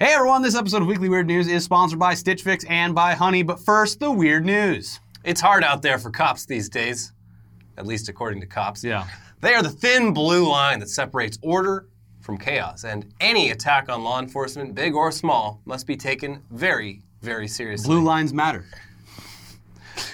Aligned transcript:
Hey 0.00 0.12
everyone, 0.14 0.42
this 0.42 0.54
episode 0.54 0.82
of 0.82 0.86
Weekly 0.86 1.08
Weird 1.08 1.26
News 1.26 1.48
is 1.48 1.64
sponsored 1.64 1.98
by 1.98 2.14
Stitch 2.14 2.44
Fix 2.44 2.64
and 2.66 2.94
by 2.94 3.14
Honey, 3.14 3.42
but 3.42 3.58
first, 3.58 3.98
the 3.98 4.12
weird 4.12 4.46
news. 4.46 5.00
It's 5.24 5.40
hard 5.40 5.64
out 5.64 5.82
there 5.82 5.98
for 5.98 6.08
cops 6.08 6.46
these 6.46 6.68
days, 6.68 7.12
at 7.76 7.84
least 7.84 8.08
according 8.08 8.40
to 8.42 8.46
cops. 8.46 8.84
Yeah. 8.84 9.08
They 9.40 9.54
are 9.54 9.62
the 9.64 9.70
thin 9.70 10.14
blue 10.14 10.48
line 10.48 10.78
that 10.78 10.88
separates 10.88 11.36
order 11.42 11.88
from 12.20 12.38
chaos, 12.38 12.84
and 12.84 13.12
any 13.20 13.50
attack 13.50 13.88
on 13.88 14.04
law 14.04 14.20
enforcement, 14.20 14.76
big 14.76 14.94
or 14.94 15.10
small, 15.10 15.60
must 15.64 15.84
be 15.84 15.96
taken 15.96 16.44
very, 16.52 17.02
very 17.20 17.48
seriously. 17.48 17.88
Blue 17.88 18.04
lines 18.04 18.32
matter. 18.32 18.66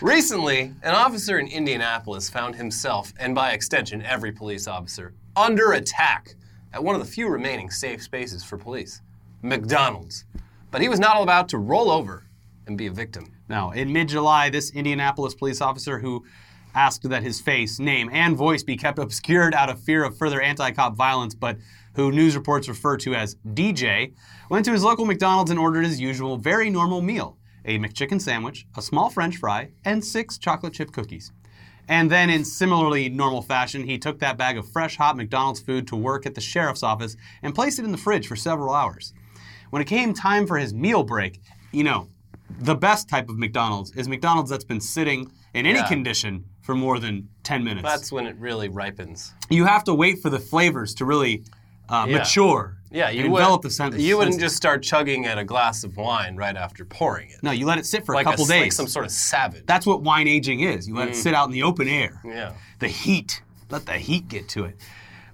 Recently, 0.00 0.72
an 0.82 0.94
officer 0.94 1.38
in 1.38 1.46
Indianapolis 1.46 2.30
found 2.30 2.54
himself, 2.54 3.12
and 3.20 3.34
by 3.34 3.50
extension, 3.50 4.00
every 4.00 4.32
police 4.32 4.66
officer, 4.66 5.12
under 5.36 5.72
attack 5.72 6.36
at 6.72 6.82
one 6.82 6.94
of 6.94 7.02
the 7.02 7.12
few 7.12 7.28
remaining 7.28 7.68
safe 7.68 8.02
spaces 8.02 8.42
for 8.42 8.56
police 8.56 9.02
McDonald's. 9.44 10.24
But 10.70 10.80
he 10.80 10.88
was 10.88 10.98
not 10.98 11.22
about 11.22 11.50
to 11.50 11.58
roll 11.58 11.90
over 11.90 12.24
and 12.66 12.78
be 12.78 12.86
a 12.86 12.90
victim. 12.90 13.30
Now, 13.46 13.72
in 13.72 13.92
mid 13.92 14.08
July, 14.08 14.48
this 14.48 14.70
Indianapolis 14.70 15.34
police 15.34 15.60
officer 15.60 15.98
who 15.98 16.24
asked 16.74 17.08
that 17.08 17.22
his 17.22 17.42
face, 17.42 17.78
name, 17.78 18.08
and 18.10 18.36
voice 18.36 18.62
be 18.62 18.76
kept 18.76 18.98
obscured 18.98 19.54
out 19.54 19.68
of 19.68 19.78
fear 19.78 20.02
of 20.02 20.16
further 20.16 20.40
anti 20.40 20.70
cop 20.70 20.96
violence, 20.96 21.34
but 21.34 21.58
who 21.94 22.10
news 22.10 22.34
reports 22.34 22.68
refer 22.68 22.96
to 22.96 23.14
as 23.14 23.36
DJ, 23.52 24.14
went 24.48 24.64
to 24.64 24.72
his 24.72 24.82
local 24.82 25.04
McDonald's 25.04 25.50
and 25.50 25.60
ordered 25.60 25.84
his 25.84 26.00
usual, 26.00 26.38
very 26.38 26.70
normal 26.70 27.02
meal 27.02 27.36
a 27.66 27.78
McChicken 27.78 28.20
sandwich, 28.20 28.66
a 28.76 28.82
small 28.82 29.08
french 29.08 29.36
fry, 29.36 29.70
and 29.84 30.04
six 30.04 30.36
chocolate 30.36 30.72
chip 30.72 30.92
cookies. 30.92 31.32
And 31.88 32.10
then, 32.10 32.30
in 32.30 32.44
similarly 32.44 33.10
normal 33.10 33.42
fashion, 33.42 33.84
he 33.84 33.98
took 33.98 34.18
that 34.18 34.38
bag 34.38 34.56
of 34.56 34.70
fresh, 34.70 34.96
hot 34.96 35.16
McDonald's 35.16 35.60
food 35.60 35.86
to 35.88 35.96
work 35.96 36.24
at 36.24 36.34
the 36.34 36.40
sheriff's 36.40 36.82
office 36.82 37.16
and 37.42 37.54
placed 37.54 37.78
it 37.78 37.84
in 37.84 37.92
the 37.92 37.98
fridge 37.98 38.26
for 38.26 38.36
several 38.36 38.74
hours. 38.74 39.12
When 39.74 39.82
it 39.82 39.86
came 39.88 40.14
time 40.14 40.46
for 40.46 40.56
his 40.56 40.72
meal 40.72 41.02
break, 41.02 41.40
you 41.72 41.82
know, 41.82 42.06
the 42.60 42.76
best 42.76 43.08
type 43.08 43.28
of 43.28 43.38
McDonald's 43.40 43.90
is 43.96 44.06
McDonald's 44.06 44.48
that's 44.48 44.62
been 44.62 44.80
sitting 44.80 45.32
in 45.52 45.66
any 45.66 45.80
Yeah. 45.80 45.88
condition 45.88 46.44
for 46.60 46.76
more 46.76 47.00
than 47.00 47.28
10 47.42 47.64
minutes. 47.64 47.82
That's 47.82 48.12
when 48.12 48.24
it 48.28 48.36
really 48.38 48.68
ripens. 48.68 49.34
you 49.50 49.64
have 49.64 49.82
to 49.84 49.92
wait 49.94 50.22
for 50.22 50.30
the 50.30 50.38
flavors 50.38 50.94
to 50.94 51.04
really 51.04 51.42
uh, 51.88 52.06
Yeah. 52.08 52.18
mature 52.18 52.76
Yeah, 52.92 53.10
you 53.10 53.24
and 53.24 53.32
would, 53.32 53.40
develop 53.40 53.62
the 53.62 53.70
sense. 53.70 53.96
You 53.96 54.16
wouldn't 54.16 54.38
just 54.38 54.54
start 54.54 54.84
chugging 54.84 55.26
at 55.26 55.38
a 55.38 55.44
glass 55.44 55.82
of 55.82 55.96
wine 55.96 56.36
right 56.36 56.56
after 56.56 56.84
pouring 56.84 57.30
it. 57.30 57.42
No, 57.42 57.50
you 57.50 57.66
let 57.66 57.78
it 57.78 57.84
sit 57.84 58.06
for 58.06 58.14
like 58.14 58.26
a 58.26 58.30
couple 58.30 58.44
a, 58.44 58.48
days. 58.48 58.62
like 58.62 58.72
some 58.72 58.86
sort 58.86 59.04
of 59.04 59.10
savage. 59.10 59.64
That's 59.66 59.84
what 59.86 60.02
wine 60.02 60.28
aging 60.28 60.60
is. 60.60 60.86
You 60.86 60.94
let 60.94 61.08
it 61.08 61.16
sit 61.16 61.34
out 61.34 61.46
in 61.46 61.52
the 61.52 61.64
open 61.64 61.88
air. 61.88 62.22
yeah. 62.24 62.52
The 62.78 62.86
heat. 62.86 63.42
Let 63.70 63.86
the 63.86 63.94
heat 63.98 64.28
get 64.28 64.48
to 64.50 64.66
it. 64.66 64.76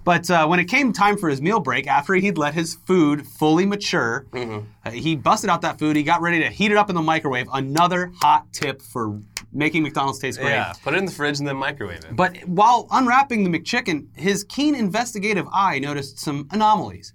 But 0.03 0.29
uh, 0.29 0.47
when 0.47 0.59
it 0.59 0.65
came 0.65 0.93
time 0.93 1.17
for 1.17 1.29
his 1.29 1.41
meal 1.41 1.59
break, 1.59 1.87
after 1.87 2.13
he'd 2.15 2.37
let 2.37 2.53
his 2.53 2.75
food 2.85 3.25
fully 3.27 3.65
mature, 3.65 4.25
uh, 4.85 4.91
he 4.91 5.15
busted 5.15 5.49
out 5.49 5.61
that 5.61 5.77
food. 5.77 5.95
He 5.95 6.03
got 6.03 6.21
ready 6.21 6.39
to 6.39 6.49
heat 6.49 6.71
it 6.71 6.77
up 6.77 6.89
in 6.89 6.95
the 6.95 7.01
microwave. 7.01 7.47
Another 7.53 8.11
hot 8.21 8.51
tip 8.51 8.81
for 8.81 9.19
making 9.53 9.83
McDonald's 9.83 10.19
taste 10.19 10.39
great. 10.39 10.51
Yeah. 10.51 10.73
Put 10.83 10.93
it 10.93 10.97
in 10.97 11.05
the 11.05 11.11
fridge 11.11 11.39
and 11.39 11.47
then 11.47 11.57
microwave 11.57 12.03
it. 12.03 12.15
But 12.15 12.37
while 12.47 12.87
unwrapping 12.91 13.43
the 13.49 13.59
McChicken, 13.59 14.07
his 14.17 14.43
keen 14.43 14.75
investigative 14.75 15.47
eye 15.53 15.79
noticed 15.79 16.19
some 16.19 16.47
anomalies. 16.51 17.13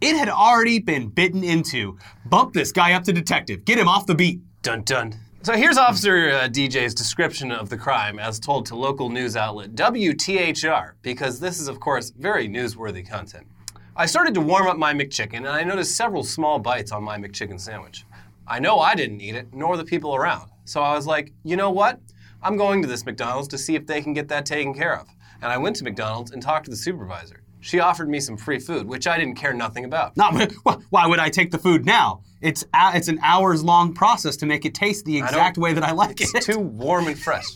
It 0.00 0.16
had 0.16 0.28
already 0.28 0.80
been 0.80 1.08
bitten 1.08 1.44
into. 1.44 1.98
Bump 2.26 2.52
this 2.52 2.72
guy 2.72 2.92
up 2.92 3.04
to 3.04 3.12
detective. 3.12 3.64
Get 3.64 3.78
him 3.78 3.88
off 3.88 4.06
the 4.06 4.14
beat. 4.14 4.40
Dun 4.62 4.82
dun. 4.82 5.14
So 5.44 5.52
here's 5.52 5.76
Officer 5.76 6.30
uh, 6.30 6.48
DJ's 6.48 6.94
description 6.94 7.52
of 7.52 7.68
the 7.68 7.76
crime 7.76 8.18
as 8.18 8.40
told 8.40 8.64
to 8.64 8.76
local 8.76 9.10
news 9.10 9.36
outlet 9.36 9.74
WTHR, 9.74 10.92
because 11.02 11.38
this 11.38 11.60
is, 11.60 11.68
of 11.68 11.80
course, 11.80 12.08
very 12.18 12.48
newsworthy 12.48 13.06
content. 13.06 13.46
I 13.94 14.06
started 14.06 14.32
to 14.32 14.40
warm 14.40 14.68
up 14.68 14.78
my 14.78 14.94
McChicken 14.94 15.36
and 15.36 15.48
I 15.48 15.62
noticed 15.62 15.98
several 15.98 16.24
small 16.24 16.58
bites 16.58 16.92
on 16.92 17.04
my 17.04 17.18
McChicken 17.18 17.60
sandwich. 17.60 18.06
I 18.48 18.58
know 18.58 18.78
I 18.78 18.94
didn't 18.94 19.20
eat 19.20 19.34
it, 19.34 19.48
nor 19.52 19.76
the 19.76 19.84
people 19.84 20.16
around. 20.16 20.50
So 20.64 20.80
I 20.80 20.94
was 20.94 21.06
like, 21.06 21.30
you 21.42 21.56
know 21.56 21.70
what? 21.70 22.00
I'm 22.42 22.56
going 22.56 22.80
to 22.80 22.88
this 22.88 23.04
McDonald's 23.04 23.48
to 23.48 23.58
see 23.58 23.74
if 23.74 23.86
they 23.86 24.00
can 24.00 24.14
get 24.14 24.28
that 24.28 24.46
taken 24.46 24.72
care 24.72 24.98
of. 24.98 25.08
And 25.42 25.52
I 25.52 25.58
went 25.58 25.76
to 25.76 25.84
McDonald's 25.84 26.30
and 26.30 26.40
talked 26.40 26.64
to 26.64 26.70
the 26.70 26.76
supervisor. 26.78 27.43
She 27.64 27.80
offered 27.80 28.10
me 28.10 28.20
some 28.20 28.36
free 28.36 28.58
food, 28.58 28.86
which 28.86 29.06
I 29.06 29.16
didn't 29.16 29.36
care 29.36 29.54
nothing 29.54 29.86
about. 29.86 30.18
Not, 30.18 30.52
why 30.90 31.06
would 31.06 31.18
I 31.18 31.30
take 31.30 31.50
the 31.50 31.56
food 31.56 31.86
now? 31.86 32.20
It's 32.42 32.62
a, 32.74 32.92
it's 32.94 33.08
an 33.08 33.18
hours 33.22 33.64
long 33.64 33.94
process 33.94 34.36
to 34.36 34.46
make 34.46 34.66
it 34.66 34.74
taste 34.74 35.06
the 35.06 35.16
exact 35.16 35.56
way 35.56 35.72
that 35.72 35.82
I 35.82 35.92
like 35.92 36.20
it. 36.20 36.28
It's 36.34 36.44
too 36.44 36.58
warm 36.58 37.06
and 37.06 37.18
fresh. 37.18 37.46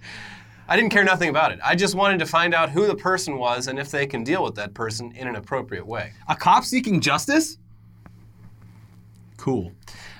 I 0.68 0.74
didn't 0.74 0.90
care 0.90 1.04
nothing 1.04 1.28
about 1.28 1.52
it. 1.52 1.60
I 1.62 1.76
just 1.76 1.94
wanted 1.94 2.18
to 2.18 2.26
find 2.26 2.54
out 2.54 2.70
who 2.70 2.88
the 2.88 2.96
person 2.96 3.38
was 3.38 3.68
and 3.68 3.78
if 3.78 3.88
they 3.88 4.04
can 4.04 4.24
deal 4.24 4.42
with 4.42 4.56
that 4.56 4.74
person 4.74 5.12
in 5.12 5.28
an 5.28 5.36
appropriate 5.36 5.86
way. 5.86 6.12
A 6.28 6.34
cop 6.34 6.64
seeking 6.64 7.00
justice? 7.00 7.56
Cool. 9.36 9.70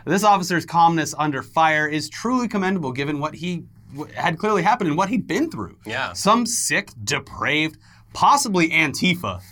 This 0.04 0.22
officer's 0.22 0.64
calmness 0.64 1.16
under 1.18 1.42
fire 1.42 1.88
is 1.88 2.08
truly 2.08 2.46
commendable 2.46 2.92
given 2.92 3.18
what 3.18 3.34
he 3.34 3.64
w- 3.96 4.14
had 4.14 4.38
clearly 4.38 4.62
happened 4.62 4.86
and 4.86 4.96
what 4.96 5.08
he'd 5.08 5.26
been 5.26 5.50
through. 5.50 5.78
Yeah. 5.84 6.12
Some 6.12 6.46
sick, 6.46 6.90
depraved, 7.02 7.78
possibly 8.16 8.70
Antifa 8.70 9.42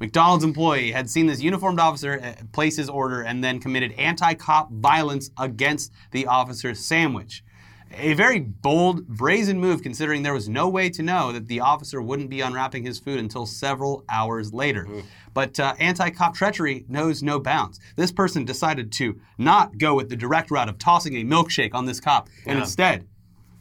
McDonald's 0.00 0.42
employee 0.42 0.90
had 0.90 1.08
seen 1.08 1.26
this 1.26 1.40
uniformed 1.40 1.78
officer 1.78 2.20
uh, 2.20 2.32
place 2.50 2.76
his 2.76 2.88
order 2.88 3.22
and 3.22 3.44
then 3.44 3.60
committed 3.60 3.92
anti 3.92 4.34
cop 4.34 4.68
violence 4.72 5.30
against 5.38 5.92
the 6.10 6.26
officer's 6.26 6.84
sandwich. 6.84 7.44
A 7.96 8.14
very 8.14 8.40
bold, 8.40 9.06
brazen 9.06 9.60
move 9.60 9.82
considering 9.82 10.24
there 10.24 10.34
was 10.34 10.48
no 10.48 10.68
way 10.68 10.90
to 10.90 11.02
know 11.04 11.30
that 11.30 11.46
the 11.46 11.60
officer 11.60 12.02
wouldn't 12.02 12.30
be 12.30 12.40
unwrapping 12.40 12.82
his 12.82 12.98
food 12.98 13.20
until 13.20 13.46
several 13.46 14.04
hours 14.08 14.52
later. 14.52 14.88
But 15.32 15.60
uh, 15.60 15.74
anti 15.78 16.10
cop 16.10 16.34
treachery 16.34 16.84
knows 16.88 17.22
no 17.22 17.38
bounds. 17.38 17.78
This 17.94 18.10
person 18.10 18.44
decided 18.44 18.90
to 18.92 19.20
not 19.38 19.78
go 19.78 19.94
with 19.94 20.08
the 20.08 20.16
direct 20.16 20.50
route 20.50 20.68
of 20.68 20.78
tossing 20.78 21.14
a 21.14 21.24
milkshake 21.24 21.74
on 21.74 21.86
this 21.86 22.00
cop 22.00 22.28
and 22.44 22.56
Yeah. 22.56 22.64
instead 22.64 23.06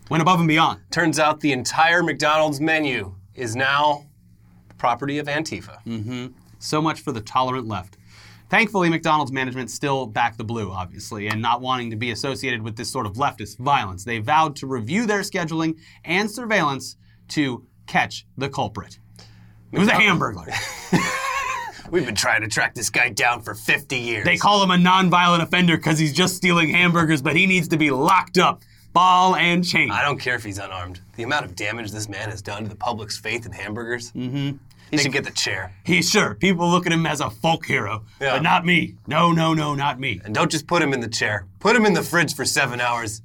went 0.10 0.22
above 0.24 0.40
and 0.40 0.48
beyond. 0.48 0.80
Turns 0.90 1.20
out 1.20 1.42
the 1.42 1.52
entire 1.52 2.02
McDonald's 2.02 2.60
menu 2.60 3.14
is 3.36 3.56
now 3.56 4.09
property 4.80 5.20
of 5.20 5.28
Antifa. 5.28 6.32
So 6.58 6.82
much 6.82 7.02
for 7.02 7.12
the 7.12 7.22
tolerant 7.22 7.68
left. 7.68 7.98
Thankfully, 8.50 8.90
McDonald's 8.90 9.32
management 9.32 9.70
still 9.70 10.08
backed 10.08 10.40
the 10.40 10.44
blue, 10.44 10.72
obviously, 10.72 11.28
and 11.28 11.40
not 11.40 11.62
wanting 11.62 11.92
to 11.92 11.96
be 11.96 12.10
associated 12.10 12.64
with 12.64 12.76
this 12.76 12.92
sort 12.92 13.06
of 13.06 13.14
leftist 13.14 13.60
violence. 13.60 14.04
They 14.04 14.18
vowed 14.18 14.56
to 14.58 14.68
review 14.68 15.06
their 15.06 15.20
scheduling 15.20 15.78
and 16.04 16.30
surveillance 16.30 16.96
to 17.30 17.68
catch 17.86 18.26
the 18.38 18.50
culprit. 18.50 18.98
It 19.72 19.78
was 19.78 19.88
a 19.88 19.94
hamburger. 19.94 20.52
We've 21.92 22.06
been 22.06 22.16
trying 22.16 22.42
to 22.42 22.48
track 22.48 22.74
this 22.74 22.90
guy 22.90 23.10
down 23.10 23.42
for 23.42 23.54
50 23.54 23.98
years. 23.98 24.26
They 24.26 24.38
call 24.38 24.64
him 24.64 24.72
a 24.72 24.78
nonviolent 24.78 25.42
offender 25.42 25.78
because 25.78 25.98
he's 25.98 26.14
just 26.14 26.36
stealing 26.36 26.70
hamburgers, 26.70 27.22
but 27.22 27.36
he 27.36 27.46
needs 27.46 27.68
to 27.70 27.78
be 27.78 27.90
locked 27.92 28.38
up, 28.38 28.62
ball 28.94 29.36
and 29.36 29.66
chain. 29.66 29.92
I 29.92 30.04
don't 30.04 30.20
care 30.20 30.36
if 30.36 30.44
he's 30.44 30.58
unarmed. 30.58 31.02
The 31.16 31.24
amount 31.24 31.46
of 31.46 31.56
damage 31.56 31.92
this 31.92 32.10
man 32.10 32.30
has 32.30 32.42
done 32.42 32.64
to 32.64 32.70
the 32.70 32.76
public's 32.76 33.18
faith 33.18 33.46
in 33.46 33.52
hamburgers. 33.52 34.12
Mm-hmm. 34.12 34.58
He 34.92 34.98
should 34.98 35.12
get 35.12 35.24
the 35.24 35.32
chair. 35.32 35.74
He's 35.84 36.10
sure. 36.10 36.36
People 36.36 36.70
look 36.70 36.86
at 36.86 36.92
him 36.92 37.06
as 37.06 37.22
a 37.22 37.30
folk 37.30 37.66
hero, 37.66 38.06
Yeah. 38.20 38.34
but 38.36 38.44
not 38.44 38.66
me. 38.66 38.96
No, 39.08 39.32
no, 39.32 39.54
no, 39.54 39.76
not 39.76 40.00
me. 40.00 40.20
And 40.24 40.34
don't 40.34 40.50
just 40.52 40.68
put 40.68 40.82
him 40.82 40.94
in 40.94 41.00
the 41.00 41.08
chair. 41.08 41.46
Put 41.60 41.76
him 41.76 41.86
in 41.86 41.94
the 41.94 42.02
fridge 42.04 42.36
for 42.36 42.46
seven 42.46 42.82
hours, 42.82 43.22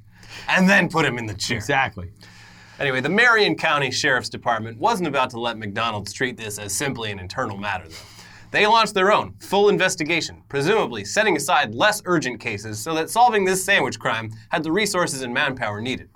and 0.49 0.69
then 0.69 0.89
put 0.89 1.05
him 1.07 1.17
in 1.19 1.27
the 1.27 1.35
chair. 1.35 1.57
Exactly. 1.57 2.11
Anyway, 2.79 3.01
the 3.01 3.09
Marion 3.09 3.55
County 3.57 3.91
Sheriff's 3.91 4.29
Department 4.29 4.79
wasn't 4.79 5.07
about 5.09 5.31
to 5.31 5.41
let 5.41 5.57
McDonald's 5.57 6.13
treat 6.13 6.37
this 6.37 6.59
as 6.59 6.75
simply 6.75 7.11
an 7.13 7.19
internal 7.19 7.57
matter, 7.57 7.89
though. 7.89 7.95
They 8.51 8.67
launched 8.67 8.95
their 8.95 9.13
own 9.13 9.35
full 9.41 9.69
investigation, 9.69 10.43
presumably 10.49 11.05
setting 11.05 11.37
aside 11.37 11.75
less 11.75 12.03
urgent 12.05 12.41
cases 12.41 12.79
so 12.79 12.95
that 12.95 13.11
solving 13.11 13.45
this 13.45 13.65
sandwich 13.65 13.99
crime 13.99 14.31
had 14.51 14.63
the 14.63 14.71
resources 14.71 15.23
and 15.23 15.33
manpower 15.35 15.81
needed. 15.81 16.09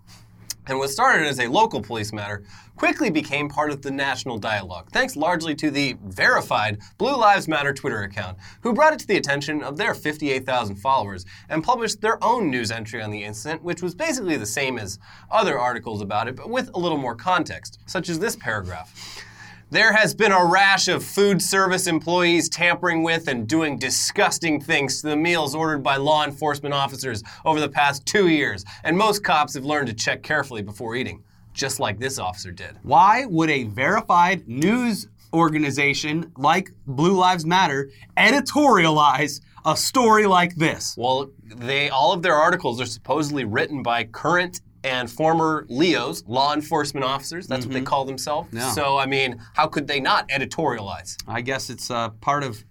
And 0.69 0.79
what 0.79 0.91
started 0.91 1.27
as 1.27 1.41
a 1.41 1.49
local 1.49 1.81
police 1.81 2.13
matter 2.13 2.45
quickly 2.79 3.11
became 3.11 3.49
part 3.49 3.73
of 3.73 3.83
the 3.83 3.91
national 3.91 4.39
dialogue, 4.39 4.89
thanks 4.93 5.17
largely 5.17 5.53
to 5.53 5.69
the 5.69 5.97
verified 6.05 6.79
Blue 6.97 7.17
Lives 7.17 7.49
Matter 7.49 7.75
Twitter 7.75 8.05
account, 8.05 8.39
who 8.61 8.73
brought 8.73 8.93
it 8.93 9.01
to 9.01 9.07
the 9.09 9.17
attention 9.17 9.65
of 9.65 9.77
their 9.77 9.95
58,000 9.95 10.77
followers 10.77 11.27
and 11.49 11.65
published 11.65 12.01
their 12.01 12.23
own 12.23 12.51
news 12.51 12.71
entry 12.71 13.03
on 13.03 13.11
the 13.11 13.25
incident, 13.25 13.65
which 13.65 13.83
was 13.83 13.97
basically 13.97 14.37
the 14.37 14.47
same 14.47 14.79
as 14.79 15.01
other 15.29 15.59
articles 15.59 16.01
about 16.01 16.29
it, 16.29 16.37
but 16.37 16.51
with 16.51 16.71
a 16.75 16.79
little 16.79 16.99
more 16.99 17.17
context, 17.17 17.81
such 17.87 18.09
as 18.09 18.21
this 18.21 18.37
paragraph. 18.37 19.25
There 19.71 19.93
has 19.93 20.15
been 20.15 20.33
a 20.33 20.47
rash 20.47 20.87
of 20.87 21.03
food 21.03 21.43
service 21.43 21.89
employees 21.89 22.49
tampering 22.49 23.03
with 23.03 23.27
and 23.27 23.49
doing 23.49 23.77
disgusting 23.77 24.61
things 24.61 25.01
to 25.01 25.09
the 25.09 25.17
meals 25.17 25.53
ordered 25.53 25.83
by 25.83 25.97
law 25.97 26.25
enforcement 26.25 26.75
officers 26.75 27.25
over 27.45 27.59
the 27.59 27.69
past 27.69 28.07
two 28.07 28.29
years, 28.29 28.65
and 28.85 28.97
most 28.97 29.25
cops 29.25 29.55
have 29.55 29.65
learned 29.65 29.89
to 29.89 29.95
check 29.95 30.23
carefully 30.23 30.63
before 30.63 30.95
eating, 30.95 31.25
just 31.59 31.81
like 31.81 31.99
this 31.99 32.19
officer 32.19 32.53
did. 32.53 32.79
Why 32.83 33.27
would 33.27 33.51
a 33.51 33.65
verified 33.65 34.49
news 34.49 35.09
organization 35.35 36.33
like 36.39 36.71
Blue 36.87 37.15
Lives 37.15 37.45
Matter 37.45 37.91
editorialize 38.17 39.41
a 39.67 39.77
story 39.77 40.27
like 40.27 40.55
this? 40.55 40.95
Well, 40.97 41.31
they 41.45 41.91
all 41.91 42.13
of 42.13 42.23
their 42.23 42.35
articles 42.35 42.81
are 42.81 42.87
supposedly 42.87 43.45
written 43.45 43.83
by 43.83 44.05
current 44.05 44.61
and 44.85 45.11
former 45.11 45.67
LEOs, 45.69 46.25
law 46.29 46.55
enforcement 46.55 47.05
officers. 47.05 47.49
That's 47.49 47.67
what 47.67 47.75
they 47.75 47.83
call 47.83 48.05
themselves. 48.05 48.49
Yeah. 48.53 48.71
So, 48.71 48.97
I 48.97 49.07
mean, 49.07 49.43
how 49.55 49.67
could 49.67 49.89
they 49.89 49.99
not 49.99 50.29
editorialize? 50.29 51.17
I 51.27 51.41
guess 51.41 51.69
it's 51.69 51.91
uh, 51.91 52.11
part 52.21 52.45
of 52.45 52.65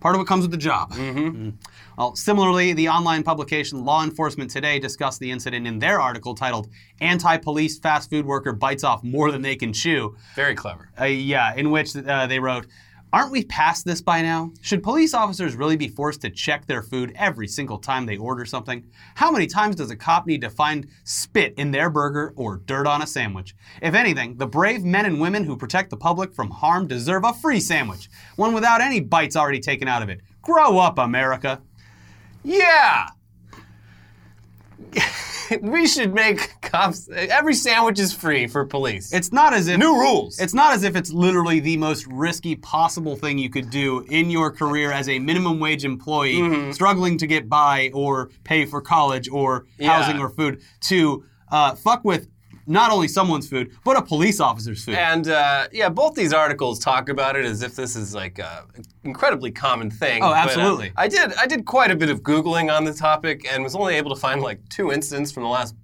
Part 0.00 0.14
of 0.14 0.18
what 0.18 0.26
comes 0.26 0.42
with 0.42 0.50
the 0.50 0.56
job. 0.56 0.92
Mm-hmm. 0.92 1.50
Well, 2.00 2.16
similarly, 2.16 2.72
the 2.72 2.88
online 2.88 3.22
publication 3.22 3.84
Law 3.84 4.02
Enforcement 4.02 4.50
Today 4.50 4.78
discussed 4.78 5.20
the 5.20 5.30
incident 5.30 5.66
in 5.66 5.78
their 5.78 6.00
article 6.00 6.34
titled 6.34 6.70
"Anti 7.02 7.36
Police 7.36 7.78
Fast 7.78 8.08
Food 8.08 8.24
Worker 8.24 8.54
Bites 8.54 8.84
Off 8.84 9.04
More 9.04 9.30
Than 9.30 9.42
They 9.42 9.54
Can 9.54 9.74
Chew." 9.74 10.16
Very 10.34 10.54
clever. 10.54 10.88
Uh, 10.98 11.04
yeah, 11.04 11.54
in 11.54 11.70
which 11.70 11.94
uh, 11.94 12.26
they 12.26 12.40
wrote, 12.40 12.66
Aren't 13.12 13.32
we 13.32 13.44
past 13.44 13.84
this 13.84 14.00
by 14.00 14.22
now? 14.22 14.50
Should 14.62 14.82
police 14.82 15.12
officers 15.12 15.54
really 15.54 15.76
be 15.76 15.88
forced 15.88 16.22
to 16.22 16.30
check 16.30 16.64
their 16.64 16.80
food 16.80 17.12
every 17.16 17.46
single 17.46 17.76
time 17.76 18.06
they 18.06 18.16
order 18.16 18.46
something? 18.46 18.82
How 19.16 19.30
many 19.30 19.46
times 19.46 19.76
does 19.76 19.90
a 19.90 19.96
cop 19.96 20.26
need 20.26 20.40
to 20.40 20.48
find 20.48 20.88
spit 21.04 21.52
in 21.58 21.70
their 21.70 21.90
burger 21.90 22.32
or 22.34 22.56
dirt 22.56 22.86
on 22.86 23.02
a 23.02 23.06
sandwich? 23.06 23.54
If 23.82 23.92
anything, 23.92 24.38
the 24.38 24.46
brave 24.46 24.84
men 24.84 25.04
and 25.04 25.20
women 25.20 25.44
who 25.44 25.54
protect 25.54 25.90
the 25.90 25.98
public 25.98 26.32
from 26.32 26.50
harm 26.50 26.86
deserve 26.86 27.24
a 27.24 27.34
free 27.34 27.60
sandwich, 27.60 28.08
one 28.36 28.54
without 28.54 28.80
any 28.80 29.00
bites 29.00 29.36
already 29.36 29.60
taken 29.60 29.86
out 29.86 30.02
of 30.02 30.08
it. 30.08 30.22
Grow 30.40 30.78
up, 30.78 30.96
America. 30.98 31.60
Yeah. 32.42 33.08
we 35.60 35.86
should 35.86 36.14
make 36.14 36.60
cops. 36.62 37.08
Every 37.10 37.54
sandwich 37.54 37.98
is 37.98 38.12
free 38.12 38.46
for 38.46 38.64
police. 38.64 39.12
It's 39.12 39.32
not 39.32 39.52
as 39.52 39.68
if 39.68 39.78
New 39.78 39.98
rules. 40.00 40.38
It's 40.40 40.54
not 40.54 40.72
as 40.72 40.82
if 40.84 40.96
it's 40.96 41.12
literally 41.12 41.60
the 41.60 41.76
most 41.76 42.06
risky 42.06 42.56
possible 42.56 43.16
thing 43.16 43.38
you 43.38 43.50
could 43.50 43.70
do 43.70 44.00
in 44.08 44.30
your 44.30 44.50
career 44.50 44.90
as 44.92 45.08
a 45.08 45.18
minimum 45.18 45.60
wage 45.60 45.84
employee 45.84 46.36
Mm-hmm. 46.36 46.72
struggling 46.72 47.18
to 47.18 47.26
get 47.26 47.48
by 47.48 47.90
or 47.92 48.30
pay 48.44 48.64
for 48.64 48.80
college 48.80 49.28
or 49.28 49.66
housing 49.80 50.16
Yeah. 50.16 50.22
or 50.22 50.30
food 50.30 50.62
to 50.82 51.24
uh, 51.50 51.74
fuck 51.74 52.04
with 52.04 52.28
not 52.70 52.92
only 52.92 53.08
someone's 53.08 53.48
food 53.48 53.72
but 53.84 53.96
a 53.96 54.02
police 54.02 54.40
officer's 54.40 54.84
food. 54.84 54.94
And 54.94 55.28
uh, 55.28 55.66
yeah, 55.72 55.88
both 55.88 56.14
these 56.14 56.32
articles 56.32 56.78
talk 56.78 57.08
about 57.08 57.36
it 57.36 57.44
as 57.44 57.62
if 57.62 57.74
this 57.74 57.96
is 57.96 58.14
like 58.14 58.38
an 58.38 58.84
incredibly 59.02 59.50
common 59.50 59.90
thing. 59.90 60.22
Oh, 60.22 60.28
But, 60.30 60.36
uh, 60.36 60.42
absolutely. 60.44 60.92
I 60.96 61.08
did 61.08 61.34
I 61.34 61.46
did 61.46 61.66
quite 61.66 61.90
a 61.90 61.96
bit 61.96 62.10
of 62.10 62.22
googling 62.22 62.74
on 62.74 62.84
the 62.84 62.94
topic 62.94 63.46
and 63.50 63.62
was 63.64 63.74
only 63.74 63.96
able 63.96 64.14
to 64.14 64.20
find 64.20 64.40
like 64.40 64.60
two 64.68 64.92
incidents 64.92 65.32
from 65.32 65.42
the 65.42 65.48
last 65.48 65.74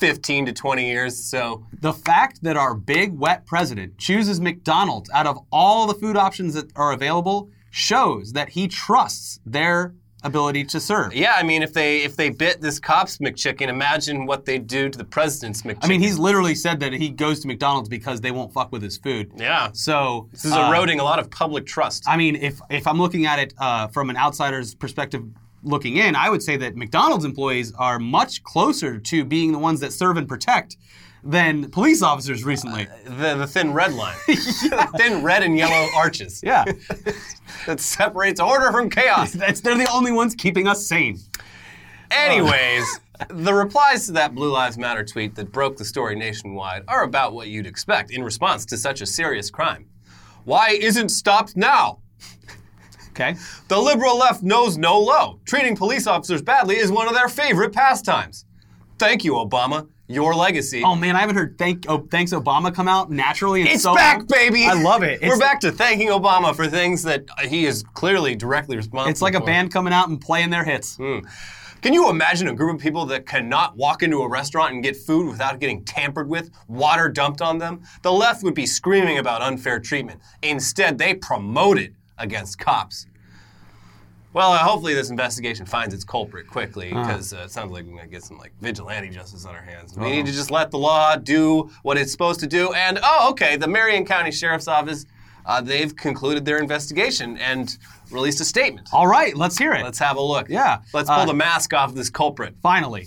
15 0.00 0.46
to 0.46 0.52
20 0.52 0.86
years. 0.86 1.16
So 1.16 1.64
The 1.80 1.92
fact 1.92 2.42
that 2.42 2.56
our 2.56 2.74
big 2.74 3.12
wet 3.18 3.46
president 3.46 3.98
chooses 3.98 4.40
McDonald's 4.40 5.08
out 5.10 5.26
of 5.26 5.38
all 5.50 5.86
the 5.86 5.94
food 5.94 6.16
options 6.16 6.54
that 6.54 6.70
are 6.76 6.92
available 6.92 7.50
shows 7.70 8.32
that 8.32 8.50
he 8.50 8.68
trusts 8.68 9.40
their 9.44 9.94
ability 10.26 10.64
to 10.64 10.80
serve. 10.80 11.14
yeah, 11.14 11.34
I 11.36 11.42
mean, 11.42 11.62
if 11.62 11.72
they 11.72 12.02
if 12.02 12.16
they 12.16 12.30
bit 12.30 12.60
this 12.60 12.78
cop's 12.78 13.18
McChicken, 13.18 13.68
imagine 13.68 14.26
what 14.26 14.44
they'd 14.44 14.66
do 14.66 14.88
to 14.88 14.98
the 14.98 15.04
president's 15.04 15.62
McChicken. 15.62 15.84
I 15.84 15.88
mean, 15.88 16.00
he's 16.00 16.18
literally 16.18 16.54
said 16.54 16.80
that 16.80 16.92
he 16.92 17.08
goes 17.08 17.40
to 17.40 17.46
McDonald's 17.48 17.88
because 17.88 18.20
they 18.20 18.30
won't 18.30 18.52
fuck 18.52 18.72
with 18.72 18.82
his 18.82 18.96
food. 18.98 19.32
yeah. 19.36 19.70
So 19.72 20.28
This 20.32 20.44
is 20.44 20.52
uh, 20.52 20.66
eroding 20.68 21.00
a 21.00 21.04
lot 21.04 21.18
of 21.18 21.30
public 21.30 21.66
trust. 21.66 22.04
I 22.06 22.16
mean, 22.16 22.36
if 22.36 22.60
if 22.70 22.86
I'm 22.86 22.98
looking 22.98 23.26
at 23.26 23.38
it 23.38 23.54
uh, 23.58 23.88
from 23.88 24.10
an 24.10 24.16
outsider's 24.16 24.74
perspective, 24.74 25.22
looking 25.62 25.96
in, 25.96 26.14
I 26.14 26.30
would 26.30 26.42
say 26.42 26.56
that 26.58 26.76
McDonald's 26.76 27.24
employees 27.24 27.72
are 27.74 27.98
much 27.98 28.42
closer 28.42 28.98
to 28.98 29.24
being 29.24 29.52
the 29.52 29.58
ones 29.58 29.80
that 29.80 29.92
serve 29.92 30.16
and 30.16 30.28
protect 30.28 30.76
than 31.26 31.70
police 31.70 32.02
officers 32.02 32.44
recently. 32.44 32.86
Uh, 32.86 33.10
the, 33.16 33.34
the 33.36 33.46
thin 33.46 33.72
red 33.72 33.92
line, 33.94 34.16
the 34.26 34.90
thin 34.96 35.22
red 35.22 35.42
and 35.42 35.56
yellow 35.58 35.88
arches 35.94 36.40
yeah, 36.44 36.64
that 37.66 37.80
separates 37.80 38.40
order 38.40 38.70
from 38.70 38.88
chaos. 38.88 39.32
that's 39.32 39.60
they're 39.60 39.76
the 39.76 39.90
only 39.90 40.12
ones 40.12 40.34
keeping 40.34 40.66
us 40.66 40.86
sane. 40.86 41.18
Anyways, 42.10 43.00
the 43.28 43.52
replies 43.52 44.06
to 44.06 44.12
that 44.12 44.34
Blue 44.34 44.52
Lives 44.52 44.78
Matter 44.78 45.04
tweet 45.04 45.34
that 45.34 45.50
broke 45.50 45.76
the 45.76 45.84
story 45.84 46.14
nationwide 46.14 46.84
are 46.86 47.02
about 47.02 47.32
what 47.32 47.48
you'd 47.48 47.66
expect 47.66 48.10
in 48.10 48.22
response 48.22 48.64
to 48.66 48.76
such 48.76 49.00
a 49.00 49.06
serious 49.06 49.50
crime. 49.50 49.86
Why 50.44 50.70
isn't 50.70 51.08
stopped 51.08 51.56
now? 51.56 51.98
Okay. 53.10 53.34
The 53.68 53.78
liberal 53.78 54.18
left 54.18 54.42
knows 54.42 54.76
no 54.76 55.00
low. 55.00 55.40
Treating 55.46 55.74
police 55.74 56.06
officers 56.06 56.42
badly 56.42 56.76
is 56.76 56.92
one 56.92 57.08
of 57.08 57.14
their 57.14 57.28
favorite 57.28 57.72
pastimes. 57.72 58.44
Thank 58.98 59.24
you, 59.24 59.32
Obama. 59.32 59.88
Your 60.08 60.34
legacy. 60.34 60.82
Oh 60.84 60.94
man, 60.94 61.16
I 61.16 61.20
haven't 61.20 61.36
heard 61.36 61.58
thank 61.58 61.86
oh, 61.88 62.06
thanks 62.10 62.32
Obama 62.32 62.72
come 62.74 62.86
out 62.88 63.10
naturally. 63.10 63.62
In 63.62 63.66
It's 63.66 63.82
so 63.82 63.94
back, 63.94 64.18
long. 64.18 64.26
baby. 64.26 64.64
I 64.66 64.74
love 64.80 65.02
it. 65.02 65.20
We're 65.20 65.34
It's- 65.34 65.38
back 65.40 65.60
to 65.60 65.72
thanking 65.72 66.08
Obama 66.08 66.54
for 66.54 66.66
things 66.68 67.02
that 67.02 67.24
he 67.48 67.66
is 67.66 67.82
clearly 67.94 68.36
directly 68.36 68.76
responsible 68.76 69.04
for 69.06 69.10
It's 69.10 69.22
like 69.22 69.34
a 69.34 69.40
band 69.40 69.72
coming 69.72 69.92
out 69.92 70.08
and 70.08 70.20
playing 70.20 70.50
their 70.50 70.64
hits. 70.64 70.96
Hmm. 70.96 71.18
Can 71.82 71.92
you 71.92 72.08
imagine 72.08 72.48
a 72.48 72.54
group 72.54 72.76
of 72.76 72.80
people 72.80 73.04
that 73.06 73.26
cannot 73.26 73.76
walk 73.76 74.02
into 74.02 74.22
a 74.22 74.28
restaurant 74.28 74.72
and 74.74 74.82
get 74.82 74.96
food 74.96 75.28
without 75.28 75.60
getting 75.60 75.84
tampered 75.84 76.28
with, 76.28 76.50
water 76.68 77.08
dumped 77.08 77.40
on 77.42 77.58
them? 77.58 77.82
The 78.02 78.10
left 78.12 78.42
would 78.42 78.54
be 78.54 78.66
screaming 78.66 79.18
about 79.18 79.42
unfair 79.42 79.78
treatment. 79.78 80.20
Instead, 80.42 80.98
they 80.98 81.14
promote 81.14 81.78
it 81.78 81.92
against 82.18 82.58
cops. 82.58 83.06
Well, 84.36 84.52
uh, 84.52 84.58
hopefully 84.58 84.92
this 84.92 85.08
investigation 85.08 85.64
finds 85.64 85.94
its 85.94 86.04
culprit 86.04 86.46
quickly 86.46 86.90
because 86.90 87.32
uh, 87.32 87.44
it 87.46 87.50
sounds 87.50 87.72
like 87.72 87.86
we're 87.86 87.92
going 87.92 88.04
to 88.04 88.10
get 88.10 88.22
some 88.22 88.36
like 88.36 88.52
vigilante 88.60 89.08
justice 89.08 89.46
on 89.46 89.54
our 89.54 89.62
hands. 89.62 89.96
We 89.96 90.10
need 90.10 90.26
to 90.26 90.32
just 90.32 90.50
let 90.50 90.70
the 90.70 90.76
law 90.76 91.16
do 91.16 91.70
what 91.84 91.96
it's 91.96 92.12
supposed 92.12 92.40
to 92.40 92.46
do. 92.46 92.70
And 92.74 92.98
oh, 93.02 93.30
okay, 93.30 93.56
the 93.56 93.66
Marion 93.66 94.04
County 94.04 94.30
Sheriff's 94.30 94.68
Office, 94.68 95.06
uh, 95.46 95.62
they've 95.62 95.96
concluded 95.96 96.44
their 96.44 96.58
investigation 96.58 97.38
and 97.38 97.78
released 98.10 98.38
a 98.42 98.44
statement. 98.44 98.90
All 98.92 99.06
right, 99.06 99.34
let's 99.34 99.56
hear 99.56 99.72
it. 99.72 99.82
Let's 99.82 100.00
have 100.00 100.18
a 100.18 100.22
look. 100.22 100.50
Yeah. 100.50 100.80
Let's 100.92 101.08
pull 101.08 101.20
Uh, 101.20 101.24
the 101.24 101.32
mask 101.32 101.72
off 101.72 101.94
this 101.94 102.10
culprit. 102.10 102.56
Finally. 102.60 103.06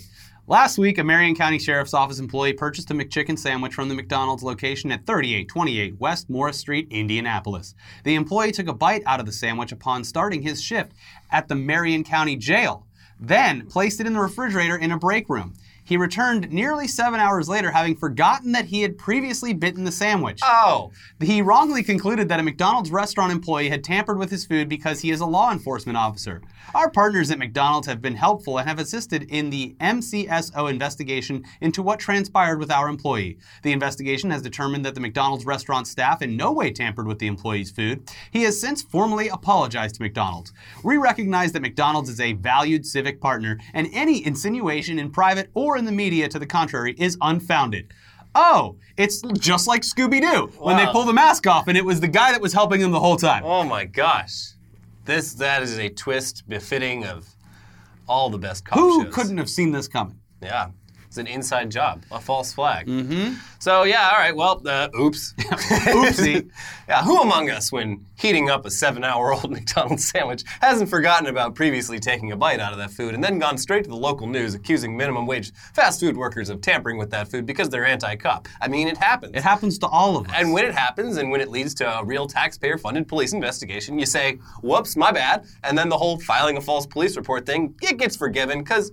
Last 0.50 0.78
week, 0.78 0.98
a 0.98 1.04
Marion 1.04 1.36
County 1.36 1.60
Sheriff's 1.60 1.94
Office 1.94 2.18
employee 2.18 2.54
purchased 2.54 2.90
a 2.90 2.94
McChicken 2.94 3.38
sandwich 3.38 3.72
from 3.72 3.88
the 3.88 3.94
McDonald's 3.94 4.42
location 4.42 4.90
at 4.90 5.06
3828 5.06 6.00
West 6.00 6.28
Morris 6.28 6.58
Street, 6.58 6.88
Indianapolis. 6.90 7.76
The 8.02 8.16
employee 8.16 8.50
took 8.50 8.66
a 8.66 8.74
bite 8.74 9.04
out 9.06 9.20
of 9.20 9.26
the 9.26 9.32
sandwich 9.32 9.70
upon 9.70 10.02
starting 10.02 10.42
his 10.42 10.60
shift 10.60 10.90
at 11.30 11.46
the 11.46 11.54
Marion 11.54 12.02
County 12.02 12.34
Jail, 12.34 12.84
then 13.20 13.64
placed 13.66 14.00
it 14.00 14.08
in 14.08 14.12
the 14.12 14.18
refrigerator 14.18 14.76
in 14.76 14.90
a 14.90 14.98
break 14.98 15.28
room. 15.28 15.54
He 15.90 15.96
returned 15.96 16.52
nearly 16.52 16.86
seven 16.86 17.18
hours 17.18 17.48
later, 17.48 17.72
having 17.72 17.96
forgotten 17.96 18.52
that 18.52 18.66
he 18.66 18.80
had 18.80 18.96
previously 18.96 19.52
bitten 19.52 19.82
the 19.82 19.90
sandwich. 19.90 20.38
Oh, 20.40 20.92
He 21.20 21.42
wrongly 21.42 21.82
concluded 21.82 22.28
that 22.28 22.38
a 22.38 22.44
McDonald's 22.44 22.92
restaurant 22.92 23.32
employee 23.32 23.70
had 23.70 23.82
tampered 23.82 24.16
with 24.16 24.30
his 24.30 24.46
food 24.46 24.68
because 24.68 25.00
he 25.00 25.10
is 25.10 25.18
a 25.18 25.26
law 25.26 25.50
enforcement 25.50 25.98
officer. 25.98 26.42
Our 26.76 26.90
partners 26.90 27.32
at 27.32 27.40
McDonald's 27.40 27.88
have 27.88 28.00
been 28.00 28.14
helpful 28.14 28.58
and 28.58 28.68
have 28.68 28.78
assisted 28.78 29.24
in 29.24 29.50
the 29.50 29.74
MCSO 29.80 30.70
investigation 30.70 31.42
into 31.60 31.82
what 31.82 31.98
transpired 31.98 32.60
with 32.60 32.70
our 32.70 32.88
employee. 32.88 33.38
The 33.64 33.72
investigation 33.72 34.30
has 34.30 34.42
determined 34.42 34.84
that 34.84 34.94
the 34.94 35.00
McDonald's 35.00 35.44
restaurant 35.44 35.88
staff 35.88 36.22
in 36.22 36.36
no 36.36 36.52
way 36.52 36.70
tampered 36.70 37.08
with 37.08 37.18
the 37.18 37.26
employee's 37.26 37.72
food. 37.72 38.08
He 38.30 38.44
has 38.44 38.60
since 38.60 38.80
formally 38.80 39.26
apologized 39.26 39.96
to 39.96 40.02
McDonald's. 40.02 40.52
We 40.84 40.98
recognize 40.98 41.50
that 41.50 41.62
McDonald's 41.62 42.10
is 42.10 42.20
a 42.20 42.34
valued 42.34 42.86
civic 42.86 43.20
partner, 43.20 43.58
and 43.74 43.88
any 43.92 44.24
insinuation 44.24 45.00
in 45.00 45.10
private 45.10 45.50
or 45.54 45.79
in 45.80 45.84
the 45.86 45.92
media 45.92 46.28
to 46.28 46.38
the 46.38 46.46
contrary 46.46 46.94
is 46.98 47.16
unfounded. 47.20 47.92
Oh, 48.36 48.76
it's 48.96 49.22
just 49.40 49.66
like 49.66 49.82
Scooby 49.82 50.20
Doo 50.20 50.52
when 50.62 50.76
they 50.76 50.86
pull 50.86 51.04
the 51.04 51.12
mask 51.12 51.48
off, 51.48 51.66
and 51.66 51.76
it 51.76 51.84
was 51.84 51.98
the 51.98 52.06
guy 52.06 52.30
that 52.30 52.40
was 52.40 52.52
helping 52.52 52.80
them 52.80 52.92
the 52.92 53.00
whole 53.00 53.16
time. 53.16 53.42
oh 53.44 53.64
my 53.64 53.84
gosh. 53.84 54.52
This 55.06 55.32
that 55.34 55.62
is 55.64 55.78
a 55.78 55.88
twist 55.88 56.48
befitting 56.48 57.04
of 57.06 57.26
all 58.06 58.30
the 58.30 58.38
best 58.38 58.64
cop 58.64 58.78
Who 58.78 59.04
shows. 59.04 59.14
couldn't 59.14 59.38
have 59.38 59.50
seen 59.50 59.72
this 59.72 59.88
coming? 59.88 60.20
Yeah. 60.40 60.68
It's 61.10 61.18
an 61.18 61.26
inside 61.26 61.72
job, 61.72 62.04
a 62.12 62.20
false 62.20 62.52
flag. 62.52 62.86
Mm-hmm. 62.86 63.34
So 63.58 63.82
yeah, 63.82 64.10
all 64.12 64.18
right. 64.18 64.34
Well, 64.34 64.62
uh, 64.64 64.90
oops. 64.96 65.34
Oopsie. 65.38 66.48
yeah, 66.88 67.02
who 67.02 67.20
among 67.20 67.50
us, 67.50 67.72
when 67.72 68.06
heating 68.14 68.48
up 68.48 68.64
a 68.64 68.70
seven-hour-old 68.70 69.50
McDonald's 69.50 70.08
sandwich, 70.08 70.44
hasn't 70.60 70.88
forgotten 70.88 71.26
about 71.26 71.56
previously 71.56 71.98
taking 71.98 72.30
a 72.30 72.36
bite 72.36 72.60
out 72.60 72.70
of 72.70 72.78
that 72.78 72.92
food 72.92 73.12
and 73.12 73.24
then 73.24 73.40
gone 73.40 73.58
straight 73.58 73.82
to 73.82 73.90
the 73.90 73.96
local 73.96 74.28
news 74.28 74.54
accusing 74.54 74.96
minimum-wage 74.96 75.52
fast 75.74 75.98
food 75.98 76.16
workers 76.16 76.48
of 76.48 76.60
tampering 76.60 76.96
with 76.96 77.10
that 77.10 77.26
food 77.26 77.44
because 77.44 77.68
they're 77.68 77.86
anti-cop? 77.86 78.46
I 78.60 78.68
mean, 78.68 78.86
it 78.86 78.96
happens. 78.96 79.34
It 79.34 79.42
happens 79.42 79.80
to 79.80 79.88
all 79.88 80.16
of 80.16 80.28
us. 80.28 80.34
And 80.36 80.52
when 80.52 80.64
it 80.64 80.76
happens 80.76 81.16
and 81.16 81.32
when 81.32 81.40
it 81.40 81.48
leads 81.48 81.74
to 81.74 81.98
a 81.98 82.04
real 82.04 82.28
taxpayer 82.28 82.78
funded 82.78 83.08
police 83.08 83.32
investigation, 83.32 83.98
you 83.98 84.06
say, 84.06 84.38
whoops, 84.62 84.94
my 84.96 85.10
bad. 85.10 85.44
And 85.64 85.76
then 85.76 85.88
the 85.88 85.98
whole 85.98 86.20
filing 86.20 86.56
a 86.56 86.60
false 86.60 86.86
police 86.86 87.16
report 87.16 87.46
thing, 87.46 87.74
it 87.82 87.96
gets 87.96 88.14
forgiven 88.14 88.60
because 88.60 88.92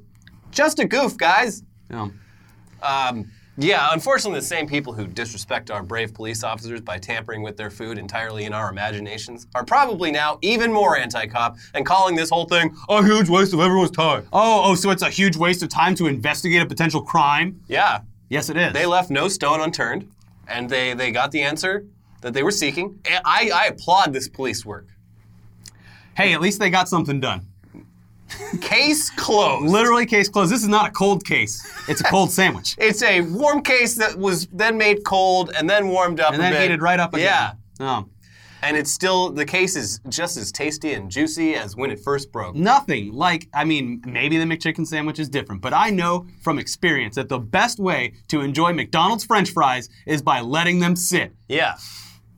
just 0.50 0.80
a 0.80 0.86
goof, 0.86 1.16
guys. 1.16 1.62
Yeah. 1.90 2.10
Um, 2.84 3.32
yeah, 3.60 3.90
unfortunately, 3.92 4.40
the 4.40 4.46
same 4.46 4.68
people 4.68 4.94
who 4.94 5.08
disrespect 5.08 5.72
our 5.72 5.82
brave 5.82 6.14
police 6.14 6.44
officers 6.44 6.80
by 6.80 7.00
tampering 7.00 7.42
with 7.42 7.58
their 7.58 7.72
food 7.72 7.98
entirely 7.98 8.46
in 8.46 8.54
our 8.54 8.70
imaginations 8.70 9.48
are 9.56 9.66
probably 9.66 10.12
now 10.12 10.38
even 10.44 10.72
more 10.72 10.96
anti 10.96 11.26
cop 11.26 11.58
and 11.74 11.84
calling 11.84 12.16
this 12.16 12.30
whole 12.30 12.46
thing 12.46 12.76
a 12.88 13.04
huge 13.04 13.30
waste 13.30 13.54
of 13.54 13.60
everyone's 13.60 13.90
time. 13.90 14.28
Oh, 14.32 14.62
oh, 14.66 14.76
so 14.76 14.92
it's 14.92 15.02
a 15.02 15.10
huge 15.10 15.38
waste 15.38 15.64
of 15.64 15.70
time 15.70 15.96
to 15.96 16.06
investigate 16.06 16.62
a 16.62 16.68
potential 16.68 17.02
crime? 17.02 17.60
Yeah, 17.68 18.02
Yes, 18.30 18.50
it 18.50 18.58
is. 18.58 18.74
they 18.74 18.86
left 18.86 19.10
no 19.10 19.28
stone 19.28 19.60
unturned 19.62 20.08
and 20.48 20.70
they, 20.70 20.94
they 20.94 21.12
got 21.12 21.32
the 21.32 21.42
answer 21.42 21.86
that 22.22 22.34
they 22.34 22.44
were 22.44 22.52
seeking. 22.52 23.00
And 23.10 23.22
I, 23.26 23.50
I 23.54 23.66
applaud 23.68 24.14
this 24.14 24.28
police 24.28 24.66
work. 24.66 24.86
hey, 26.16 26.34
at 26.34 26.42
least 26.42 26.60
they 26.60 26.70
got 26.70 26.88
something 26.90 27.20
done. 27.20 27.48
Case 28.62 29.10
closed. 29.12 29.72
Literally, 29.72 30.06
case 30.06 30.30
closed. 30.30 30.52
This 30.52 30.62
is 30.62 30.68
not 30.68 30.90
a 30.90 30.92
cold 30.92 31.26
case. 31.26 31.66
It's 31.88 32.02
a 32.02 32.04
cold 32.06 32.32
sandwich. 32.32 32.76
It's 32.88 33.02
a 33.04 33.22
warm 33.22 33.62
case 33.62 33.96
that 33.96 34.18
was 34.18 34.48
then 34.48 34.78
made 34.78 35.04
cold 35.04 35.52
and 35.58 35.70
then 35.70 35.88
warmed 35.90 36.20
up 36.20 36.34
And 36.34 36.42
then 36.42 36.54
bit. 36.54 36.62
heated 36.64 36.82
right 36.82 37.00
up 37.00 37.14
again. 37.14 37.26
Yeah. 37.26 37.54
Oh. 37.80 38.10
And 38.62 38.76
it's 38.76 38.92
still, 38.92 39.30
the 39.30 39.46
case 39.46 39.76
is 39.76 40.00
just 40.10 40.36
as 40.36 40.52
tasty 40.52 40.94
and 40.94 41.12
juicy 41.12 41.54
as 41.54 41.76
when 41.76 41.92
it 41.92 42.00
first 42.00 42.32
broke. 42.32 42.56
Nothing 42.56 43.14
like, 43.14 43.48
I 43.54 43.66
mean, 43.66 44.02
maybe 44.06 44.38
the 44.38 44.46
McChicken 44.46 44.86
sandwich 44.88 45.20
is 45.20 45.30
different, 45.30 45.62
but 45.62 45.74
I 45.74 45.92
know 45.92 46.26
from 46.42 46.58
experience 46.58 47.16
that 47.16 47.30
the 47.30 47.38
best 47.40 47.78
way 47.80 48.14
to 48.30 48.42
enjoy 48.42 48.74
McDonald's 48.74 49.24
french 49.26 49.52
fries 49.52 49.90
is 50.08 50.22
by 50.24 50.42
letting 50.42 50.80
them 50.80 50.96
sit. 50.96 51.34
Yeah. 51.48 51.76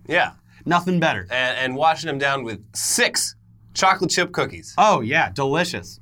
Yeah. 0.07 0.31
Nothing 0.65 0.99
better. 0.99 1.21
And, 1.31 1.57
and 1.57 1.75
washing 1.75 2.07
them 2.07 2.17
down 2.17 2.43
with 2.43 2.59
six 2.75 3.35
chocolate 3.73 4.11
chip 4.11 4.31
cookies. 4.31 4.73
Oh, 4.77 5.01
yeah, 5.01 5.29
delicious. 5.31 5.99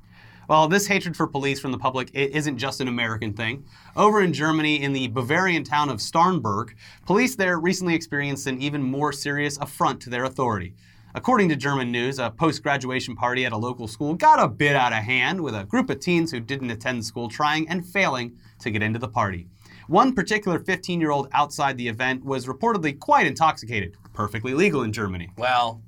Well, 0.48 0.70
this 0.70 0.88
hatred 0.88 1.18
for 1.18 1.28
police 1.28 1.60
from 1.60 1.74
the 1.74 1.78
public 1.78 2.10
it 2.14 2.32
isn't 2.32 2.58
just 2.58 2.80
an 2.80 2.88
American 2.88 3.34
thing. 3.34 3.66
Over 3.98 4.22
in 4.22 4.32
Germany, 4.32 4.82
in 4.82 4.94
the 4.94 5.10
Bavarian 5.10 5.66
town 5.66 5.90
of 5.90 5.98
Starnberg, 5.98 6.70
police 7.06 7.36
there 7.36 7.60
recently 7.60 7.96
experienced 7.96 8.48
an 8.48 8.62
even 8.62 8.82
more 8.82 9.12
serious 9.12 9.58
affront 9.58 10.00
to 10.02 10.10
their 10.10 10.24
authority. 10.24 10.74
According 11.16 11.50
to 11.50 11.56
German 11.56 11.92
news, 11.92 12.20
a 12.20 12.30
post 12.30 12.64
graduation 12.64 13.16
party 13.16 13.46
at 13.46 13.52
a 13.52 13.58
local 13.58 13.88
school 13.88 14.14
got 14.14 14.42
a 14.42 14.48
bit 14.48 14.76
out 14.76 14.94
of 14.94 15.00
hand 15.00 15.42
with 15.42 15.56
a 15.56 15.66
group 15.66 15.90
of 15.90 16.00
teens 16.00 16.32
who 16.32 16.40
didn't 16.40 16.72
attend 16.72 17.04
school 17.04 17.28
trying 17.28 17.68
and 17.68 17.86
failing 17.86 18.38
to 18.60 18.72
get 18.72 18.84
into 18.84 19.00
the 19.00 19.08
party. 19.08 19.48
One 19.88 20.14
particular 20.14 20.60
15 20.60 21.02
year 21.02 21.12
old 21.12 21.28
outside 21.34 21.78
the 21.78 21.88
event 21.88 22.24
was 22.24 22.46
reportedly 22.46 23.00
quite 23.00 23.26
intoxicated, 23.26 23.96
perfectly 24.14 24.54
legal 24.54 24.84
in 24.84 24.94
Germany. 24.94 25.32
Well, 25.38 25.82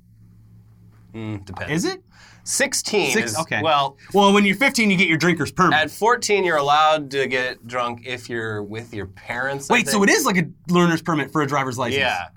mm, 1.12 1.44
depends. 1.44 1.84
Is 1.84 1.92
it? 1.92 2.02
16 2.44 3.12
Six? 3.12 3.32
is, 3.32 3.38
Okay. 3.38 3.60
well, 3.62 3.96
Well, 4.14 4.32
when 4.32 4.44
you're 4.44 4.56
15, 4.56 4.90
you 4.90 4.96
get 4.96 5.08
your 5.08 5.18
drinker's 5.18 5.52
permit. 5.52 5.78
at 5.78 5.90
14 5.90 6.42
you're 6.42 6.56
allowed 6.56 7.10
to 7.12 7.26
get 7.26 7.66
drunk 7.66 8.02
if 8.06 8.28
you're 8.30 8.62
with 8.62 8.94
your 8.94 9.06
parents. 9.06 9.70
I 9.70 9.74
Wait, 9.74 9.86
so 9.88 9.98
think. 9.98 10.08
it 10.08 10.12
is 10.14 10.24
like 10.24 10.38
a 10.38 10.46
learner's 10.68 11.02
permit 11.02 11.30
for 11.32 11.42
a 11.42 11.46
driver's 11.46 11.76
license? 11.78 11.98
Yeah. 12.00 12.28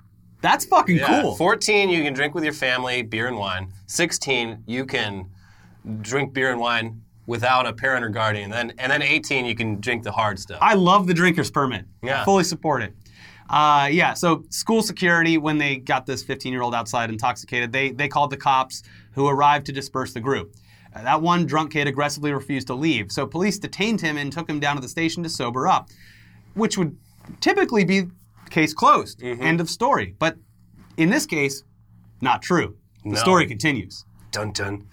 That's 0.42 0.66
fucking 0.66 0.96
Yeah. 0.98 1.22
cool. 1.22 1.34
14 1.36 1.88
you 1.88 2.02
can 2.04 2.12
drink 2.12 2.34
with 2.34 2.44
your 2.44 2.52
family, 2.52 3.02
beer 3.02 3.26
and 3.28 3.38
wine. 3.38 3.72
16 3.86 4.62
you 4.66 4.84
can 4.84 5.30
drink 6.02 6.32
beer 6.34 6.50
and 6.50 6.60
wine 6.60 7.00
without 7.26 7.66
a 7.66 7.72
parent 7.72 8.04
or 8.04 8.10
guardian. 8.10 8.50
Then 8.50 8.72
and 8.78 8.92
then 8.92 9.00
18 9.02 9.46
you 9.46 9.54
can 9.54 9.80
drink 9.80 10.02
the 10.02 10.12
hard 10.12 10.38
stuff. 10.38 10.58
I 10.60 10.74
love 10.74 11.06
the 11.06 11.14
drinker's 11.14 11.50
permit. 11.50 11.86
Yeah. 12.02 12.20
I 12.20 12.24
fully 12.24 12.44
support 12.44 12.82
it. 12.82 12.94
Uh, 13.50 13.88
yeah, 13.92 14.14
so 14.14 14.44
school 14.48 14.82
security, 14.82 15.36
when 15.38 15.58
they 15.58 15.76
got 15.76 16.06
this 16.06 16.22
15 16.22 16.52
year 16.52 16.62
old 16.62 16.74
outside 16.74 17.10
intoxicated, 17.10 17.72
they, 17.72 17.90
they 17.90 18.08
called 18.08 18.30
the 18.30 18.36
cops 18.36 18.82
who 19.12 19.28
arrived 19.28 19.66
to 19.66 19.72
disperse 19.72 20.12
the 20.12 20.20
group. 20.20 20.54
Uh, 20.94 21.02
that 21.02 21.20
one 21.20 21.44
drunk 21.44 21.72
kid 21.72 21.86
aggressively 21.86 22.32
refused 22.32 22.66
to 22.68 22.74
leave, 22.74 23.12
so 23.12 23.26
police 23.26 23.58
detained 23.58 24.00
him 24.00 24.16
and 24.16 24.32
took 24.32 24.48
him 24.48 24.60
down 24.60 24.76
to 24.76 24.82
the 24.82 24.88
station 24.88 25.22
to 25.22 25.28
sober 25.28 25.68
up, 25.68 25.88
which 26.54 26.78
would 26.78 26.96
typically 27.40 27.84
be 27.84 28.04
case 28.50 28.72
closed, 28.72 29.20
Mm-hmm. 29.20 29.42
end 29.42 29.60
of 29.60 29.68
story. 29.68 30.14
But 30.18 30.36
in 30.96 31.10
this 31.10 31.26
case, 31.26 31.64
not 32.20 32.40
true. 32.42 32.76
The 33.02 33.10
No. 33.10 33.16
story 33.16 33.46
continues. 33.46 34.04
Dun 34.30 34.52
dun. 34.52 34.86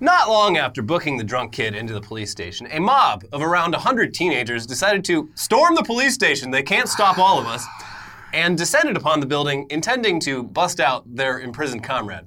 Not 0.00 0.28
long 0.28 0.56
after 0.56 0.82
booking 0.82 1.18
the 1.18 1.24
drunk 1.24 1.52
kid 1.52 1.76
into 1.76 1.94
the 1.94 2.00
police 2.00 2.30
station, 2.30 2.66
a 2.72 2.80
mob 2.80 3.24
of 3.32 3.42
around 3.42 3.72
100 3.72 4.12
teenagers 4.12 4.66
decided 4.66 5.04
to 5.04 5.30
storm 5.36 5.76
the 5.76 5.84
police 5.84 6.14
station. 6.14 6.50
They 6.50 6.64
can't 6.64 6.88
stop 6.88 7.16
all 7.16 7.38
of 7.38 7.46
us. 7.46 7.64
And 8.32 8.58
descended 8.58 8.96
upon 8.96 9.20
the 9.20 9.26
building, 9.26 9.68
intending 9.70 10.18
to 10.20 10.42
bust 10.42 10.80
out 10.80 11.04
their 11.06 11.38
imprisoned 11.38 11.84
comrade. 11.84 12.26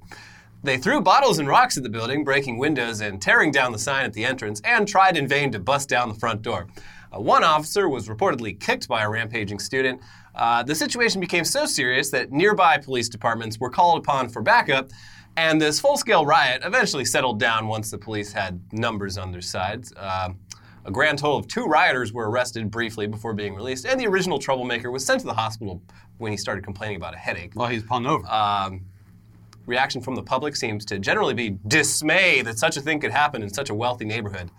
They 0.64 0.78
threw 0.78 1.02
bottles 1.02 1.40
and 1.40 1.48
rocks 1.50 1.76
at 1.76 1.84
the 1.84 1.90
building, 1.90 2.24
breaking 2.24 2.58
windows 2.58 3.02
and 3.02 3.22
tearing 3.22 3.52
down 3.52 3.74
the 3.74 3.80
sign 3.80 4.06
at 4.06 4.14
the 4.14 4.24
entrance, 4.24 4.62
and 4.64 4.88
tried 4.88 5.18
in 5.18 5.28
vain 5.28 5.52
to 5.52 5.60
bust 5.60 5.90
down 5.90 6.08
the 6.08 6.16
front 6.16 6.42
door. 6.42 6.68
Uh, 7.14 7.20
one 7.20 7.44
officer 7.44 7.90
was 7.90 8.08
reportedly 8.08 8.58
kicked 8.58 8.88
by 8.88 9.04
a 9.04 9.10
rampaging 9.10 9.60
student. 9.60 10.02
Uh, 10.34 10.64
the 10.64 10.76
situation 10.76 11.20
became 11.20 11.44
so 11.44 11.66
serious 11.66 12.10
that 12.12 12.32
nearby 12.32 12.78
police 12.78 13.10
departments 13.10 13.60
were 13.60 13.70
called 13.70 14.00
upon 14.00 14.30
for 14.30 14.42
backup, 14.42 14.90
and 15.38 15.62
this 15.62 15.80
full 15.80 15.96
scale 15.98 16.26
riot 16.26 16.64
eventually 16.66 17.06
settled 17.06 17.40
down 17.40 17.68
once 17.68 17.92
the 17.92 17.98
police 17.98 18.34
had 18.34 18.60
numbers 18.74 19.18
on 19.18 19.32
their 19.32 19.42
sides. 19.42 19.94
Uh, 19.96 20.30
a 20.84 20.92
grand 20.92 21.20
total 21.20 21.38
of 21.38 21.48
two 21.48 21.66
rioters 21.66 22.12
were 22.12 22.30
arrested 22.30 22.72
briefly 22.72 23.08
before 23.08 23.34
being 23.34 23.54
released, 23.54 23.86
and 23.86 24.00
the 24.00 24.08
original 24.08 24.40
troublemaker 24.40 24.90
was 24.90 25.06
sent 25.06 25.22
to 25.22 25.28
the 25.28 25.34
hospital 25.34 25.82
when 26.18 26.32
he 26.32 26.38
started 26.38 26.64
complaining 26.64 26.96
about 26.96 27.14
a 27.14 27.18
headache. 27.18 27.52
Well, 27.56 27.68
he's 27.68 27.86
hung 27.86 28.06
over. 28.08 28.28
Um, 28.28 28.86
reaction 29.68 30.02
from 30.02 30.16
the 30.16 30.24
public 30.24 30.56
seems 30.56 30.86
to 30.86 30.98
generally 30.98 31.34
be 31.34 31.60
dismay 31.68 32.42
that 32.42 32.58
such 32.58 32.76
a 32.78 32.82
thing 32.82 33.00
could 33.00 33.12
happen 33.12 33.44
in 33.44 33.50
such 33.54 33.70
a 33.70 33.76
wealthy 33.76 34.06
neighborhood. 34.06 34.50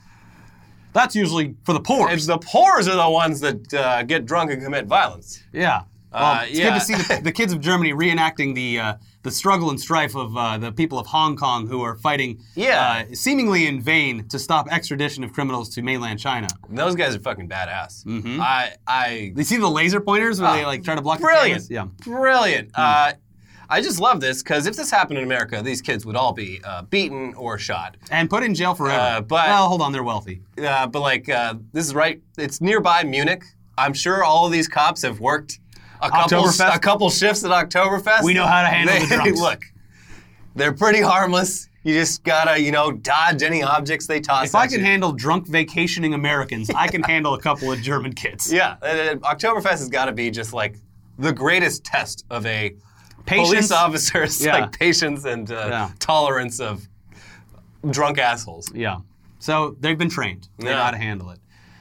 That's 0.93 1.17
usually 1.17 1.57
for 1.65 1.73
the 1.73 1.81
poor. 1.81 2.11
It's 2.11 2.27
the 2.27 2.39
poors 2.39 2.87
are 2.89 2.97
the 2.97 3.11
ones 3.11 3.41
that 3.41 3.75
uh, 3.75 4.03
get 4.05 4.27
drunk 4.27 4.53
and 4.53 4.63
commit 4.63 4.87
violence. 4.87 5.43
Yeah. 5.53 5.83
Well, 6.13 6.23
Uh, 6.25 6.45
it's 6.45 6.59
yeah. 6.59 6.65
good 6.71 6.75
to 6.75 6.81
see 6.81 6.95
the, 6.95 7.21
the 7.25 7.33
kids 7.33 7.53
of 7.53 7.61
Germany 7.61 7.93
reenacting 7.93 8.55
the 8.55 8.79
uh, 8.81 8.95
the 9.23 9.31
struggle 9.31 9.69
and 9.71 9.79
strife 9.81 10.15
of 10.17 10.37
uh, 10.37 10.57
the 10.59 10.73
people 10.73 10.99
of 10.99 11.07
Hong 11.09 11.37
Kong 11.37 11.67
who 11.67 11.83
are 11.83 11.97
fighting, 11.97 12.41
Yeah. 12.55 13.05
uh, 13.11 13.15
seemingly 13.15 13.67
in 13.67 13.83
vain, 13.83 14.27
to 14.29 14.39
stop 14.39 14.69
extradition 14.71 15.23
of 15.25 15.33
criminals 15.33 15.69
to 15.75 15.83
mainland 15.83 16.19
China. 16.19 16.47
Those 16.71 16.95
guys 16.95 17.15
are 17.15 17.19
fucking 17.21 17.49
badass. 17.49 18.05
I, 18.41 18.73
I, 18.87 19.33
You 19.37 19.45
see 19.45 19.57
the 19.59 19.69
laser 19.69 20.01
pointers 20.01 20.41
where 20.41 20.53
they 20.57 20.65
like 20.65 20.83
try 20.85 20.95
to 20.95 21.03
block 21.03 21.19
Ah, 21.19 21.27
brilliant? 21.27 21.65
Yeah. 21.69 21.87
brilliant. 22.05 22.71
Uh, 22.75 23.13
I 23.69 23.83
just 23.83 24.01
love 24.01 24.21
this 24.23 24.43
because 24.43 24.65
if 24.67 24.77
this 24.77 24.91
happened 24.91 25.19
in 25.19 25.25
America, 25.25 25.61
these 25.63 25.83
kids 25.83 26.07
would 26.07 26.17
all 26.17 26.33
be 26.33 26.61
uh, 26.65 26.83
beaten 26.83 27.35
or 27.35 27.59
shot. 27.59 27.99
And 28.11 28.31
put 28.31 28.43
in 28.43 28.55
jail 28.55 28.75
forever. 28.75 28.99
Uh, 28.99 29.21
but- 29.21 29.47
well, 29.47 29.69
hold 29.69 29.83
on, 29.83 29.93
they're 29.93 30.03
wealthy. 30.05 30.41
Uh, 30.57 30.87
but 30.87 31.01
like, 31.01 31.29
uh, 31.29 31.55
this 31.75 31.85
is 31.87 31.95
right. 31.95 32.23
It's 32.39 32.63
nearby 32.63 33.03
Munich. 33.05 33.45
I'm 33.77 33.93
sure 33.93 34.25
all 34.25 34.47
of 34.47 34.53
these 34.53 34.69
cops 34.69 35.03
have 35.03 35.21
worked 35.21 35.61
a 36.01 36.11
couple 36.11 36.39
Oktoberfest? 36.39 36.75
a 36.77 36.79
couple 36.79 37.11
shifts 37.11 37.45
at 37.45 37.51
Oktoberfest. 37.51 38.23
We 38.23 38.35
know 38.35 38.47
how 38.47 38.63
to 38.63 38.69
handle 38.69 38.95
They- 38.95 39.07
the 39.07 39.15
drunks. 39.17 39.41
Look, 39.41 39.63
they're 40.55 40.73
pretty 40.73 41.01
harmless. 41.01 41.69
You 41.85 41.95
just 41.95 42.23
gotta, 42.25 42.61
you 42.61 42.71
know, 42.73 42.91
dodge 42.93 43.43
any 43.43 43.63
objects 43.63 44.07
they 44.07 44.21
toss. 44.21 44.47
If 44.49 44.55
I 44.55 44.67
can 44.67 44.81
you. 44.81 44.85
handle 44.85 45.13
drunk 45.13 45.47
vacationing 45.47 46.13
Americans, 46.13 46.69
I 46.75 46.89
can 46.89 47.03
handle 47.15 47.35
a 47.35 47.41
couple 47.41 47.73
of 47.73 47.81
German 47.81 48.13
kids. 48.13 48.53
yeah, 48.53 48.77
uh, 48.83 49.15
Oktoberfest 49.17 49.71
has 49.71 49.89
got 49.89 50.07
to 50.07 50.13
be 50.13 50.31
just 50.31 50.53
like 50.53 50.77
the 51.19 51.33
greatest 51.33 51.85
test 51.85 52.25
of 52.31 52.45
a 52.47 52.75
Patience. 53.27 53.49
police 53.49 53.71
officer's 53.73 54.45
Yeah. 54.45 54.59
like 54.59 54.79
patience 54.79 55.25
and 55.25 55.51
uh, 55.51 55.67
Yeah. 55.71 55.91
tolerance 55.99 56.61
of 56.61 56.87
drunk 57.91 58.19
assholes. 58.19 58.71
Yeah. 58.75 58.99
So 59.39 59.77
they've 59.81 59.97
been 59.99 60.11
trained. 60.11 60.49
They 60.59 60.65
know 60.67 60.71
Yeah. 60.73 60.85
how 60.85 60.91
to 60.91 60.97
handle 60.99 61.31
it. 61.31 61.39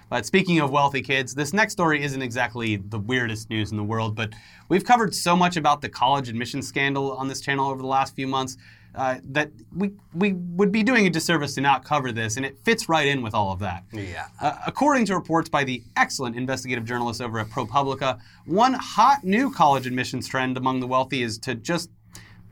But 0.10 0.26
speaking 0.26 0.60
of 0.60 0.72
wealthy 0.72 1.02
kids, 1.02 1.36
this 1.36 1.54
next 1.54 1.74
story 1.74 2.04
isn't 2.04 2.22
exactly 2.22 2.78
the 2.78 3.00
weirdest 3.00 3.50
news 3.50 3.72
in 3.72 3.78
the 3.78 3.84
world, 3.84 4.16
but 4.16 4.32
we've 4.70 4.86
covered 4.86 5.14
so 5.14 5.36
much 5.36 5.58
about 5.58 5.82
the 5.82 5.90
college 5.90 6.30
admission 6.30 6.62
scandal 6.62 7.12
on 7.14 7.28
this 7.28 7.42
channel 7.42 7.70
over 7.70 7.82
the 7.82 7.88
last 7.88 8.16
few 8.16 8.28
months 8.28 8.58
uh, 8.96 9.20
that 9.24 9.52
we, 9.76 9.92
we 10.16 10.34
would 10.34 10.72
be 10.72 10.82
doing 10.82 11.06
a 11.06 11.10
disservice 11.10 11.54
to 11.54 11.62
not 11.62 11.86
cover 11.86 12.12
this, 12.12 12.36
and 12.36 12.46
it 12.46 12.58
fits 12.64 12.90
right 12.90 13.08
in 13.08 13.22
with 13.22 13.36
all 13.36 13.52
of 13.52 13.60
that. 13.60 13.84
Yeah. 13.92 14.26
Uh, 14.42 14.58
according 14.66 15.06
to 15.06 15.16
reports 15.16 15.50
by 15.50 15.64
the 15.64 15.84
excellent 15.96 16.36
investigative 16.36 16.84
journalists 16.84 17.22
over 17.22 17.38
at 17.40 17.48
ProPublica, 17.48 18.20
one 18.46 18.74
hot 18.74 19.24
new 19.24 19.52
college 19.52 19.86
admissions 19.86 20.28
trend 20.28 20.58
among 20.58 20.80
the 20.80 20.88
wealthy 20.88 21.22
is 21.22 21.38
to 21.40 21.54
just 21.54 21.92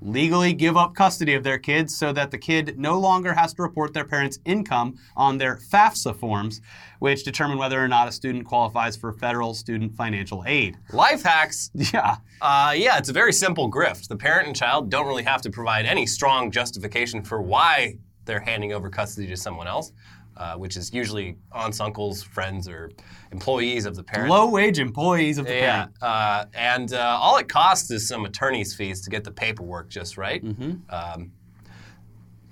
legally 0.01 0.53
give 0.53 0.77
up 0.77 0.93
custody 0.93 1.33
of 1.33 1.43
their 1.43 1.57
kids 1.57 1.97
so 1.97 2.13
that 2.13 2.31
the 2.31 2.37
kid 2.37 2.77
no 2.77 2.99
longer 2.99 3.33
has 3.33 3.53
to 3.53 3.61
report 3.61 3.93
their 3.93 4.05
parents' 4.05 4.39
income 4.45 4.97
on 5.15 5.37
their 5.37 5.57
FAFSA 5.57 6.15
forms, 6.19 6.61
which 6.99 7.23
determine 7.23 7.57
whether 7.57 7.83
or 7.83 7.87
not 7.87 8.07
a 8.07 8.11
student 8.11 8.45
qualifies 8.45 8.95
for 8.95 9.11
federal 9.11 9.53
student 9.53 9.95
financial 9.95 10.43
aid. 10.45 10.77
Life 10.93 11.23
hacks 11.23 11.71
Yeah. 11.93 12.17
Uh, 12.41 12.73
yeah, 12.75 12.97
it's 12.97 13.09
a 13.09 13.13
very 13.13 13.33
simple 13.33 13.71
grift. 13.71 14.07
The 14.07 14.17
parent 14.17 14.47
and 14.47 14.55
child 14.55 14.89
don't 14.89 15.07
really 15.07 15.23
have 15.23 15.41
to 15.43 15.49
provide 15.49 15.85
any 15.85 16.05
strong 16.05 16.51
justification 16.51 17.23
for 17.23 17.41
why 17.41 17.97
they're 18.25 18.39
handing 18.39 18.73
over 18.73 18.89
custody 18.89 19.27
to 19.27 19.37
someone 19.37 19.67
else, 19.67 19.91
uh, 20.37 20.55
which 20.55 20.75
is 20.77 20.93
usually 20.93 21.37
aunts, 21.51 21.79
uncles, 21.79 22.23
friends, 22.23 22.67
or 22.67 22.91
employees 23.31 23.85
of 23.85 23.95
the 23.95 24.03
parent. 24.03 24.29
Low 24.29 24.49
wage 24.49 24.79
employees 24.79 25.37
of 25.37 25.45
the 25.45 25.53
parents. 25.53 25.93
yeah, 26.01 26.07
parent. 26.07 26.47
uh, 26.53 26.57
and 26.57 26.93
uh, 26.93 27.17
all 27.21 27.37
it 27.37 27.47
costs 27.47 27.91
is 27.91 28.07
some 28.07 28.25
attorney's 28.25 28.75
fees 28.75 29.01
to 29.01 29.09
get 29.09 29.23
the 29.23 29.31
paperwork 29.31 29.89
just 29.89 30.17
right. 30.17 30.43
Mm-hmm. 30.43 30.73
Um, 30.89 31.31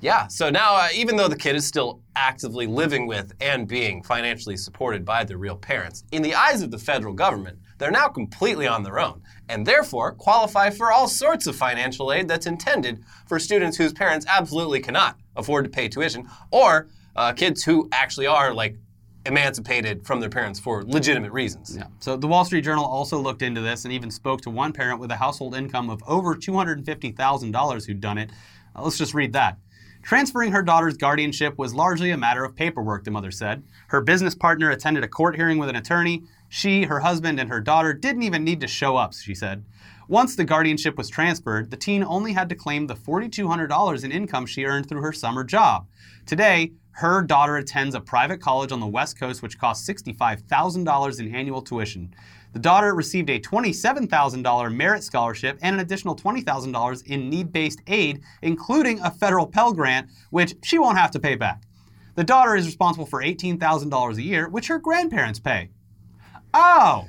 yeah, 0.03 0.27
so 0.27 0.49
now 0.49 0.75
uh, 0.75 0.89
even 0.93 1.15
though 1.15 1.29
the 1.29 1.37
kid 1.37 1.55
is 1.55 1.65
still 1.65 2.01
actively 2.17 2.67
living 2.67 3.07
with 3.07 3.31
and 3.39 3.65
being 3.65 4.03
financially 4.03 4.57
supported 4.57 5.05
by 5.05 5.23
their 5.23 5.37
real 5.37 5.55
parents, 5.55 6.03
in 6.11 6.21
the 6.21 6.35
eyes 6.35 6.61
of 6.61 6.71
the 6.71 6.77
federal 6.77 7.13
government, 7.13 7.57
they're 7.77 7.89
now 7.89 8.09
completely 8.09 8.67
on 8.67 8.83
their 8.83 8.99
own 8.99 9.21
and 9.47 9.65
therefore 9.65 10.11
qualify 10.11 10.69
for 10.69 10.91
all 10.91 11.07
sorts 11.07 11.47
of 11.47 11.55
financial 11.55 12.11
aid 12.11 12.27
that's 12.27 12.47
intended 12.47 13.01
for 13.27 13.39
students 13.39 13.77
whose 13.77 13.93
parents 13.93 14.25
absolutely 14.29 14.81
cannot 14.81 15.17
afford 15.37 15.63
to 15.63 15.69
pay 15.71 15.87
tuition 15.87 16.27
or 16.51 16.89
uh, 17.15 17.34
kids 17.34 17.63
who 17.63 17.88
actually 17.91 18.27
are 18.27 18.53
like 18.53 18.77
emancipated 19.25 20.05
from 20.05 20.20
their 20.20 20.29
parents 20.29 20.60
for 20.60 20.84
legitimate 20.84 21.32
reasons. 21.32 21.75
Yeah. 21.77 21.88
So 22.00 22.17
the 22.17 22.27
Wall 22.27 22.43
Street 22.43 22.63
Journal 22.63 22.86
also 22.86 23.17
looked 23.17 23.41
into 23.41 23.62
this 23.62 23.86
and 23.86 23.93
even 23.93 24.12
spoke 24.12 24.41
to 24.41 24.50
one 24.50 24.74
parent 24.74 25.00
with 25.00 25.12
a 25.12 25.15
household 25.15 25.55
income 25.55 25.89
of 25.89 26.03
over 26.08 26.36
$250,000 26.36 27.86
who'd 27.86 28.01
done 28.01 28.17
it. 28.17 28.32
Uh, 28.75 28.84
let's 28.84 28.98
just 28.98 29.13
read 29.13 29.34
that. 29.34 29.58
Transferring 30.01 30.51
her 30.51 30.62
daughter's 30.62 30.98
guardianship 30.98 31.58
was 31.58 31.74
largely 31.74 32.12
a 32.12 32.17
matter 32.17 32.43
of 32.43 32.55
paperwork, 32.55 33.05
the 33.05 33.12
mother 33.12 33.32
said. 33.32 33.63
Her 33.88 34.01
business 34.01 34.36
partner 34.36 34.70
attended 34.70 35.05
a 35.05 35.08
court 35.08 35.38
hearing 35.38 35.58
with 35.58 35.70
an 35.70 35.77
attorney. 35.77 36.24
She, 36.55 36.83
her 36.83 37.00
husband, 37.00 37.39
and 37.39 37.50
her 37.50 37.60
daughter 37.60 37.95
didn't 37.95 38.22
even 38.22 38.43
need 38.43 38.62
to 38.62 38.67
show 38.67 38.95
up, 38.95 39.15
she 39.15 39.33
said. 39.33 39.65
Once 40.07 40.36
the 40.36 40.45
guardianship 40.45 41.00
was 41.00 41.10
transferred, 41.10 41.72
the 41.72 41.77
teen 41.77 42.03
only 42.03 42.31
had 42.31 42.48
to 42.50 42.55
claim 42.55 42.86
the 42.86 42.93
$4,200 42.93 44.03
in 44.03 44.12
income 44.12 44.45
she 44.45 44.63
earned 44.63 44.88
through 44.88 45.01
her 45.01 45.12
summer 45.12 45.43
job. 45.43 45.88
Today, 46.27 46.74
her 46.91 47.24
daughter 47.24 47.57
attends 47.57 47.95
a 47.95 48.00
private 48.00 48.39
college 48.39 48.72
on 48.72 48.79
the 48.79 48.86
West 48.86 49.19
Coast 49.19 49.41
which 49.41 49.57
costs 49.57 49.89
$65,000 49.89 51.19
in 51.19 51.33
annual 51.33 51.63
tuition. 51.63 52.13
The 52.53 52.60
daughter 52.60 52.93
received 52.93 53.31
a 53.31 53.39
$27,000 53.39 54.75
merit 54.75 55.03
scholarship 55.03 55.57
and 55.63 55.77
an 55.77 55.79
additional 55.79 56.15
$20,000 56.15 57.07
in 57.07 57.31
need 57.31 57.51
based 57.51 57.81
aid, 57.88 58.22
including 58.43 59.00
a 59.00 59.10
federal 59.10 59.48
Pell 59.48 59.74
Grant, 59.74 60.07
which 60.29 60.53
she 60.62 60.77
won't 60.77 61.00
have 61.00 61.10
to 61.12 61.19
pay 61.19 61.33
back. 61.33 61.63
The 62.13 62.24
daughter 62.24 62.55
is 62.55 62.67
responsible 62.67 63.07
for 63.07 63.24
$18,000 63.24 64.17
a 64.17 64.22
year, 64.22 64.48
which 64.48 64.67
her 64.67 64.77
grandparents 64.77 65.39
pay. 65.39 65.72
Oh, 66.53 67.07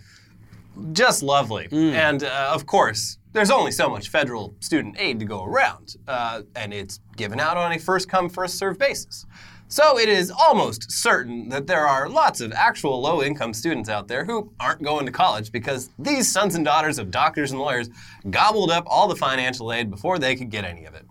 Just 0.92 1.22
lovely. 1.22 1.68
And 1.72 2.24
uh, 2.24 2.50
of 2.52 2.66
course, 2.66 3.18
there's 3.32 3.50
only 3.50 3.72
so 3.72 3.88
much 3.88 4.08
federal 4.08 4.54
student 4.60 4.96
aid 4.98 5.18
to 5.20 5.24
go 5.26 5.44
around, 5.44 5.96
uh, 6.08 6.42
and 6.56 6.72
it's 6.72 7.00
given 7.16 7.40
out 7.40 7.56
on 7.56 7.72
a 7.72 7.78
first 7.78 8.08
come, 8.08 8.28
first 8.28 8.58
served 8.58 8.78
basis. 8.78 9.26
So 9.68 9.98
it 9.98 10.08
is 10.08 10.30
almost 10.30 10.92
certain 10.92 11.48
that 11.48 11.66
there 11.66 11.86
are 11.86 12.08
lots 12.08 12.40
of 12.40 12.52
actual 12.52 13.00
low 13.00 13.22
income 13.22 13.52
students 13.54 13.88
out 13.88 14.06
there 14.08 14.24
who 14.24 14.52
aren't 14.60 14.82
going 14.82 15.06
to 15.06 15.12
college 15.12 15.50
because 15.50 15.90
these 15.98 16.30
sons 16.30 16.54
and 16.54 16.64
daughters 16.64 16.98
of 16.98 17.10
doctors 17.10 17.50
and 17.50 17.60
lawyers 17.60 17.88
gobbled 18.30 18.70
up 18.70 18.84
all 18.86 19.08
the 19.08 19.16
financial 19.16 19.72
aid 19.72 19.90
before 19.90 20.18
they 20.18 20.36
could 20.36 20.50
get 20.50 20.64
any 20.64 20.84
of 20.84 20.94
it. 20.94 21.03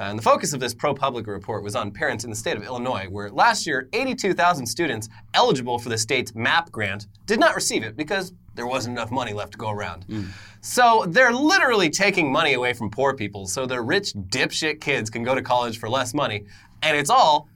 And 0.00 0.18
the 0.18 0.22
focus 0.22 0.54
of 0.54 0.60
this 0.60 0.74
ProPublica 0.74 1.26
report 1.26 1.62
was 1.62 1.76
on 1.76 1.90
parents 1.90 2.24
in 2.24 2.30
the 2.30 2.36
state 2.36 2.56
of 2.56 2.62
Illinois, 2.62 3.06
where 3.10 3.28
last 3.28 3.66
year 3.66 3.86
82,000 3.92 4.64
students 4.64 5.10
eligible 5.34 5.78
for 5.78 5.90
the 5.90 5.98
state's 5.98 6.34
MAP 6.34 6.72
grant 6.72 7.06
did 7.26 7.38
not 7.38 7.54
receive 7.54 7.82
it 7.82 7.98
because 7.98 8.32
there 8.54 8.66
wasn't 8.66 8.96
enough 8.96 9.10
money 9.10 9.34
left 9.34 9.52
to 9.52 9.58
go 9.58 9.68
around. 9.68 10.06
So 10.62 11.04
they're 11.06 11.32
literally 11.34 11.90
taking 11.90 12.32
money 12.32 12.54
away 12.54 12.72
from 12.72 12.90
poor 12.90 13.14
people 13.14 13.46
so 13.46 13.66
their 13.66 13.82
rich 13.82 14.14
dipshit 14.14 14.80
kids 14.80 15.10
can 15.10 15.22
go 15.22 15.34
to 15.34 15.42
college 15.42 15.78
for 15.78 15.88
less 15.90 16.14
money. 16.14 16.46
And 16.82 16.96
it's 16.96 17.10
all 17.10 17.48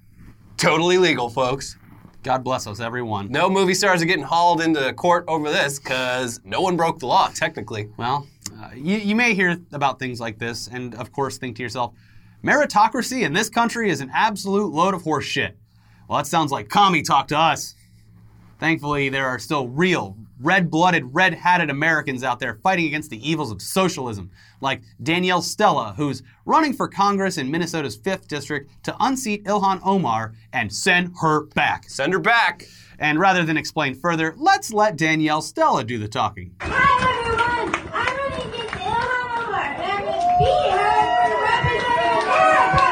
totally 0.59 0.99
legal, 0.99 1.31
folks. 1.31 1.79
God 2.23 2.45
bless 2.45 2.67
us, 2.67 2.79
everyone. 2.79 3.31
No 3.31 3.49
movie 3.49 3.75
stars 3.75 4.03
are 4.03 4.07
getting 4.07 4.23
hauled 4.23 4.61
into 4.61 4.93
court 4.93 5.25
over 5.29 5.51
this 5.51 5.79
because 5.79 6.41
no 6.45 6.61
one 6.61 6.77
broke 6.77 6.99
the 6.99 7.07
law, 7.07 7.29
technically. 7.29 7.89
Well, 7.97 8.27
uh, 8.59 8.71
you, 8.75 8.99
you 8.99 9.17
may 9.17 9.33
hear 9.35 9.59
about 9.73 9.99
things 9.99 10.21
like 10.21 10.39
this, 10.39 10.69
and 10.69 10.95
of 10.97 11.11
course, 11.11 11.39
think 11.39 11.57
to 11.57 11.63
yourself, 11.63 11.95
meritocracy 12.45 13.23
in 13.23 13.33
this 13.33 13.49
country 13.49 13.89
is 13.89 14.03
an 14.03 14.11
absolute 14.15 14.73
load 14.73 14.93
of 14.93 15.03
horse 15.03 15.25
shit. 15.25 15.57
Well, 16.09 16.19
that 16.19 16.27
sounds 16.27 16.53
like 16.53 16.69
commie 16.69 17.03
talk 17.03 17.29
to 17.29 17.39
us. 17.39 17.75
Thankfully, 18.61 19.09
there 19.09 19.27
are 19.27 19.39
still 19.39 19.67
real, 19.69 20.17
red 20.39 20.71
blooded, 20.71 21.15
red 21.15 21.33
hatted 21.35 21.71
Americans 21.71 22.23
out 22.23 22.41
there 22.41 22.55
fighting 22.63 22.85
against 22.87 23.09
the 23.11 23.29
evils 23.29 23.51
of 23.51 23.63
socialism, 23.63 24.31
like 24.61 24.83
Danielle 25.03 25.41
Stella, 25.43 25.95
who's 25.97 26.23
running 26.45 26.75
for 26.75 26.87
Congress 26.87 27.39
in 27.39 27.51
Minnesota's 27.51 27.97
5th 27.97 28.29
District 28.29 28.71
to 28.85 28.95
unseat 29.01 29.45
Ilhan 29.45 29.81
Omar 29.83 30.35
and 30.53 30.73
send 30.73 31.15
her 31.21 31.47
back. 31.47 31.89
Send 31.89 32.13
her 32.13 32.19
back. 32.19 32.67
And 32.99 33.19
rather 33.19 33.43
than 33.45 33.57
explain 33.57 33.95
further, 33.95 34.35
let's 34.37 34.73
let 34.73 34.97
Danielle 34.97 35.43
Stella 35.43 35.83
do 35.83 35.99
the 35.99 36.09
talking. 36.09 36.55
Hi 36.61 37.21
everyone, 37.21 37.75
I'm 37.93 38.17
running 38.17 38.49
against 38.53 38.75
Ilhan 38.75 39.49
Omar, 39.49 39.65
and 39.65 39.93
I'm 39.93 40.05
going 40.05 40.21
to 40.21 40.39
beat 40.39 40.71
her 40.71 40.95
for 41.27 41.43
representing 41.43 42.15
America. 42.23 42.91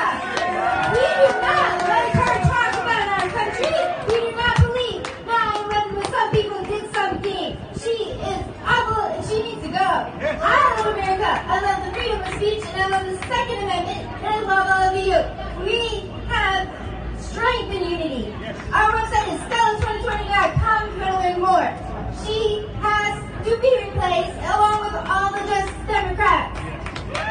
We 0.91 1.07
do 1.07 1.29
not 1.39 1.71
like 1.87 2.13
her 2.19 2.35
talk 2.51 2.73
about 2.83 3.07
our 3.15 3.29
country. 3.31 3.73
We 4.09 4.15
do 4.27 4.37
not 4.37 4.57
believe 4.59 5.03
that 5.31 5.55
when 5.95 6.05
some 6.11 6.29
people 6.33 6.61
did 6.65 6.85
something, 6.93 7.55
she 7.79 7.95
is 8.11 8.43
awful 8.67 9.07
and 9.07 9.23
she 9.25 9.39
needs 9.43 9.63
to 9.63 9.69
go. 9.71 9.79
I 9.79 10.83
love 10.83 10.87
America. 10.95 11.31
I 11.47 11.61
love 11.63 11.79
the 11.87 11.93
freedom 11.95 12.21
of 12.21 12.27
speech 12.35 12.65
and 12.75 12.83
I 12.83 12.85
love 12.91 13.07
the 13.07 13.19
Second 13.29 13.59
Amendment 13.63 14.03
and 14.19 14.27
I 14.27 14.41
love 14.51 14.67
all 14.67 14.91
of 14.91 14.99
you. 14.99 15.21
We 15.63 16.11
have 16.27 16.67
strength 17.43 17.75
and 17.75 17.91
unity. 17.91 18.33
Our 18.73 18.93
website 18.93 19.35
is 19.35 19.41
Stella2020.com 19.51 20.89
if 20.89 20.95
you 20.95 21.01
want 21.01 21.13
to 21.13 21.29
learn 21.29 21.41
more. 21.41 21.69
She 22.25 22.69
has 22.81 23.19
to 23.45 23.61
be 23.61 23.85
replaced 23.85 24.39
along 24.55 24.85
with 24.85 24.95
all 24.95 25.33
the 25.33 25.41
Justice 25.49 25.87
Democrats. 25.89 26.61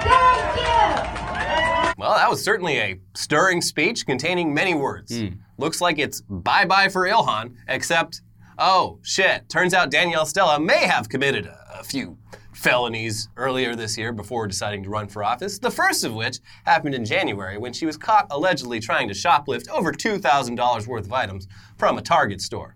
Thank 0.03 0.57
you. 0.57 1.93
Well, 1.97 2.15
that 2.15 2.29
was 2.29 2.43
certainly 2.43 2.77
a 2.79 2.99
stirring 3.15 3.61
speech 3.61 4.05
containing 4.05 4.53
many 4.53 4.73
words. 4.73 5.17
Hmm. 5.17 5.27
Looks 5.57 5.79
like 5.79 5.97
it's 5.97 6.21
bye 6.21 6.65
bye 6.65 6.89
for 6.89 7.07
Ilhan, 7.07 7.55
except, 7.69 8.21
oh 8.57 8.99
shit, 9.03 9.47
turns 9.47 9.73
out 9.73 9.91
Danielle 9.91 10.25
Stella 10.25 10.59
may 10.59 10.85
have 10.87 11.07
committed 11.07 11.45
a, 11.45 11.79
a 11.79 11.83
few 11.83 12.17
felonies 12.61 13.27
earlier 13.37 13.75
this 13.75 13.97
year 13.97 14.13
before 14.13 14.45
deciding 14.45 14.83
to 14.83 14.89
run 14.89 15.07
for 15.07 15.23
office. 15.23 15.57
The 15.57 15.71
first 15.71 16.03
of 16.03 16.13
which 16.13 16.37
happened 16.63 16.93
in 16.93 17.03
January 17.03 17.57
when 17.57 17.73
she 17.73 17.87
was 17.87 17.97
caught 17.97 18.27
allegedly 18.29 18.79
trying 18.79 19.07
to 19.07 19.15
shoplift 19.15 19.67
over 19.69 19.91
$2,000 19.91 20.87
worth 20.87 21.05
of 21.05 21.11
items 21.13 21.47
from 21.77 21.97
a 21.97 22.03
Target 22.03 22.39
store. 22.39 22.75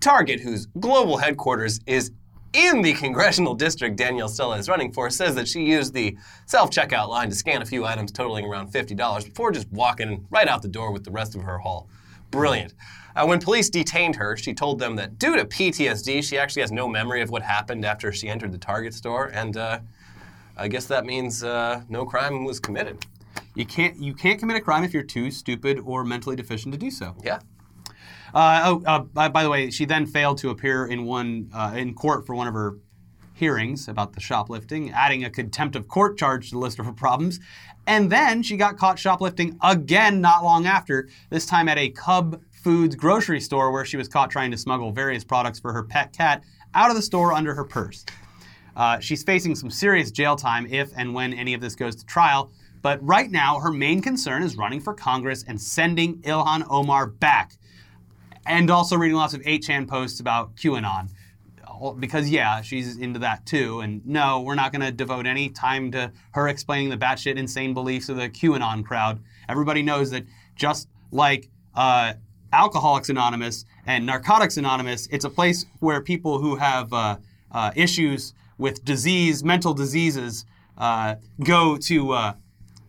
Target, 0.00 0.40
whose 0.40 0.66
global 0.78 1.18
headquarters 1.18 1.80
is 1.86 2.12
in 2.54 2.80
the 2.80 2.94
congressional 2.94 3.54
district 3.54 3.96
Danielle 3.96 4.28
Stella 4.28 4.56
is 4.56 4.70
running 4.70 4.90
for, 4.90 5.10
says 5.10 5.34
that 5.34 5.46
she 5.46 5.64
used 5.64 5.92
the 5.92 6.16
self 6.46 6.70
checkout 6.70 7.08
line 7.10 7.28
to 7.28 7.34
scan 7.34 7.60
a 7.60 7.66
few 7.66 7.84
items 7.84 8.10
totaling 8.10 8.46
around 8.46 8.72
$50 8.72 9.24
before 9.24 9.52
just 9.52 9.70
walking 9.70 10.26
right 10.30 10.48
out 10.48 10.62
the 10.62 10.68
door 10.68 10.92
with 10.92 11.04
the 11.04 11.10
rest 11.10 11.34
of 11.34 11.42
her 11.42 11.58
haul. 11.58 11.90
Brilliant. 12.30 12.72
Uh, 13.16 13.26
when 13.26 13.40
police 13.40 13.68
detained 13.68 14.16
her, 14.16 14.36
she 14.36 14.54
told 14.54 14.78
them 14.78 14.96
that 14.96 15.18
due 15.18 15.36
to 15.36 15.44
PTSD, 15.44 16.22
she 16.22 16.38
actually 16.38 16.62
has 16.62 16.72
no 16.72 16.88
memory 16.88 17.22
of 17.22 17.30
what 17.30 17.42
happened 17.42 17.84
after 17.84 18.12
she 18.12 18.28
entered 18.28 18.52
the 18.52 18.58
Target 18.58 18.94
store, 18.94 19.26
and 19.26 19.56
uh, 19.56 19.80
I 20.56 20.68
guess 20.68 20.86
that 20.86 21.04
means 21.04 21.42
uh, 21.42 21.82
no 21.88 22.04
crime 22.04 22.44
was 22.44 22.60
committed. 22.60 23.04
You 23.54 23.66
can't 23.66 23.96
you 23.96 24.14
can't 24.14 24.38
commit 24.38 24.56
a 24.56 24.60
crime 24.60 24.84
if 24.84 24.94
you're 24.94 25.02
too 25.02 25.30
stupid 25.30 25.80
or 25.84 26.04
mentally 26.04 26.36
deficient 26.36 26.72
to 26.72 26.78
do 26.78 26.90
so. 26.90 27.16
Yeah. 27.24 27.40
Uh, 28.32 28.62
oh, 28.64 28.82
uh, 28.86 29.00
by, 29.00 29.28
by 29.28 29.42
the 29.42 29.50
way, 29.50 29.70
she 29.70 29.84
then 29.84 30.06
failed 30.06 30.38
to 30.38 30.50
appear 30.50 30.86
in 30.86 31.04
one 31.04 31.50
uh, 31.52 31.72
in 31.76 31.94
court 31.94 32.26
for 32.26 32.34
one 32.34 32.46
of 32.46 32.54
her 32.54 32.76
hearings 33.34 33.88
about 33.88 34.12
the 34.12 34.20
shoplifting, 34.20 34.90
adding 34.92 35.24
a 35.24 35.30
contempt 35.30 35.74
of 35.74 35.88
court 35.88 36.18
charge 36.18 36.50
to 36.50 36.54
the 36.54 36.58
list 36.58 36.78
of 36.78 36.84
her 36.84 36.92
problems. 36.92 37.40
And 37.86 38.12
then 38.12 38.42
she 38.42 38.56
got 38.56 38.76
caught 38.76 38.98
shoplifting 38.98 39.58
again 39.62 40.20
not 40.20 40.44
long 40.44 40.66
after, 40.66 41.08
this 41.30 41.46
time 41.46 41.68
at 41.68 41.78
a 41.78 41.88
Cub 41.88 42.40
Foods 42.62 42.94
grocery 42.94 43.40
store 43.40 43.72
where 43.72 43.84
she 43.84 43.96
was 43.96 44.08
caught 44.08 44.30
trying 44.30 44.50
to 44.50 44.56
smuggle 44.56 44.92
various 44.92 45.24
products 45.24 45.58
for 45.58 45.72
her 45.72 45.82
pet 45.82 46.12
cat 46.12 46.44
out 46.74 46.90
of 46.90 46.96
the 46.96 47.02
store 47.02 47.32
under 47.32 47.54
her 47.54 47.64
purse. 47.64 48.04
Uh, 48.76 48.98
she's 49.00 49.22
facing 49.22 49.54
some 49.54 49.70
serious 49.70 50.10
jail 50.10 50.36
time 50.36 50.66
if 50.66 50.92
and 50.96 51.14
when 51.14 51.32
any 51.32 51.54
of 51.54 51.60
this 51.60 51.74
goes 51.74 51.96
to 51.96 52.06
trial. 52.06 52.50
But 52.82 53.02
right 53.06 53.30
now, 53.30 53.60
her 53.60 53.70
main 53.70 54.00
concern 54.00 54.42
is 54.42 54.56
running 54.56 54.80
for 54.80 54.94
Congress 54.94 55.44
and 55.46 55.60
sending 55.60 56.18
Ilhan 56.22 56.66
Omar 56.70 57.06
back 57.06 57.56
and 58.46 58.70
also 58.70 58.96
reading 58.96 59.16
lots 59.16 59.34
of 59.34 59.42
8chan 59.42 59.88
posts 59.88 60.20
about 60.20 60.56
QAnon. 60.56 61.10
Because, 61.98 62.28
yeah, 62.28 62.60
she's 62.60 62.98
into 62.98 63.20
that 63.20 63.46
too. 63.46 63.80
And 63.80 64.06
no, 64.06 64.40
we're 64.40 64.54
not 64.54 64.70
going 64.70 64.82
to 64.82 64.92
devote 64.92 65.26
any 65.26 65.48
time 65.48 65.90
to 65.92 66.12
her 66.32 66.48
explaining 66.48 66.90
the 66.90 66.96
batshit 66.96 67.36
insane 67.36 67.72
beliefs 67.72 68.10
of 68.10 68.16
the 68.16 68.28
QAnon 68.28 68.84
crowd. 68.84 69.22
Everybody 69.48 69.82
knows 69.82 70.10
that 70.10 70.24
just 70.56 70.88
like 71.10 71.48
uh, 71.74 72.14
Alcoholics 72.52 73.08
Anonymous 73.08 73.64
and 73.86 74.04
Narcotics 74.06 74.56
Anonymous, 74.56 75.06
it's 75.08 75.24
a 75.24 75.30
place 75.30 75.66
where 75.80 76.00
people 76.00 76.40
who 76.40 76.56
have 76.56 76.92
uh, 76.92 77.16
uh, 77.52 77.70
issues 77.76 78.34
with 78.58 78.84
disease, 78.84 79.42
mental 79.44 79.72
diseases, 79.74 80.44
uh, 80.78 81.14
go 81.44 81.76
to 81.76 82.12
uh, 82.12 82.32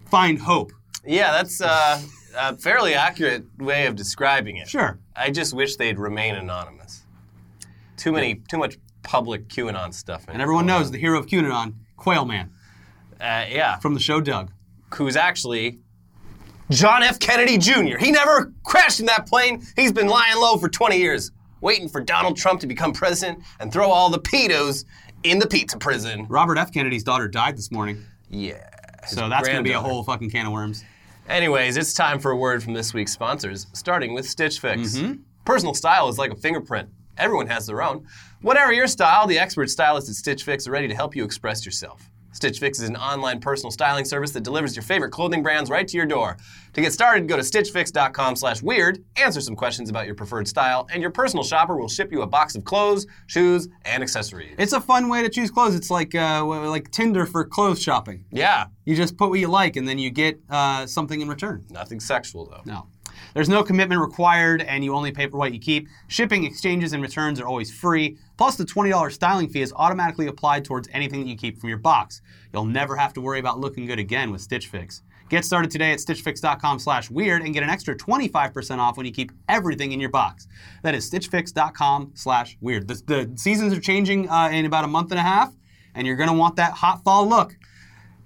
find 0.10 0.40
hope. 0.40 0.72
Yeah, 1.06 1.32
that's 1.32 1.62
uh, 1.62 2.02
a 2.38 2.58
fairly 2.58 2.94
accurate 2.94 3.46
way 3.60 3.86
of 3.88 3.96
describing 3.96 4.58
it. 4.58 4.68
Sure. 4.68 5.00
I 5.16 5.30
just 5.32 5.54
wish 5.54 5.76
they'd 5.78 6.00
remain 6.00 6.36
anonymous. 6.36 7.04
Too 7.98 8.12
many, 8.12 8.42
too 8.50 8.58
much 8.58 8.78
public 9.04 9.48
QAnon 9.48 9.94
stuff. 9.94 10.26
And 10.28 10.42
everyone 10.42 10.66
knows 10.66 10.92
the 10.92 10.98
hero 10.98 11.20
of 11.20 11.26
QAnon, 11.28 11.74
Quail 11.98 12.26
Man, 12.26 12.52
Uh, 13.20 13.46
yeah, 13.50 13.78
from 13.80 13.94
the 13.94 14.00
show 14.00 14.20
Doug. 14.22 14.52
who's 14.96 15.16
actually 15.16 15.80
John 16.72 17.04
F. 17.04 17.20
Kennedy 17.20 17.58
Jr. 17.58 17.98
He 18.00 18.12
never 18.12 18.54
crashed 18.64 19.00
in 19.00 19.06
that 19.08 19.28
plane. 19.28 19.62
He's 19.76 19.92
been 19.92 20.08
lying 20.08 20.38
low 20.38 20.58
for 20.58 20.70
20 20.70 20.98
years, 20.98 21.32
waiting 21.60 21.90
for 21.90 22.02
Donald 22.02 22.38
Trump 22.38 22.62
to 22.62 22.68
become 22.68 22.94
president 22.94 23.44
and 23.60 23.72
throw 23.74 23.90
all 23.90 24.10
the 24.10 24.20
pedos 24.20 24.86
in 25.24 25.38
the 25.40 25.48
pizza 25.48 25.78
prison. 25.78 26.26
Robert 26.30 26.58
F. 26.58 26.72
Kennedy's 26.72 27.04
daughter 27.04 27.28
died 27.28 27.58
this 27.58 27.72
morning, 27.72 28.04
Yeah. 28.30 28.66
so 29.08 29.28
that's 29.30 29.48
going 29.48 29.58
to 29.60 29.64
be 29.64 29.74
a 29.74 29.80
whole 29.82 30.04
fucking 30.04 30.30
can 30.30 30.46
of 30.48 30.54
worms. 30.54 30.84
Anyways, 31.28 31.78
it's 31.78 31.94
time 31.94 32.20
for 32.20 32.32
a 32.32 32.36
word 32.38 32.64
from 32.64 32.74
this 32.74 32.94
week's 32.94 33.12
sponsors, 33.12 33.68
starting 33.74 34.14
with 34.14 34.26
Stitch 34.28 34.60
Fix. 34.60 34.96
Mm-hmm. 34.98 35.22
Personal 35.46 35.74
style 35.74 36.08
is 36.10 36.18
like 36.18 36.32
a 36.32 36.36
fingerprint. 36.36 36.90
Everyone 37.18 37.48
has 37.48 37.68
their 37.68 37.82
own. 37.84 38.06
Whatever 38.42 38.72
your 38.74 38.88
style, 38.88 39.28
the 39.28 39.38
expert 39.38 39.70
stylists 39.70 40.10
at 40.10 40.16
Stitch 40.16 40.44
Fix 40.44 40.68
are 40.68 40.72
ready 40.72 40.88
to 40.88 40.96
help 40.96 41.16
you 41.16 41.24
express 41.24 41.66
yourself. 41.66 42.10
Stitch 42.34 42.60
Fix 42.60 42.80
is 42.80 42.88
an 42.90 42.96
online 42.96 43.40
personal 43.40 43.72
styling 43.72 44.06
service 44.06 44.32
that 44.32 44.42
delivers 44.44 44.76
your 44.76 44.84
favorite 44.84 45.12
clothing 45.12 45.44
brands 45.44 45.70
right 45.70 45.88
to 45.88 45.98
your 45.98 46.06
door. 46.06 46.38
To 46.74 46.82
get 46.82 46.94
started, 46.94 47.28
go 47.28 47.36
to 47.36 47.44
stitchfix.com/weird, 47.44 49.04
answer 49.18 49.42
some 49.42 49.56
questions 49.56 49.90
about 49.90 50.06
your 50.06 50.16
preferred 50.16 50.48
style, 50.48 50.88
and 50.92 51.02
your 51.02 51.12
personal 51.12 51.44
shopper 51.44 51.76
will 51.78 51.90
ship 51.90 52.12
you 52.12 52.22
a 52.22 52.28
box 52.28 52.56
of 52.56 52.64
clothes, 52.64 53.06
shoes, 53.28 53.68
and 53.86 54.02
accessories. 54.02 54.56
It's 54.58 54.74
a 54.74 54.82
fun 54.82 55.10
way 55.10 55.22
to 55.22 55.30
choose 55.30 55.52
clothes. 55.52 55.76
It's 55.76 55.90
like 55.92 56.16
uh, 56.16 56.46
like 56.46 56.90
Tinder 56.92 57.26
for 57.26 57.44
clothes 57.44 57.82
shopping. 57.82 58.26
yeah, 58.32 58.66
You 58.86 58.96
just 58.96 59.18
put 59.18 59.30
what 59.30 59.40
you 59.40 59.48
like, 59.48 59.76
and 59.76 59.88
then 59.88 60.00
you 60.00 60.10
get 60.10 60.40
uh, 60.50 60.86
something 60.86 61.22
in 61.22 61.28
return. 61.28 61.66
nothing 61.70 62.00
sexual 62.00 62.46
though. 62.46 62.62
No. 62.66 62.88
There's 63.34 63.50
no 63.50 63.64
commitment 63.64 64.02
required, 64.02 64.62
and 64.62 64.84
you 64.84 64.94
only 64.96 65.12
pay 65.12 65.28
for 65.28 65.38
what 65.38 65.54
you 65.54 65.60
keep. 65.60 65.88
Shipping, 66.08 66.44
exchanges, 66.44 66.94
and 66.94 67.02
returns 67.02 67.40
are 67.40 67.48
always 67.48 67.74
free. 67.74 68.18
Plus, 68.38 68.56
the 68.56 68.66
$20 68.66 69.12
styling 69.12 69.50
fee 69.50 69.62
is 69.62 69.74
automatically 69.76 70.28
applied 70.28 70.66
towards 70.66 70.90
anything 70.92 71.22
that 71.22 71.30
you 71.30 71.38
keep 71.38 71.60
from 71.60 71.70
your 71.70 71.78
box. 71.78 72.22
You'll 72.54 72.66
never 72.66 72.96
have 72.96 73.14
to 73.14 73.22
worry 73.22 73.40
about 73.40 73.60
looking 73.60 73.86
good 73.86 74.00
again 74.00 74.32
with 74.32 74.42
Stitch 74.42 74.68
Fix. 74.68 75.04
Get 75.32 75.46
started 75.46 75.72
today 75.72 75.94
at 75.94 76.00
stitchfix.com 76.00 76.80
slash 76.80 77.10
weird 77.10 77.42
and 77.42 77.54
get 77.54 77.64
an 77.64 77.70
extra 77.70 77.96
25% 77.96 78.80
off 78.80 78.98
when 78.98 79.06
you 79.06 79.14
keep 79.14 79.32
everything 79.48 79.94
in 79.94 80.00
your 80.02 80.10
box. 80.10 80.46
That 80.84 80.94
is 80.94 81.10
stitchfix.com 81.10 82.12
slash 82.16 82.58
weird. 82.60 82.90
The, 82.90 83.02
the 83.06 83.32
seasons 83.38 83.72
are 83.72 83.80
changing 83.80 84.30
uh, 84.30 84.50
in 84.52 84.66
about 84.66 84.84
a 84.84 84.90
month 84.90 85.12
and 85.12 85.20
a 85.20 85.24
half, 85.24 85.54
and 85.96 86.06
you're 86.06 86.18
going 86.18 86.28
to 86.28 86.36
want 86.36 86.58
that 86.58 86.74
hot 86.74 87.06
fall 87.06 87.26
look. 87.26 87.56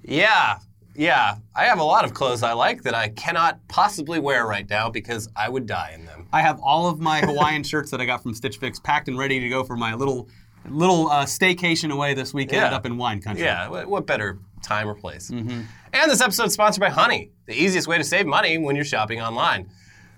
Yeah, 0.02 0.58
yeah. 0.96 1.36
I 1.56 1.66
have 1.66 1.80
a 1.80 1.84
lot 1.84 2.06
of 2.06 2.14
clothes 2.14 2.44
I 2.44 2.54
like 2.54 2.84
that 2.84 2.94
I 2.96 3.10
cannot 3.10 3.60
possibly 3.68 4.20
wear 4.20 4.46
right 4.46 4.70
now 4.70 4.90
because 4.90 5.30
I 5.36 5.50
would 5.50 5.66
die 5.68 5.92
in 5.94 6.06
them. 6.06 6.28
I 6.34 6.42
have 6.42 6.60
all 6.62 6.88
of 6.90 7.00
my 7.00 7.20
Hawaiian 7.22 7.64
shirts 7.72 7.92
that 7.92 8.02
I 8.02 8.06
got 8.06 8.24
from 8.24 8.34
Stitch 8.34 8.58
Fix 8.58 8.80
packed 8.80 9.08
and 9.08 9.18
ready 9.18 9.40
to 9.40 9.50
go 9.50 9.64
for 9.64 9.76
my 9.76 9.94
little 9.94 10.28
little 10.68 11.10
uh, 11.10 11.26
staycation 11.26 11.92
away 11.92 12.16
this 12.16 12.34
weekend 12.34 12.62
Yeah. 12.62 12.76
up 12.76 12.86
in 12.88 12.98
wine 12.98 13.22
country. 13.22 13.46
Yeah, 13.46 13.68
what, 13.70 13.88
what 13.88 14.08
better 14.08 14.40
time 14.64 14.88
or 14.88 14.96
place? 14.96 15.30
And 15.30 15.68
this 16.12 16.22
episode 16.22 16.46
is 16.48 16.54
sponsored 16.54 16.82
by 16.82 16.90
Honey, 16.90 17.30
the 17.46 17.54
easiest 17.54 17.88
way 17.88 18.00
to 18.00 18.04
save 18.04 18.26
money 18.26 18.58
when 18.58 18.76
you're 18.76 18.84
shopping 18.84 19.22
online. 19.22 19.70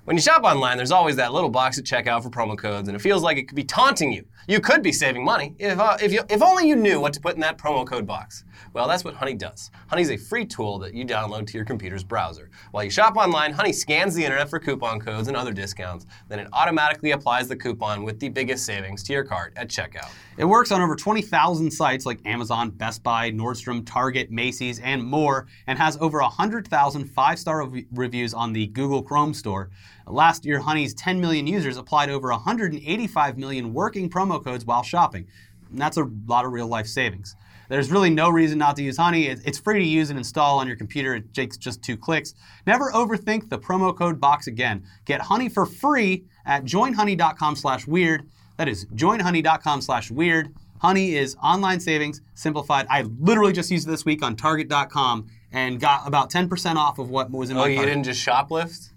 When 0.08 0.16
you 0.16 0.22
shop 0.22 0.46
online, 0.46 0.78
there's 0.78 0.94
always 0.94 1.18
that 1.18 1.34
little 1.34 1.50
box 1.50 1.78
at 1.78 1.84
checkout 1.84 2.24
for 2.24 2.30
promo 2.30 2.58
codes, 2.58 2.88
and 2.88 2.96
it 2.96 3.02
feels 3.02 3.24
like 3.24 3.36
it 3.36 3.50
could 3.50 3.58
be 3.58 3.66
taunting 3.66 4.14
you. 4.14 4.24
You 4.48 4.62
could 4.62 4.82
be 4.82 4.94
saving 4.94 5.26
money 5.26 5.54
if, 5.60 5.78
uh, 5.78 5.98
if, 6.02 6.14
you, 6.14 6.22
if 6.30 6.42
only 6.42 6.66
you 6.66 6.78
knew 6.78 7.02
what 7.02 7.12
to 7.12 7.20
put 7.20 7.36
in 7.36 7.42
that 7.42 7.58
promo 7.58 7.86
code 7.86 8.08
box. 8.08 8.46
Well, 8.72 8.88
that's 8.88 9.04
what 9.04 9.16
Honey 9.16 9.34
does. 9.34 9.70
Honey's 9.88 10.10
a 10.10 10.16
free 10.16 10.46
tool 10.46 10.80
that 10.80 10.94
you 10.94 11.04
download 11.04 11.46
to 11.48 11.58
your 11.58 11.66
computer's 11.66 12.06
browser. 12.06 12.50
While 12.72 12.86
you 12.86 12.90
shop 12.90 13.18
online, 13.18 13.52
Honey 13.52 13.74
scans 13.74 14.16
the 14.16 14.24
internet 14.24 14.50
for 14.50 14.60
coupon 14.60 15.02
codes 15.02 15.28
and 15.28 15.36
other 15.36 15.52
discounts. 15.52 16.06
Then 16.30 16.40
it 16.40 16.48
automatically 16.54 17.12
applies 17.12 17.50
the 17.50 17.58
coupon 17.58 18.06
with 18.06 18.18
the 18.22 18.30
biggest 18.30 18.66
savings 18.66 19.04
to 19.04 19.14
your 19.14 19.26
cart 19.26 19.52
at 19.58 19.68
checkout. 19.68 20.10
It 20.38 20.46
works 20.46 20.72
on 20.72 20.82
over 20.82 20.96
20,000 20.96 21.70
sites 21.70 22.06
like 22.06 22.26
Amazon, 22.26 22.70
Best 22.70 23.04
Buy, 23.04 23.30
Nordstrom, 23.32 23.86
Target, 23.86 24.32
Macy's, 24.32 24.80
and 24.80 25.04
more, 25.04 25.48
and 25.66 25.78
has 25.78 25.98
over 25.98 26.22
100,000 26.22 27.06
five 27.08 27.38
star 27.38 27.66
rev- 27.66 27.84
reviews 27.92 28.34
on 28.34 28.54
the 28.54 28.68
Google 28.68 29.02
Chrome 29.02 29.34
store. 29.34 29.70
Last 30.08 30.46
year, 30.46 30.60
Honey's 30.60 30.94
10 30.94 31.20
million 31.20 31.48
users 31.48 31.78
applied 31.78 32.10
over 32.10 32.30
185 32.30 33.38
million 33.38 33.74
working 33.74 34.10
promo 34.10 34.44
codes 34.44 34.66
while 34.66 34.84
shopping. 34.84 35.28
And 35.70 35.80
that's 35.80 35.98
a 35.98 36.10
lot 36.28 36.46
of 36.46 36.52
real 36.52 36.68
life 36.68 36.88
savings. 36.88 37.36
There's 37.70 37.92
really 37.92 38.10
no 38.10 38.30
reason 38.30 38.58
not 38.60 38.78
to 38.78 38.84
use 38.84 38.96
Honey. 38.98 39.26
It's 39.28 39.60
free 39.60 39.80
to 39.80 39.86
use 39.86 40.10
and 40.10 40.18
install 40.18 40.60
on 40.60 40.68
your 40.68 40.78
computer. 40.78 41.16
It 41.16 41.34
takes 41.34 41.58
just 41.58 41.84
two 41.84 41.98
clicks. 41.98 42.34
Never 42.66 42.92
overthink 42.94 43.50
the 43.50 43.60
promo 43.60 43.96
code 43.96 44.22
box 44.22 44.48
again. 44.48 44.86
Get 45.04 45.20
Honey 45.22 45.50
for 45.50 45.66
free 45.66 46.24
at 46.46 46.64
joinhoney.com 46.64 47.58
slash 47.58 47.86
weird. 47.86 48.30
That 48.56 48.70
is 48.70 48.86
joinhoney.com 48.96 49.82
slash 49.82 50.10
weird. 50.10 50.54
Honey 50.80 51.16
is 51.16 51.36
online 51.44 51.82
savings 51.82 52.22
simplified. 52.36 52.88
I 52.90 53.02
literally 53.20 53.52
just 53.52 53.70
used 53.70 53.86
it 53.88 53.92
this 53.92 54.06
week 54.06 54.24
on 54.24 54.36
target.com 54.38 55.28
and 55.52 55.80
got 55.80 56.08
about 56.08 56.32
10% 56.32 56.76
off 56.76 57.00
of 57.00 57.10
what 57.10 57.30
was 57.32 57.50
in 57.50 57.58
Oh, 57.58 57.62
my 57.62 57.68
you 57.68 57.76
cart. 57.76 57.88
didn't 57.90 58.04
just 58.04 58.26
shoplift? 58.26 58.92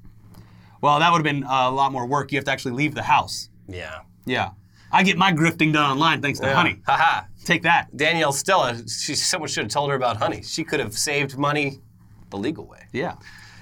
Well, 0.81 0.99
that 0.99 1.11
would 1.13 1.19
have 1.19 1.25
been 1.25 1.43
a 1.45 1.71
lot 1.71 1.93
more 1.93 2.07
work. 2.07 2.33
You 2.33 2.39
have 2.39 2.45
to 2.47 2.51
actually 2.51 2.73
leave 2.73 2.95
the 2.95 3.03
house. 3.03 3.51
Yeah. 3.69 4.01
Yeah. 4.27 4.51
I 4.93 5.03
get 5.03 5.17
my 5.17 5.33
grifting 5.33 5.73
done 5.73 5.91
online 5.91 6.21
thanks 6.21 6.41
to 6.41 6.53
Honey. 6.55 6.81
Haha. 6.87 7.27
Take 7.45 7.63
that. 7.63 7.97
Danielle 7.97 8.33
Stella, 8.33 8.77
she, 8.89 9.15
someone 9.15 9.49
should 9.49 9.65
have 9.65 9.73
told 9.73 9.91
her 9.91 9.97
about 9.97 10.17
honey. 10.17 10.43
She 10.43 10.65
could 10.65 10.81
have 10.81 10.93
saved 10.95 11.39
money 11.39 11.81
the 12.31 12.37
legal 12.39 12.67
way. 12.67 12.87
Yeah. 12.93 13.15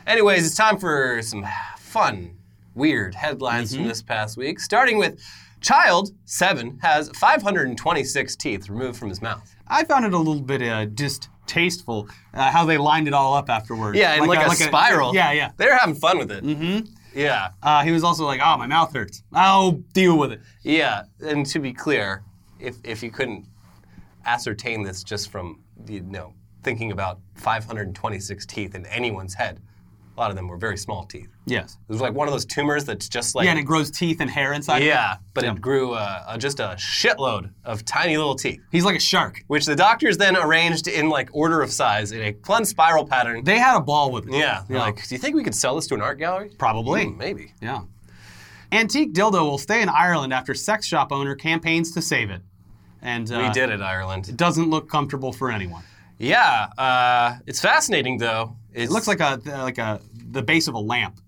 Anyways, 0.06 0.46
it's 0.46 0.56
time 0.56 0.78
for 0.78 1.20
some 1.22 1.44
fun, 1.78 2.36
weird 2.74 3.14
headlines 3.14 3.70
Mm-hmm. 3.72 3.80
from 3.82 3.88
this 3.88 4.02
past 4.02 4.36
week. 4.38 4.58
Starting 4.60 4.98
with 4.98 5.20
Child, 5.60 6.12
seven, 6.24 6.78
has 6.82 7.10
526 7.16 8.36
teeth 8.36 8.68
removed 8.70 8.96
from 8.98 9.08
his 9.08 9.20
mouth. 9.20 9.54
I 9.66 9.84
found 9.84 10.04
it 10.06 10.12
a 10.14 10.18
little 10.18 10.40
bit 10.40 10.62
uh, 10.62 10.84
distasteful 10.86 12.08
uh, 12.32 12.50
how 12.50 12.64
they 12.64 12.78
lined 12.78 13.08
it 13.08 13.12
all 13.14 13.34
up 13.34 13.50
afterwards. 13.50 13.98
Yeah, 13.98 14.14
in 14.14 14.26
like, 14.26 14.46
a, 14.46 14.54
spiral. 14.54 15.14
yeah, 15.14 15.32
yeah. 15.32 15.50
They're 15.56 15.76
having 15.76 15.94
fun 15.96 16.18
with 16.18 16.30
it. 16.30 16.44
Mm-hmm. 16.44 16.86
Yeah. 17.14 17.50
Uh, 17.62 17.82
he 17.84 17.90
was 17.90 18.04
also 18.04 18.24
like, 18.24 18.40
"Oh, 18.42 18.56
my 18.56 18.66
mouth 18.66 18.92
hurts. 18.92 19.22
I'll 19.32 19.72
deal 19.72 20.18
with 20.18 20.32
it." 20.32 20.40
Yeah, 20.62 21.04
and 21.20 21.44
to 21.46 21.58
be 21.58 21.72
clear, 21.72 22.22
if 22.60 22.76
if 22.84 23.02
you 23.02 23.10
couldn't 23.10 23.46
ascertain 24.24 24.82
this 24.82 25.02
just 25.02 25.30
from 25.30 25.60
you 25.86 26.00
know 26.00 26.34
thinking 26.62 26.92
about 26.92 27.20
526 27.36 28.44
teeth 28.46 28.74
in 28.74 28.84
anyone's 28.86 29.34
head, 29.34 29.60
a 30.18 30.20
lot 30.20 30.30
of 30.30 30.36
them 30.36 30.48
were 30.48 30.56
very 30.56 30.76
small 30.76 31.04
teeth. 31.04 31.28
Yes. 31.46 31.78
It 31.88 31.92
was 31.92 32.00
like 32.00 32.12
one 32.12 32.26
of 32.26 32.32
those 32.34 32.44
tumors 32.44 32.84
that's 32.84 33.08
just 33.08 33.36
like 33.36 33.44
Yeah, 33.44 33.52
and 33.52 33.60
it 33.60 33.62
grows 33.62 33.88
teeth 33.90 34.20
and 34.20 34.28
hair 34.28 34.52
inside. 34.52 34.78
of 34.78 34.82
it. 34.82 34.86
yeah, 34.86 35.18
but 35.32 35.44
Yeah. 35.44 35.52
it 35.52 35.60
grew 35.60 35.92
uh, 35.92 36.24
uh, 36.26 36.36
just 36.36 36.58
a 36.58 36.74
shitload 36.76 37.50
of 37.64 37.84
tiny 37.84 38.16
little 38.16 38.34
teeth, 38.34 38.60
He's 38.72 38.84
like 38.84 38.96
a 38.96 39.00
shark. 39.00 39.44
which 39.46 39.64
the 39.64 39.76
doctors 39.76 40.16
then 40.18 40.36
arranged 40.36 40.88
in 40.88 41.08
like 41.08 41.28
order 41.32 41.62
of 41.62 41.70
size 41.70 42.10
in 42.10 42.20
a 42.20 42.32
fun 42.44 42.64
spiral 42.64 43.06
pattern. 43.06 43.44
They 43.44 43.58
had 43.58 43.76
a 43.76 43.80
ball 43.80 44.10
with 44.10 44.26
it. 44.26 44.34
yeah, 44.34 44.64
they're 44.68 44.78
like, 44.78 45.06
do 45.08 45.14
you 45.14 45.18
think 45.20 45.36
we 45.36 45.44
could 45.44 45.54
sell 45.54 45.76
this 45.76 45.86
to 45.86 45.94
an 45.94 46.00
art 46.02 46.18
gallery? 46.18 46.50
Probably. 46.58 47.04
Hmm, 47.06 47.16
maybe. 47.16 47.52
Yeah. 47.62 47.82
Antique 48.72 49.14
dildo 49.14 49.42
will 49.48 49.56
stay 49.58 49.80
in 49.82 49.88
Ireland 49.88 50.32
after 50.34 50.52
sex 50.54 50.84
shop 50.86 51.12
owner 51.12 51.34
campaigns 51.36 51.92
to 51.92 52.02
save 52.02 52.28
it, 52.30 52.42
and 53.02 53.30
uh, 53.32 53.38
we 53.46 53.50
did 53.50 53.70
it, 53.70 53.80
Ireland. 53.80 54.28
It 54.28 54.36
doesn't 54.36 54.68
look 54.68 54.90
comfortable 54.90 55.32
for 55.32 55.50
anyone. 55.50 55.84
Yeah, 56.18 56.66
uh, 56.76 57.36
it's 57.46 57.60
fascinating 57.60 58.18
though. 58.18 58.56
It's, 58.74 58.90
It 58.90 58.92
looks 58.92 59.06
like 59.06 59.20
a 59.20 59.40
like 59.46 59.78
a 59.78 60.00
the 60.30 60.42
base 60.42 60.68
of 60.68 60.74
a 60.74 60.78
lamp. 60.80 61.20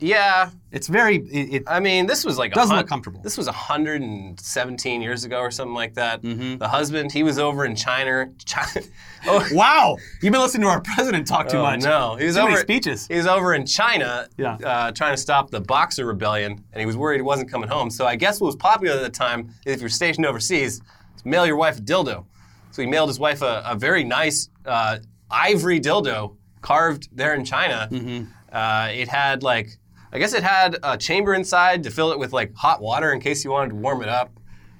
yeah. 0.00 0.50
It's 0.72 0.88
very. 0.88 1.16
It, 1.16 1.54
it, 1.54 1.62
I 1.66 1.80
mean, 1.80 2.06
this 2.06 2.24
was 2.24 2.38
like 2.38 2.52
a 2.52 2.54
Doesn't 2.54 2.70
hun- 2.70 2.80
look 2.82 2.88
comfortable. 2.88 3.20
This 3.20 3.36
was 3.36 3.46
117 3.46 5.02
years 5.02 5.24
ago 5.24 5.38
or 5.40 5.50
something 5.50 5.74
like 5.74 5.94
that. 5.94 6.22
Mm-hmm. 6.22 6.56
The 6.58 6.68
husband, 6.68 7.12
he 7.12 7.22
was 7.22 7.38
over 7.38 7.64
in 7.66 7.76
China. 7.76 8.26
China 8.44 8.86
oh, 9.26 9.46
wow, 9.52 9.96
you've 10.22 10.32
been 10.32 10.40
listening 10.40 10.62
to 10.62 10.68
our 10.68 10.80
president 10.80 11.26
talk 11.26 11.48
too 11.48 11.58
oh, 11.58 11.62
much. 11.62 11.82
no, 11.82 12.16
he 12.16 12.24
was 12.26 12.36
Too 12.36 12.40
over. 12.40 12.50
many 12.52 12.62
speeches. 12.62 13.06
He 13.06 13.16
was 13.16 13.26
over 13.26 13.54
in 13.54 13.66
China, 13.66 14.28
Yeah. 14.38 14.54
uh, 14.64 14.92
trying 14.92 15.12
to 15.14 15.20
stop 15.20 15.50
the 15.50 15.60
Boxer 15.60 16.06
Rebellion, 16.06 16.52
and 16.72 16.80
he 16.80 16.86
was 16.86 16.96
worried 16.96 17.18
he 17.18 17.22
wasn't 17.22 17.50
coming 17.50 17.68
home. 17.68 17.90
So 17.90 18.06
I 18.06 18.16
guess 18.16 18.40
what 18.40 18.46
was 18.46 18.56
popular 18.56 18.96
at 18.96 19.02
the 19.02 19.10
time, 19.10 19.50
if 19.66 19.80
you're 19.80 19.90
stationed 19.90 20.24
overseas, 20.26 20.80
is 21.16 21.24
mail 21.24 21.46
your 21.46 21.56
wife 21.56 21.78
a 21.78 21.82
dildo. 21.82 22.24
So 22.70 22.80
he 22.82 22.88
mailed 22.88 23.10
his 23.10 23.18
wife 23.18 23.42
a, 23.42 23.62
a 23.66 23.76
very 23.76 24.04
nice 24.04 24.48
uh, 24.64 24.98
ivory 25.30 25.80
dildo 25.80 26.36
carved 26.62 27.08
there 27.12 27.34
in 27.34 27.44
China. 27.44 27.88
Mm-hmm. 27.90 28.24
Uh, 28.52 28.88
it 28.92 29.08
had 29.08 29.42
like, 29.42 29.70
I 30.12 30.18
guess 30.18 30.34
it 30.34 30.42
had 30.42 30.76
a 30.82 30.96
chamber 30.98 31.34
inside 31.34 31.82
to 31.84 31.90
fill 31.90 32.12
it 32.12 32.18
with 32.18 32.32
like 32.32 32.54
hot 32.54 32.80
water 32.82 33.12
in 33.12 33.20
case 33.20 33.44
you 33.44 33.50
wanted 33.50 33.70
to 33.70 33.76
warm 33.76 34.02
it 34.02 34.08
up. 34.08 34.30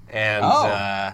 And 0.09 0.45
Oh. 0.45 0.67
uh, 0.67 1.13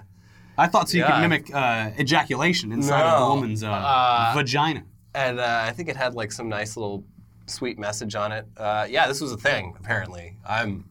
I 0.57 0.67
thought 0.67 0.89
so 0.89 0.97
you 0.97 1.03
Yeah. 1.03 1.11
could 1.13 1.21
mimic 1.21 1.55
uh, 1.55 1.91
ejaculation 1.97 2.71
inside 2.73 3.03
of 3.05 3.19
the 3.21 3.25
woman's 3.33 3.63
uh, 3.63 3.71
Uh, 3.71 4.33
vagina. 4.35 4.83
and 5.15 5.39
uh, 5.39 5.63
I 5.65 5.71
think 5.71 5.87
it 5.87 5.95
had 5.95 6.15
like 6.15 6.31
some 6.33 6.49
nice 6.49 6.75
little 6.75 7.05
sweet 7.45 7.79
message 7.79 8.13
on 8.15 8.31
it. 8.33 8.45
Uh, 8.57 8.85
yeah, 8.89 9.07
this 9.07 9.21
was 9.21 9.31
a 9.31 9.37
thing 9.37 9.73
apparently. 9.79 10.35
I'm 10.45 10.83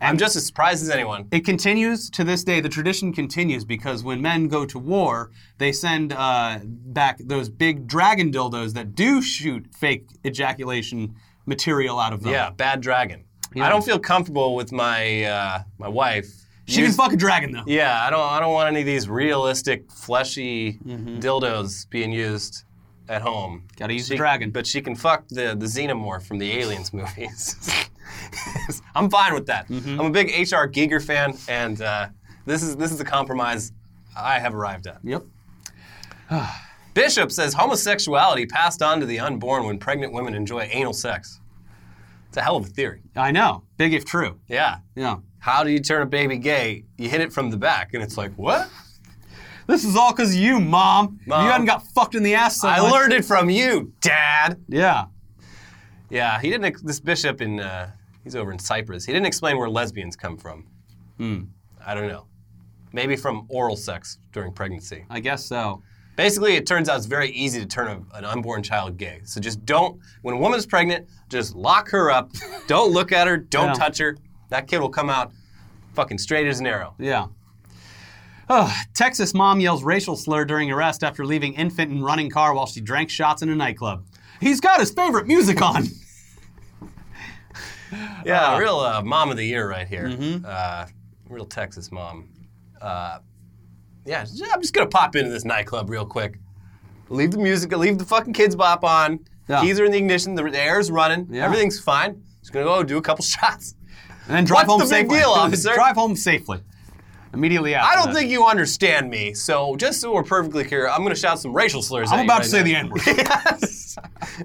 I'm 0.00 0.16
just 0.18 0.34
as 0.36 0.46
surprised 0.46 0.82
as 0.82 0.90
anyone. 0.90 1.28
It 1.30 1.44
continues 1.44 2.08
to 2.10 2.24
this 2.24 2.42
day. 2.42 2.60
The 2.60 2.68
tradition 2.68 3.12
continues 3.12 3.64
because 3.64 4.02
when 4.02 4.22
men 4.22 4.48
go 4.48 4.64
to 4.64 4.78
war, 4.78 5.30
they 5.58 5.72
send 5.72 6.12
uh, 6.12 6.60
back 6.64 7.18
those 7.18 7.48
big 7.50 7.86
dragon 7.86 8.32
dildos 8.32 8.72
that 8.74 8.94
do 8.94 9.20
shoot 9.20 9.66
fake 9.74 10.06
ejaculation 10.24 11.14
material 11.46 11.98
out 11.98 12.12
of 12.12 12.22
them. 12.22 12.32
Yeah, 12.32 12.50
bad 12.50 12.80
dragon. 12.80 13.24
I 13.56 13.68
don't 13.68 13.84
feel 13.84 13.98
comfortable 13.98 14.54
with 14.54 14.72
my 14.72 15.24
uh, 15.24 15.62
my 15.78 15.88
wife. 15.88 16.28
She 16.66 16.82
can 16.82 16.92
fuck 16.92 17.12
a 17.12 17.16
dragon 17.16 17.50
though. 17.52 17.64
Yeah, 17.66 18.00
I 18.00 18.08
don't 18.10 18.20
I 18.20 18.38
don't 18.40 18.52
want 18.52 18.68
any 18.68 18.80
of 18.80 18.86
these 18.86 19.08
realistic 19.08 19.90
fleshy 19.90 20.78
Mm-hmm. 20.86 21.18
dildos 21.18 21.90
being 21.90 22.12
used 22.12 22.64
at 23.08 23.22
home. 23.22 23.64
Gotta 23.76 23.92
use 23.92 24.06
She- 24.06 24.10
the 24.14 24.16
dragon. 24.18 24.50
But 24.52 24.66
she 24.68 24.80
can 24.80 24.94
fuck 24.94 25.26
the 25.28 25.56
the 25.56 25.66
xenomorph 25.66 26.22
from 26.26 26.38
the 26.38 26.52
Aliens 26.52 26.92
movies. 26.94 27.56
I'm 28.94 29.08
fine 29.10 29.34
with 29.34 29.46
that. 29.46 29.68
Mm-hmm. 29.68 30.00
I'm 30.00 30.06
a 30.06 30.10
big 30.10 30.30
H.R. 30.30 30.68
Giger 30.68 31.02
fan, 31.04 31.36
and 31.48 31.80
uh, 31.80 32.08
this 32.46 32.62
is 32.62 32.76
this 32.76 32.90
is 32.92 32.98
the 32.98 33.04
compromise 33.04 33.72
I 34.16 34.38
have 34.38 34.54
arrived 34.54 34.86
at. 34.86 34.98
Yep. 35.02 35.24
Bishop 36.94 37.30
says 37.30 37.54
homosexuality 37.54 38.46
passed 38.46 38.82
on 38.82 39.00
to 39.00 39.06
the 39.06 39.20
unborn 39.20 39.64
when 39.64 39.78
pregnant 39.78 40.12
women 40.12 40.34
enjoy 40.34 40.68
anal 40.72 40.92
sex. 40.92 41.40
It's 42.28 42.36
a 42.36 42.42
hell 42.42 42.56
of 42.56 42.66
a 42.66 42.68
theory. 42.68 43.02
I 43.16 43.30
know. 43.30 43.64
Big 43.76 43.92
if 43.94 44.04
true. 44.04 44.38
Yeah. 44.48 44.78
Yeah. 44.94 45.18
How 45.38 45.64
do 45.64 45.70
you 45.70 45.80
turn 45.80 46.02
a 46.02 46.06
baby 46.06 46.36
gay? 46.36 46.84
You 46.98 47.08
hit 47.08 47.20
it 47.20 47.32
from 47.32 47.50
the 47.50 47.56
back, 47.56 47.94
and 47.94 48.02
it's 48.02 48.16
like, 48.16 48.32
what? 48.34 48.68
This 49.66 49.84
is 49.84 49.96
all 49.96 50.12
because 50.12 50.34
of 50.34 50.40
you, 50.40 50.60
mom. 50.60 51.20
Mom. 51.26 51.44
You 51.44 51.50
hadn't 51.50 51.66
got 51.66 51.86
fucked 51.88 52.14
in 52.14 52.22
the 52.22 52.34
ass 52.34 52.60
so 52.60 52.68
I 52.68 52.80
much- 52.80 52.92
learned 52.92 53.12
it 53.12 53.24
from 53.24 53.50
you, 53.50 53.92
Dad. 54.00 54.60
Yeah. 54.68 55.06
Yeah, 56.08 56.40
he 56.40 56.50
didn't. 56.50 56.84
This 56.84 56.98
bishop 57.00 57.40
in 57.40 57.60
uh, 57.60 57.92
he's 58.30 58.36
over 58.40 58.52
in 58.52 58.58
Cyprus. 58.58 59.04
He 59.04 59.12
didn't 59.12 59.26
explain 59.26 59.58
where 59.58 59.68
lesbians 59.68 60.14
come 60.16 60.36
from. 60.36 60.66
Hmm. 61.18 61.40
I 61.84 61.94
don't 61.94 62.06
know. 62.08 62.26
Maybe 62.92 63.16
from 63.16 63.46
oral 63.48 63.76
sex 63.76 64.18
during 64.32 64.52
pregnancy. 64.52 65.04
I 65.10 65.18
guess 65.20 65.44
so. 65.44 65.82
Basically, 66.16 66.54
it 66.54 66.66
turns 66.66 66.88
out 66.88 66.96
it's 66.98 67.06
very 67.06 67.30
easy 67.30 67.60
to 67.60 67.66
turn 67.66 67.88
a, 67.88 68.16
an 68.18 68.24
unborn 68.24 68.62
child 68.62 68.96
gay. 68.98 69.20
So 69.24 69.40
just 69.40 69.64
don't. 69.64 69.98
When 70.22 70.34
a 70.34 70.38
woman's 70.38 70.66
pregnant, 70.66 71.08
just 71.28 71.54
lock 71.56 71.88
her 71.90 72.10
up. 72.10 72.30
don't 72.68 72.92
look 72.92 73.10
at 73.12 73.26
her. 73.26 73.36
Don't 73.36 73.68
Yeah. 73.68 73.72
touch 73.74 73.98
her. 73.98 74.16
That 74.50 74.66
kid 74.66 74.80
will 74.80 74.90
come 74.90 75.08
out 75.10 75.32
fucking 75.94 76.18
straight 76.18 76.46
as 76.46 76.60
an 76.60 76.66
arrow. 76.66 76.94
Yeah. 76.98 77.26
Oh, 78.48 78.72
Texas 78.94 79.32
mom 79.34 79.60
yells 79.60 79.82
racial 79.84 80.16
slur 80.16 80.44
during 80.44 80.70
arrest 80.70 81.02
after 81.04 81.24
leaving 81.24 81.54
infant 81.54 81.90
in 81.92 82.02
running 82.02 82.30
car 82.30 82.52
while 82.54 82.66
she 82.66 82.80
drank 82.80 83.08
shots 83.10 83.42
in 83.42 83.48
a 83.48 83.54
nightclub. 83.56 84.04
He's 84.40 84.60
got 84.60 84.80
his 84.80 84.90
favorite 84.90 85.26
music 85.26 85.62
on. 85.62 85.84
Yeah, 88.24 88.56
real 88.58 88.78
uh, 88.80 89.02
mom 89.02 89.30
of 89.30 89.36
the 89.36 89.44
year 89.44 89.68
right 89.68 89.86
here. 89.88 90.04
Mm-hmm. 90.08 90.44
Uh, 90.46 90.86
real 91.28 91.44
Texas 91.46 91.90
mom. 91.90 92.28
Uh, 92.80 93.18
yeah, 94.06 94.24
I'm 94.52 94.60
just 94.60 94.72
gonna 94.74 94.88
pop 94.88 95.16
into 95.16 95.30
this 95.30 95.44
nightclub 95.44 95.90
real 95.90 96.06
quick. 96.06 96.38
Leave 97.08 97.32
the 97.32 97.38
music, 97.38 97.76
leave 97.76 97.98
the 97.98 98.04
fucking 98.04 98.32
kids 98.32 98.54
bop 98.56 98.84
on. 98.84 99.20
Yeah. 99.48 99.60
Keys 99.62 99.80
are 99.80 99.84
in 99.84 99.90
the 99.92 99.98
ignition, 99.98 100.34
the, 100.34 100.44
the 100.44 100.60
air's 100.60 100.90
running, 100.90 101.26
Yeah. 101.30 101.44
everything's 101.44 101.80
fine. 101.80 102.22
Just 102.40 102.52
gonna 102.52 102.64
go 102.64 102.82
do 102.82 102.98
a 102.98 103.02
couple 103.02 103.24
shots. 103.36 103.74
And 104.26 104.36
then 104.36 104.44
drive 104.44 104.68
What's 104.68 104.70
home 104.82 104.88
the 104.88 104.94
big 104.94 105.06
safely. 105.06 105.18
deal, 105.18 105.30
officer? 105.30 105.74
drive 105.74 105.96
home 105.96 106.14
safely. 106.14 106.60
Immediately 107.32 107.74
after. 107.76 107.90
I 107.92 107.94
don't 107.94 108.12
that. 108.12 108.18
think 108.18 108.30
you 108.30 108.44
understand 108.44 109.08
me, 109.08 109.34
so 109.34 109.76
just 109.76 110.00
so 110.00 110.12
we're 110.12 110.24
perfectly 110.24 110.64
clear, 110.64 110.88
I'm 110.88 111.02
gonna 111.02 111.14
shout 111.14 111.38
some 111.38 111.52
racial 111.52 111.80
slurs. 111.82 112.10
I'm 112.10 112.18
at 112.18 112.22
you 112.22 112.24
about 112.26 112.34
right 112.38 112.42
to 112.44 112.48
say 112.48 112.58
now. 112.58 112.64
the 112.64 112.74
N 112.74 112.90
word. 112.90 113.00
yes. 113.06 113.96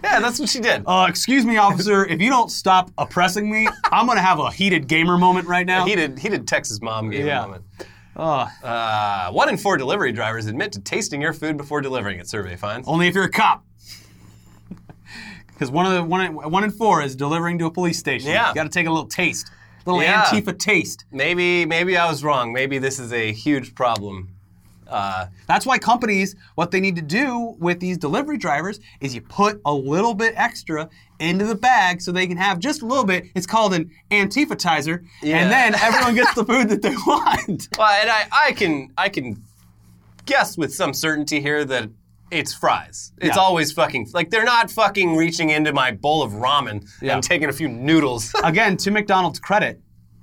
Yeah, 0.04 0.20
that's 0.20 0.40
what 0.40 0.50
she 0.50 0.60
did. 0.60 0.84
Uh, 0.86 1.08
excuse 1.10 1.46
me, 1.46 1.58
officer. 1.58 2.06
If 2.06 2.22
you 2.22 2.30
don't 2.30 2.50
stop 2.52 2.92
oppressing 2.98 3.50
me, 3.52 3.68
I'm 3.92 4.06
gonna 4.06 4.22
have 4.22 4.40
a 4.40 4.52
heated 4.52 4.88
gamer 4.88 5.18
moment 5.18 5.48
right 5.48 5.66
now. 5.66 5.86
He 5.86 5.96
did. 5.96 6.20
He 6.20 6.30
did 6.30 6.48
Texas 6.48 6.80
mom 6.82 7.10
game 7.10 7.26
Yeah. 7.26 7.42
moment. 7.42 7.64
Uh, 8.16 8.48
Uh, 8.64 9.32
one 9.32 9.50
in 9.50 9.58
four 9.58 9.78
delivery 9.78 10.12
drivers 10.12 10.46
admit 10.46 10.72
to 10.74 10.80
tasting 10.80 11.22
your 11.22 11.34
food 11.34 11.58
before 11.58 11.82
delivering 11.82 12.20
it. 12.20 12.28
Survey 12.30 12.56
finds. 12.56 12.88
only 12.88 13.08
if 13.08 13.16
you're 13.16 13.24
a 13.26 13.32
cop. 13.32 13.64
Because 15.48 15.72
one 15.72 15.86
of 15.86 15.94
the 15.94 16.04
one 16.04 16.20
in, 16.22 16.34
one 16.34 16.64
in 16.66 16.70
four 16.72 17.02
is 17.02 17.16
delivering 17.16 17.58
to 17.60 17.66
a 17.66 17.72
police 17.72 17.98
station. 17.98 18.30
Yeah. 18.30 18.50
You 18.50 18.56
got 18.56 18.64
to 18.64 18.70
take 18.70 18.88
a 18.88 18.90
little 18.92 19.08
taste, 19.08 19.50
a 19.50 19.52
little 19.86 20.02
Yeah. 20.02 20.24
Antifa 20.26 20.58
taste. 20.58 21.06
Maybe 21.12 21.66
maybe 21.66 21.98
I 21.98 22.10
was 22.10 22.24
wrong. 22.24 22.54
Maybe 22.54 22.78
this 22.80 23.00
is 23.00 23.12
a 23.14 23.32
huge 23.32 23.76
problem. 23.76 24.30
Uh, 24.88 25.26
That's 25.48 25.66
why 25.66 25.80
companies, 25.80 26.36
what 26.54 26.70
they 26.70 26.80
need 26.80 26.96
to 26.96 27.02
do 27.02 27.56
with 27.58 27.80
these 27.80 27.98
delivery 27.98 28.38
drivers 28.38 28.80
is 29.02 29.16
you 29.16 29.22
put 29.22 29.60
a 29.66 29.74
little 29.74 30.14
bit 30.14 30.36
extra 30.38 30.90
into 31.20 31.44
the 31.44 31.56
bag 31.56 32.02
so 32.02 32.12
they 32.12 32.28
can 32.28 32.38
have 32.38 32.60
just 32.60 32.84
a 32.84 32.86
little 32.86 33.04
bit. 33.04 33.26
It's 33.34 33.48
called 33.48 33.74
an 33.74 33.90
antifatizer, 34.12 35.04
Yeah. 35.24 35.38
and 35.40 35.52
then 35.52 35.74
everyone 35.74 36.14
gets 36.14 36.36
the 36.36 36.46
food 36.52 36.70
that 36.70 36.84
they 36.84 36.96
want. 37.08 37.68
well, 37.80 37.90
and 38.00 38.12
I, 38.12 38.28
I 38.32 38.52
can 38.52 38.92
I 38.96 39.10
can 39.10 39.42
guess 40.28 40.56
with 40.56 40.72
some 40.74 40.94
certainty 40.94 41.42
here 41.42 41.66
that 41.66 41.90
it's 42.32 42.54
fries. 42.54 43.12
It's 43.20 43.36
Yeah. 43.38 43.42
always 43.42 43.72
fucking 43.72 44.10
like 44.14 44.30
they're 44.30 44.44
not 44.46 44.72
fucking 44.72 45.16
reaching 45.16 45.50
into 45.52 45.72
my 45.74 45.92
bowl 45.92 46.24
of 46.24 46.34
ramen 46.34 46.88
Yeah. 47.02 47.14
and 47.16 47.24
taking 47.24 47.50
a 47.50 47.54
few 47.54 47.68
noodles. 47.68 48.34
Again, 48.44 48.78
to 48.78 48.92
McDonald's 48.92 49.40
credit, 49.40 49.80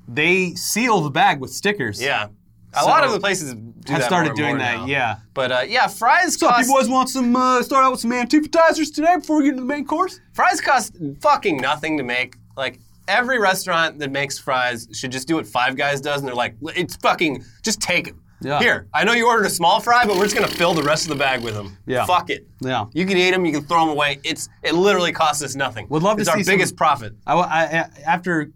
they 0.09 0.55
seal 0.55 1.01
the 1.01 1.11
bag 1.11 1.41
with 1.41 1.53
stickers. 1.53 2.03
yeah, 2.03 2.27
a 2.75 2.81
So- 2.81 2.87
lot 2.87 3.05
of 3.05 3.13
the 3.13 3.21
places 3.21 3.55
Have 3.89 4.03
started 4.05 4.35
doing 4.35 4.59
that, 4.59 4.79
now. 4.79 4.87
yeah. 4.87 5.17
But 5.35 5.53
uh, 5.53 5.65
yeah, 5.67 5.87
fries 5.87 6.39
So, 6.39 6.49
cost 6.49 6.69
you 6.69 6.75
boys 6.75 6.89
want 6.89 7.09
some? 7.09 7.35
Uh, 7.35 7.63
start 7.63 7.85
out 7.85 7.93
with 7.93 8.01
some 8.01 8.11
antifatizers 8.11 8.93
today 8.95 9.17
before 9.17 9.39
we 9.39 9.45
get 9.45 9.51
into 9.51 9.63
the 9.63 9.67
main 9.67 9.85
course. 9.85 10.21
fries 10.33 10.61
cost 10.61 10.97
fucking 11.21 11.57
nothing 11.59 11.97
to 11.99 12.03
make. 12.05 12.37
Like 12.57 12.81
every 13.09 13.39
restaurant 13.39 13.99
that 13.99 14.11
makes 14.11 14.39
fries 14.39 14.87
should 14.93 15.11
just 15.13 15.27
do 15.29 15.37
what 15.37 15.47
Five 15.47 15.77
Guys 15.77 16.01
does, 16.01 16.21
and 16.21 16.29
they're 16.29 16.35
like, 16.35 16.55
it's 16.77 16.97
fucking 16.97 17.45
just 17.63 17.81
take 17.81 18.07
them. 18.07 18.22
Yeah. 18.43 18.59
Here, 18.59 18.89
I 18.93 19.05
know 19.05 19.13
you 19.13 19.27
ordered 19.27 19.47
a 19.47 19.51
small 19.51 19.81
fry, 19.81 20.05
but 20.07 20.17
we're 20.17 20.25
just 20.25 20.35
gonna 20.35 20.49
fill 20.49 20.75
the 20.75 20.83
rest 20.83 21.05
of 21.05 21.11
the 21.11 21.17
bag 21.17 21.43
with 21.43 21.55
them. 21.55 21.77
Yeah. 21.87 22.05
Fuck 22.07 22.31
it. 22.31 22.47
Yeah. 22.61 22.87
You 22.93 23.07
can 23.07 23.17
eat 23.17 23.31
them. 23.31 23.45
You 23.45 23.53
can 23.53 23.63
throw 23.65 23.81
them 23.81 23.91
away. 23.91 24.19
It's 24.25 24.49
it 24.63 24.75
literally 24.75 25.13
costs 25.13 25.43
us 25.43 25.55
nothing. 25.55 25.87
Would 25.91 26.03
love 26.03 26.17
to 26.17 26.23
it's 26.23 26.29
our 26.31 26.37
see 26.37 26.43
some- 26.45 26.55
biggest 26.55 26.77
profit. 26.77 27.15
I, 27.27 27.35
I- 27.35 27.89
after 28.07 28.51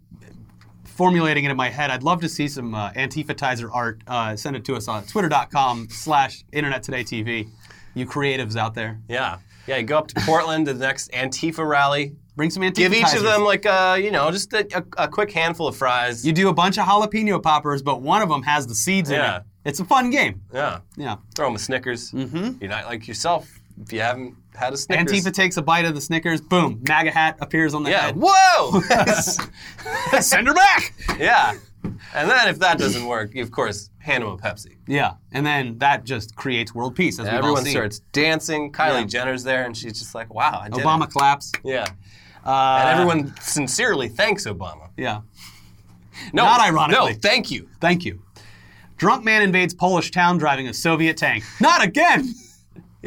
formulating 0.83 1.45
it 1.45 1.51
in 1.51 1.57
my 1.57 1.69
head, 1.69 1.91
I'd 1.91 2.03
love 2.03 2.21
to 2.21 2.29
see 2.29 2.47
some 2.47 2.73
uh, 2.73 2.91
antifatizer 2.91 3.69
art. 3.71 4.01
Uh, 4.07 4.35
send 4.35 4.55
it 4.55 4.65
to 4.65 4.75
us 4.75 4.87
on 4.87 5.03
twitter.com 5.05 5.87
slash 5.89 6.43
internet 6.51 6.83
today 6.83 7.03
TV. 7.03 7.49
You 7.93 8.05
creatives 8.05 8.55
out 8.55 8.73
there. 8.73 8.99
Yeah. 9.07 9.37
Yeah. 9.67 9.77
You 9.77 9.83
go 9.83 9.97
up 9.97 10.07
to 10.09 10.15
Portland 10.21 10.65
to 10.67 10.73
the 10.73 10.85
next 10.85 11.11
Antifa 11.11 11.67
rally. 11.67 12.15
Bring 12.35 12.51
some 12.51 12.61
antifacizers. 12.61 12.75
Give 12.75 12.93
each 12.93 13.15
of 13.15 13.23
them 13.23 13.43
like 13.43 13.65
uh, 13.65 13.97
you 13.99 14.11
know, 14.11 14.29
just 14.29 14.53
a, 14.53 14.65
a, 14.77 15.05
a 15.05 15.07
quick 15.07 15.31
handful 15.31 15.67
of 15.67 15.75
fries. 15.75 16.25
You 16.25 16.31
do 16.33 16.49
a 16.49 16.53
bunch 16.53 16.77
of 16.77 16.85
jalapeno 16.85 17.41
poppers, 17.41 17.81
but 17.81 18.01
one 18.01 18.21
of 18.21 18.29
them 18.29 18.43
has 18.43 18.67
the 18.67 18.75
seeds 18.75 19.09
in 19.09 19.19
it. 19.19 19.41
It's 19.67 19.79
a 19.79 19.85
fun 19.85 20.09
game. 20.09 20.41
yeah. 20.53 20.79
Yeah. 20.95 21.17
Throw 21.35 21.47
them 21.47 21.55
a 21.55 21.59
Snickers. 21.59 22.11
Mm-hmm. 22.11 22.53
You're 22.61 22.69
not 22.69 22.85
like 22.85 23.07
yourself 23.07 23.59
if 23.83 23.91
you 23.93 23.99
haven't 24.01 24.35
had 24.55 24.73
a 24.73 24.77
Snickers. 24.77 25.11
Antifa 25.25 25.31
takes 25.33 25.57
a 25.57 25.61
bite 25.61 25.85
of 25.85 25.93
the 25.93 26.01
Snickers. 26.01 26.41
Boom. 26.41 26.81
MAGA 26.87 27.11
hat 27.11 27.37
appears 27.41 27.73
on 27.73 27.83
the 27.83 27.91
Yeah. 27.91 28.01
head. 28.07 28.15
Whoa. 28.17 28.81
Send 30.21 30.47
her 30.47 30.53
back. 30.53 30.93
yeah. 31.19 31.53
And 32.15 32.29
then 32.29 32.47
if 32.47 32.59
that 32.59 32.77
doesn't 32.79 33.05
work, 33.05 33.33
you 33.35 33.43
of 33.43 33.51
course 33.51 33.89
hand 33.99 34.23
them 34.23 34.31
a 34.31 34.37
Pepsi. 34.37 34.75
Yeah. 34.87 35.13
And 35.31 35.45
then 35.45 35.77
that 35.79 36.03
just 36.05 36.35
creates 36.35 36.73
world 36.73 36.95
peace, 36.95 37.19
as 37.19 37.27
Everyone 37.27 37.65
starts 37.65 37.99
dancing. 38.13 38.71
Kylie 38.71 39.01
Yeah. 39.01 39.05
Jenner's 39.05 39.43
there, 39.43 39.63
and 39.65 39.75
she's 39.77 39.99
just 39.99 40.15
like, 40.15 40.33
"Wow, 40.33 40.59
I 40.63 40.69
did 40.69 40.83
Obama 40.83 41.05
it." 41.05 41.11
claps. 41.11 41.51
Yeah. 41.63 41.85
Uh, 42.45 42.79
And 42.81 42.89
everyone 42.89 43.33
sincerely 43.41 44.07
thanks 44.09 44.45
Obama. 44.47 44.89
Yeah. 44.97 45.21
No, 46.33 46.45
Not 46.45 46.61
ironically. 46.61 47.13
No, 47.13 47.19
thank 47.21 47.51
you. 47.51 47.69
Thank 47.79 48.03
you. 48.05 48.21
Drunk 48.97 49.23
man 49.23 49.41
invades 49.41 49.73
Polish 49.73 50.11
town 50.11 50.37
driving 50.37 50.67
a 50.67 50.73
Soviet 50.73 51.17
tank. 51.17 51.43
Not 51.61 51.83
again. 51.83 52.33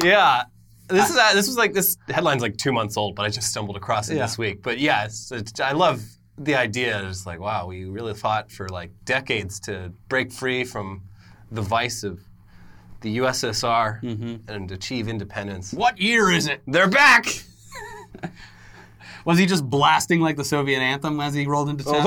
Yeah. 0.01 0.43
This 0.87 1.09
is 1.09 1.17
uh, 1.17 1.33
this 1.35 1.47
was 1.47 1.57
like 1.57 1.73
this 1.73 1.95
headline's 2.07 2.41
like 2.41 2.57
two 2.57 2.71
months 2.71 2.97
old, 2.97 3.13
but 3.15 3.25
I 3.25 3.29
just 3.29 3.49
stumbled 3.49 3.75
across 3.77 4.09
it 4.09 4.15
Yeah. 4.15 4.23
this 4.23 4.37
week. 4.37 4.63
But 4.63 4.79
yeah, 4.79 5.03
it's, 5.05 5.31
it's, 5.31 5.59
I 5.59 5.73
love 5.73 6.01
the 6.37 6.55
idea. 6.55 7.05
It's 7.07 7.25
like, 7.25 7.39
wow, 7.39 7.67
we 7.67 7.85
really 7.85 8.13
fought 8.13 8.51
for 8.51 8.67
like 8.69 8.89
decades 9.05 9.59
to 9.61 9.91
break 10.09 10.31
free 10.31 10.63
from 10.63 11.03
the 11.51 11.61
vice 11.61 12.03
of 12.03 12.19
the 13.01 13.17
USSR 13.17 14.01
Mm-hmm. 14.01 14.49
and 14.49 14.71
achieve 14.71 15.07
independence. 15.07 15.71
What 15.73 15.99
year 15.99 16.31
is 16.31 16.47
it? 16.47 16.61
They're 16.65 16.89
back. 16.89 17.25
Was 19.25 19.37
he 19.37 19.45
just 19.45 19.69
blasting 19.69 20.19
like 20.21 20.35
the 20.37 20.43
Soviet 20.45 20.79
anthem 20.79 21.19
as 21.19 21.33
he 21.33 21.45
rolled 21.45 21.69
into 21.69 21.83
town? 21.83 22.03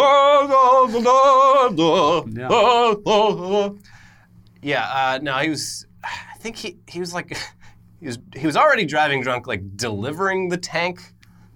Yeah, 4.63 4.85
uh, 4.93 5.19
no, 5.23 5.37
he 5.39 5.51
was. 5.51 5.87
I 6.05 6.37
think 6.39 6.57
he 6.57 6.79
he 6.89 7.01
was 7.01 7.15
like 7.15 7.37
he 8.01 8.07
was 8.07 8.19
he 8.35 8.47
was 8.47 8.57
already 8.57 8.85
driving 8.85 9.23
drunk, 9.23 9.47
like 9.47 9.77
delivering 9.77 10.49
the 10.49 10.57
tank 10.57 11.01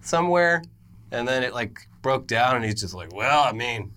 somewhere, 0.01 0.63
and 1.11 1.27
then 1.27 1.43
it 1.43 1.53
like 1.55 1.81
broke 2.03 2.27
down, 2.27 2.57
and 2.57 2.65
he's 2.65 2.81
just 2.81 2.95
like, 2.95 3.13
well, 3.15 3.43
I 3.45 3.53
mean, 3.53 3.93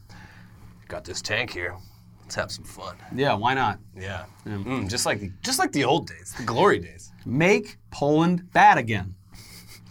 got 0.87 1.03
this 1.03 1.21
tank 1.21 1.51
here. 1.51 1.75
Let's 2.23 2.35
have 2.35 2.51
some 2.51 2.63
fun. 2.63 2.95
Yeah, 3.13 3.33
why 3.33 3.53
not? 3.53 3.79
Yeah, 3.97 4.23
Mm, 4.45 4.89
just 4.89 5.05
like 5.05 5.19
the, 5.19 5.31
just 5.43 5.59
like 5.59 5.73
the 5.73 5.83
old 5.83 6.07
days, 6.07 6.33
the 6.37 6.43
glory 6.43 6.79
days. 6.79 7.11
Make 7.25 7.77
Poland 7.91 8.51
bad 8.53 8.77
again. 8.77 9.15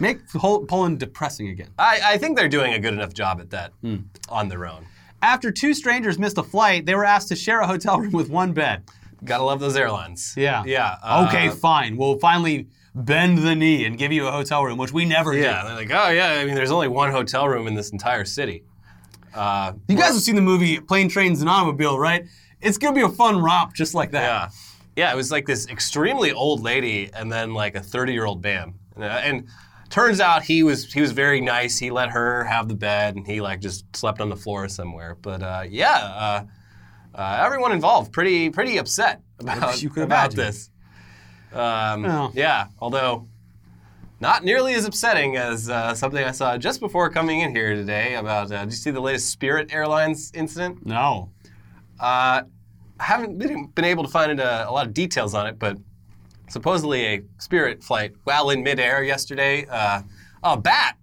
Make 0.01 0.27
Pol- 0.29 0.65
Poland 0.67 0.99
depressing 1.01 1.49
again. 1.49 1.69
I, 1.79 2.01
I 2.05 2.19
think 2.19 2.37
they're 2.37 2.49
doing 2.49 2.73
a 2.75 2.79
good 2.79 2.95
enough 2.95 3.13
job 3.15 3.41
at 3.41 3.51
that 3.51 3.73
Hmm. 3.83 3.97
on 4.29 4.49
their 4.49 4.67
own. 4.67 4.87
After 5.23 5.51
two 5.51 5.75
strangers 5.75 6.19
missed 6.19 6.39
a 6.39 6.43
flight, 6.43 6.87
they 6.87 6.95
were 6.95 7.05
asked 7.05 7.29
to 7.29 7.37
share 7.37 7.61
a 7.61 7.67
hotel 7.67 8.01
room 8.01 8.13
with 8.13 8.31
one 8.31 8.53
bed. 8.53 8.85
Gotta 9.23 9.43
love 9.45 9.61
those 9.61 9.77
airlines. 9.77 10.33
Yeah. 10.37 10.63
yeah. 10.65 10.97
uh, 11.03 11.27
okay, 11.29 11.51
fine. 11.51 11.97
We'll 11.99 12.19
finally 12.19 12.69
bend 12.95 13.39
the 13.39 13.55
knee 13.55 13.85
and 13.85 13.99
give 13.99 14.13
you 14.13 14.27
a 14.27 14.31
hotel 14.33 14.65
room, 14.65 14.79
which 14.79 14.93
we 14.93 15.05
never 15.05 15.35
Yeah, 15.37 15.61
do. 15.61 15.69
they're 15.69 15.77
like, 15.77 15.91
oh 15.93 16.09
yeah. 16.11 16.41
I 16.41 16.45
mean, 16.47 16.55
there's 16.55 16.71
only 16.71 16.89
one 16.89 17.11
hotel 17.11 17.47
room 17.47 17.67
in 17.67 17.75
this 17.75 17.91
entire 17.91 18.25
city. 18.25 18.65
Uh, 19.35 19.73
You 19.89 19.97
guys 19.97 20.15
have 20.15 20.23
seen 20.23 20.35
the 20.37 20.41
movie 20.43 20.81
Plane, 20.81 21.09
Trains, 21.09 21.41
and 21.41 21.49
Automobile, 21.51 21.99
right? 21.99 22.27
It's 22.61 22.79
gonna 22.79 22.95
be 22.97 23.03
a 23.03 23.09
fun 23.09 23.41
romp 23.43 23.75
just 23.75 23.95
like 23.95 24.11
that. 24.13 24.23
Yeah. 24.23 24.49
Yeah, 24.97 25.13
it 25.13 25.17
was 25.17 25.31
like 25.31 25.47
this 25.47 25.69
extremely 25.69 26.33
old 26.33 26.63
lady 26.63 27.11
and 27.15 27.31
then 27.31 27.55
like 27.55 27.75
a 27.75 27.81
30 27.81 28.13
year 28.13 28.25
old 28.25 28.43
man. 28.43 28.75
Uh, 28.99 29.05
And 29.05 29.49
turns 29.91 30.21
out 30.21 30.43
he 30.43 30.63
was 30.63 30.91
he 30.93 31.01
was 31.01 31.13
very 31.13 31.41
nice. 31.41 31.79
He 31.79 31.91
let 31.91 32.11
her 32.11 32.45
have 32.45 32.69
the 32.69 32.75
bed 32.75 33.17
and 33.17 33.27
he 33.27 33.41
like 33.41 33.61
just 33.61 33.85
slept 33.95 34.21
on 34.21 34.29
the 34.29 34.37
floor 34.37 34.69
somewhere. 34.69 35.17
But 35.21 35.43
uh, 35.43 35.65
yeah, 35.69 35.93
uh, 35.95 36.45
uh, 37.15 37.43
everyone 37.45 37.73
involved 37.73 38.13
pretty 38.13 38.51
pretty 38.51 38.79
upset 38.79 39.21
about, 39.39 39.83
You 39.83 39.91
could 39.91 40.05
about 40.05 40.33
imagine. 40.35 40.37
this. 40.39 40.71
Um, 41.53 42.05
Oh. 42.07 42.31
Yeah, 42.35 42.69
although 42.79 43.27
not 44.21 44.45
nearly 44.45 44.75
as 44.75 44.85
upsetting 44.85 45.37
as 45.37 45.69
uh, 45.71 45.95
something 45.95 46.23
I 46.23 46.31
saw 46.33 46.57
just 46.59 46.79
before 46.81 47.09
coming 47.11 47.41
in 47.41 47.55
here 47.55 47.75
today 47.75 48.15
about. 48.17 48.53
Uh, 48.53 48.65
did 48.65 48.71
you 48.73 48.77
see 48.77 48.91
the 48.91 49.01
latest 49.01 49.31
Spirit 49.31 49.73
Airlines 49.73 50.31
incident? 50.35 50.85
No. 50.87 51.31
Uh, 51.99 52.43
I 53.01 53.03
haven't 53.03 53.39
been, 53.39 53.67
been 53.69 53.87
able 53.87 54.05
to 54.05 54.11
find 54.11 54.39
uh, 54.39 54.67
a 54.69 54.73
lot 54.73 54.87
of 54.87 54.93
details 54.93 55.35
on 55.35 55.47
it, 55.47 55.59
but 55.59 55.79
supposedly 56.51 57.07
a 57.07 57.23
Spirit 57.39 57.83
flight 57.83 58.13
while 58.25 58.51
in 58.51 58.63
midair 58.63 59.03
yesterday, 59.03 59.65
uh, 59.71 60.03
a 60.43 60.57
bat 60.57 60.97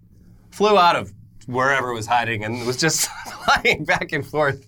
flew 0.50 0.78
out 0.78 0.94
of 0.96 1.12
wherever 1.46 1.90
it 1.90 1.94
was 1.94 2.06
hiding 2.06 2.44
and 2.44 2.66
was 2.66 2.76
just 2.76 3.08
flying 3.44 3.84
back 3.84 4.12
and 4.12 4.24
forth 4.26 4.66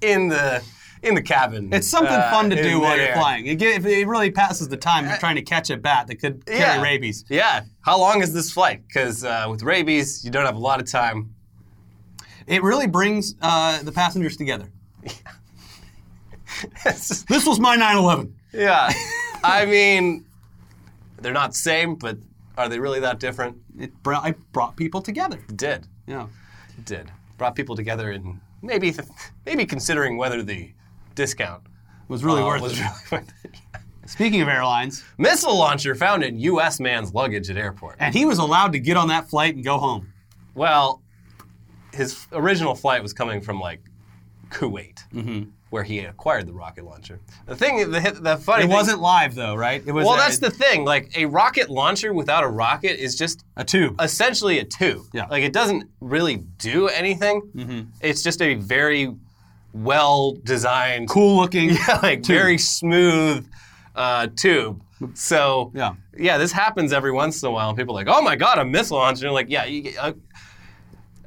in 0.00 0.28
the 0.28 0.62
in 1.02 1.14
the 1.14 1.22
cabin. 1.22 1.72
It's 1.72 1.88
something 1.88 2.12
uh, 2.14 2.30
fun 2.30 2.50
to 2.50 2.62
do 2.62 2.78
while 2.80 2.96
you're 2.96 3.14
flying. 3.14 3.46
It, 3.46 3.58
ge- 3.58 3.62
it 3.86 4.06
really 4.06 4.30
passes 4.30 4.68
the 4.68 4.76
time. 4.76 5.06
You're 5.08 5.16
trying 5.16 5.36
to 5.36 5.42
catch 5.42 5.70
a 5.70 5.78
bat 5.78 6.06
that 6.08 6.16
could 6.16 6.44
carry 6.44 6.58
Yeah. 6.58 6.82
rabies. 6.82 7.24
Yeah. 7.30 7.62
How 7.80 7.98
long 7.98 8.22
is 8.22 8.34
this 8.34 8.50
flight? 8.52 8.82
Because 8.86 9.24
uh, 9.24 9.46
with 9.48 9.62
rabies, 9.62 10.22
you 10.24 10.30
don't 10.30 10.44
have 10.44 10.56
a 10.56 10.58
lot 10.60 10.78
of 10.78 10.90
time. 10.90 11.34
It 12.46 12.62
really 12.62 12.86
brings 12.86 13.34
uh, 13.40 13.82
the 13.82 13.92
passengers 13.92 14.36
together. 14.36 14.70
This 16.84 17.46
was 17.46 17.58
my 17.60 17.76
9/11. 17.76 18.32
yeah. 18.52 18.92
I 19.44 19.66
mean, 19.66 20.24
they're 21.20 21.32
not 21.32 21.52
the 21.52 21.58
same, 21.58 21.94
but 21.96 22.18
are 22.58 22.68
they 22.68 22.78
really 22.78 23.00
that 23.00 23.18
different? 23.20 23.56
It 23.78 24.02
brought, 24.02 24.24
I 24.24 24.32
brought 24.52 24.76
people 24.76 25.00
together. 25.02 25.38
It 25.48 25.56
did. 25.56 25.86
Yeah. 26.06 26.26
It 26.78 26.84
did. 26.84 27.10
Brought 27.38 27.54
people 27.54 27.76
together 27.76 28.10
and 28.10 28.40
maybe 28.62 28.94
maybe 29.46 29.64
considering 29.64 30.18
whether 30.18 30.42
the 30.42 30.72
discount 31.14 31.62
was 32.08 32.22
really 32.24 32.42
uh, 32.42 32.46
worth 32.46 32.60
was 32.62 32.72
it. 32.78 32.82
really 32.82 32.92
worth 33.22 33.32
it. 33.44 33.50
Speaking 34.06 34.40
of 34.42 34.48
airlines, 34.48 35.04
Missile 35.18 35.56
launcher 35.56 35.94
found 35.94 36.24
in 36.24 36.38
U.S. 36.40 36.80
man's 36.80 37.14
luggage 37.14 37.48
at 37.48 37.56
airport. 37.56 37.96
and 38.00 38.14
he 38.14 38.24
was 38.24 38.38
allowed 38.38 38.72
to 38.72 38.80
get 38.80 38.96
on 38.96 39.08
that 39.08 39.30
flight 39.30 39.54
and 39.54 39.64
go 39.64 39.78
home. 39.78 40.12
Well, 40.54 41.00
his 41.94 42.26
original 42.32 42.74
flight 42.74 43.02
was 43.02 43.12
coming 43.12 43.40
from 43.40 43.60
like 43.60 43.80
Kuwait, 44.50 44.98
Mm-hmm. 45.14 45.50
Where 45.70 45.82
he 45.84 46.00
acquired 46.00 46.46
the 46.46 46.52
rocket 46.52 46.84
launcher. 46.84 47.18
The 47.46 47.56
thing, 47.56 47.90
the, 47.90 48.18
the 48.20 48.36
funny 48.36 48.64
It 48.64 48.66
thing, 48.66 48.76
wasn't 48.76 49.00
live 49.00 49.34
though, 49.34 49.54
right? 49.54 49.82
It 49.86 49.92
was. 49.92 50.04
Well, 50.04 50.14
a, 50.14 50.18
that's 50.18 50.38
the 50.38 50.50
thing. 50.50 50.84
Like 50.84 51.16
a 51.16 51.26
rocket 51.26 51.70
launcher 51.70 52.12
without 52.12 52.42
a 52.44 52.48
rocket 52.48 53.00
is 53.02 53.16
just 53.16 53.44
a 53.56 53.64
tube. 53.64 54.00
essentially 54.00 54.58
a 54.58 54.64
tube. 54.64 55.06
Yeah. 55.12 55.26
Like 55.30 55.44
it 55.44 55.52
doesn't 55.52 55.88
really 56.00 56.36
do 56.58 56.88
anything. 56.88 57.42
Mm-hmm. 57.54 57.80
It's 58.00 58.22
just 58.22 58.42
a 58.42 58.54
very 58.54 59.14
well 59.72 60.32
designed, 60.44 61.08
cool 61.08 61.36
looking. 61.36 61.70
yeah, 61.88 62.00
like 62.02 62.22
tube. 62.24 62.36
very 62.36 62.58
smooth 62.58 63.48
uh, 63.94 64.26
tube. 64.36 64.82
So 65.14 65.70
Yeah. 65.74 65.94
yeah, 66.16 66.36
this 66.36 66.52
happens 66.52 66.92
every 66.92 67.12
once 67.12 67.42
in 67.42 67.48
a 67.48 67.52
while. 67.52 67.68
And 67.70 67.78
people 67.78 67.94
are 67.94 68.04
like, 68.04 68.14
oh 68.14 68.20
my 68.22 68.36
god, 68.36 68.58
a 68.58 68.64
missile 68.64 68.98
launcher. 68.98 69.26
And 69.26 69.34
like, 69.34 69.46
yeah, 69.48 69.64
you, 69.64 69.92
uh, 69.98 70.12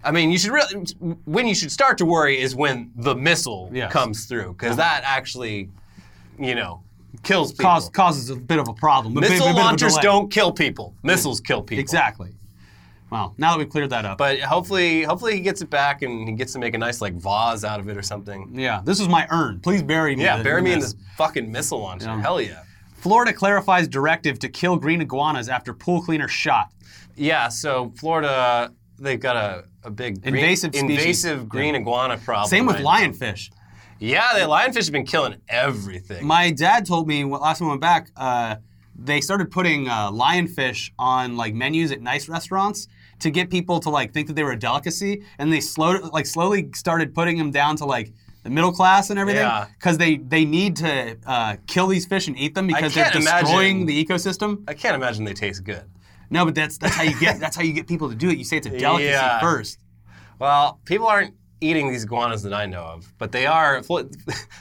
I 0.03 0.11
mean, 0.11 0.31
you 0.31 0.37
should 0.37 0.51
really 0.51 0.85
when 1.25 1.47
you 1.47 1.55
should 1.55 1.71
start 1.71 1.97
to 1.99 2.05
worry 2.05 2.39
is 2.39 2.55
when 2.55 2.91
the 2.95 3.15
missile 3.15 3.69
Yes. 3.73 3.91
comes 3.91 4.25
through 4.25 4.53
because 4.53 4.77
uh-huh. 4.77 4.89
that 4.89 5.03
actually, 5.05 5.69
you 6.37 6.55
know, 6.55 6.81
kills 7.23 7.51
people. 7.51 7.65
Cause, 7.65 7.89
causes 7.89 8.29
a 8.29 8.35
bit 8.35 8.59
of 8.59 8.67
a 8.67 8.73
problem. 8.73 9.13
Missile 9.13 9.47
a 9.47 9.51
a 9.51 9.53
launchers 9.53 9.95
don't 9.97 10.31
kill 10.31 10.51
people. 10.51 10.93
Missiles 11.03 11.39
kill 11.39 11.61
people. 11.61 11.81
Exactly. 11.81 12.33
Well, 13.13 13.35
now 13.37 13.51
that 13.51 13.59
we've 13.59 13.69
cleared 13.69 13.91
that 13.91 14.05
up. 14.05 14.17
But 14.17 14.39
hopefully, 14.39 15.03
hopefully 15.03 15.35
he 15.35 15.41
gets 15.41 15.61
it 15.61 15.69
back 15.69 16.01
and 16.01 16.27
he 16.27 16.33
gets 16.33 16.51
to 16.53 16.59
make 16.59 16.73
a 16.73 16.79
nice 16.79 16.99
like 16.99 17.13
vase 17.13 17.63
out 17.63 17.79
of 17.79 17.87
it 17.87 17.95
or 17.95 18.01
something. 18.01 18.49
yeah, 18.53 18.81
this 18.83 18.99
is 18.99 19.07
my 19.07 19.27
urn. 19.29 19.59
Please 19.59 19.83
bury 19.83 20.15
me. 20.15 20.23
Yeah, 20.23 20.41
bury 20.41 20.63
me 20.63 20.73
in 20.73 20.79
this 20.79 20.95
fucking 21.15 21.51
missile 21.51 21.79
launcher. 21.79 22.07
Yeah. 22.07 22.21
Hell 22.21 22.41
yeah. 22.41 22.63
Florida 22.95 23.31
clarifies 23.31 23.87
directive 23.87 24.39
to 24.39 24.49
kill 24.49 24.77
green 24.77 24.99
iguanas 25.01 25.47
after 25.47 25.73
pool 25.73 26.01
cleaner 26.01 26.27
shot. 26.27 26.71
Yeah. 27.15 27.49
So 27.49 27.93
Florida, 27.97 28.71
they've 29.03 29.19
got 29.19 29.35
a, 29.35 29.65
a 29.83 29.91
big 29.91 30.21
green, 30.21 30.35
Invasive 30.35 30.73
species. 30.75 30.89
invasive 30.99 31.49
green 31.49 31.75
iguana 31.75 32.17
problem. 32.17 32.49
Same 32.49 32.65
with 32.65 32.77
right 32.81 32.83
now. 32.83 33.11
lionfish. 33.11 33.49
Yeah, 33.99 34.33
the 34.33 34.45
lionfish 34.45 34.85
have 34.85 34.91
been 34.91 35.05
killing 35.05 35.35
everything. 35.47 36.25
My 36.25 36.51
dad 36.51 36.85
told 36.85 37.07
me 37.07 37.23
last 37.23 37.59
time 37.59 37.67
I 37.67 37.71
went 37.71 37.81
back, 37.81 38.09
uh, 38.17 38.55
they 38.95 39.21
started 39.21 39.49
putting 39.51 39.87
uh, 39.87 40.11
lionfish 40.11 40.91
on 40.99 41.37
like 41.37 41.53
menus 41.53 41.91
at 41.91 42.01
nice 42.01 42.27
restaurants 42.27 42.87
to 43.19 43.29
get 43.31 43.49
people 43.49 43.79
to 43.79 43.89
like 43.89 44.13
think 44.13 44.27
that 44.27 44.33
they 44.35 44.43
were 44.43 44.51
a 44.51 44.59
delicacy, 44.59 45.23
and 45.37 45.51
they 45.53 45.59
slow 45.61 45.91
like 46.11 46.25
slowly 46.25 46.69
started 46.73 47.13
putting 47.15 47.37
them 47.37 47.51
down 47.51 47.75
to 47.77 47.85
like 47.85 48.11
the 48.43 48.49
middle 48.49 48.73
class 48.73 49.09
and 49.09 49.17
everything 49.17 49.41
Yeah. 49.43 49.67
because 49.79 49.97
they 49.97 50.17
they 50.17 50.43
need 50.43 50.75
to 50.77 51.17
uh, 51.25 51.55
kill 51.67 51.87
these 51.87 52.05
fish 52.05 52.27
and 52.27 52.37
eat 52.37 52.55
them 52.55 52.67
because 52.67 52.93
they're 52.93 53.09
destroying 53.11 53.81
imagine- 53.81 53.85
the 53.85 54.05
ecosystem. 54.05 54.63
I 54.67 54.73
can't 54.73 54.95
imagine 54.95 55.23
they 55.23 55.33
taste 55.33 55.63
good. 55.63 55.83
No, 56.29 56.45
but 56.45 56.55
that's 56.55 56.77
that's 56.77 56.95
how 56.95 57.03
you 57.03 57.19
get 57.19 57.39
that's 57.39 57.55
how 57.55 57.61
you 57.63 57.73
get 57.73 57.87
people 57.87 58.09
to 58.09 58.15
do 58.15 58.29
it. 58.29 58.37
You 58.37 58.43
say 58.43 58.57
it's 58.57 58.67
a 58.67 58.77
delicacy 58.77 59.09
Yeah. 59.11 59.39
first. 59.39 59.79
Well, 60.39 60.79
people 60.85 61.07
aren't 61.07 61.35
eating 61.61 61.91
these 61.91 62.03
iguanas 62.03 62.43
that 62.43 62.53
I 62.53 62.65
know 62.65 62.81
of, 62.83 63.13
but 63.17 63.31
they 63.31 63.45
are. 63.45 63.81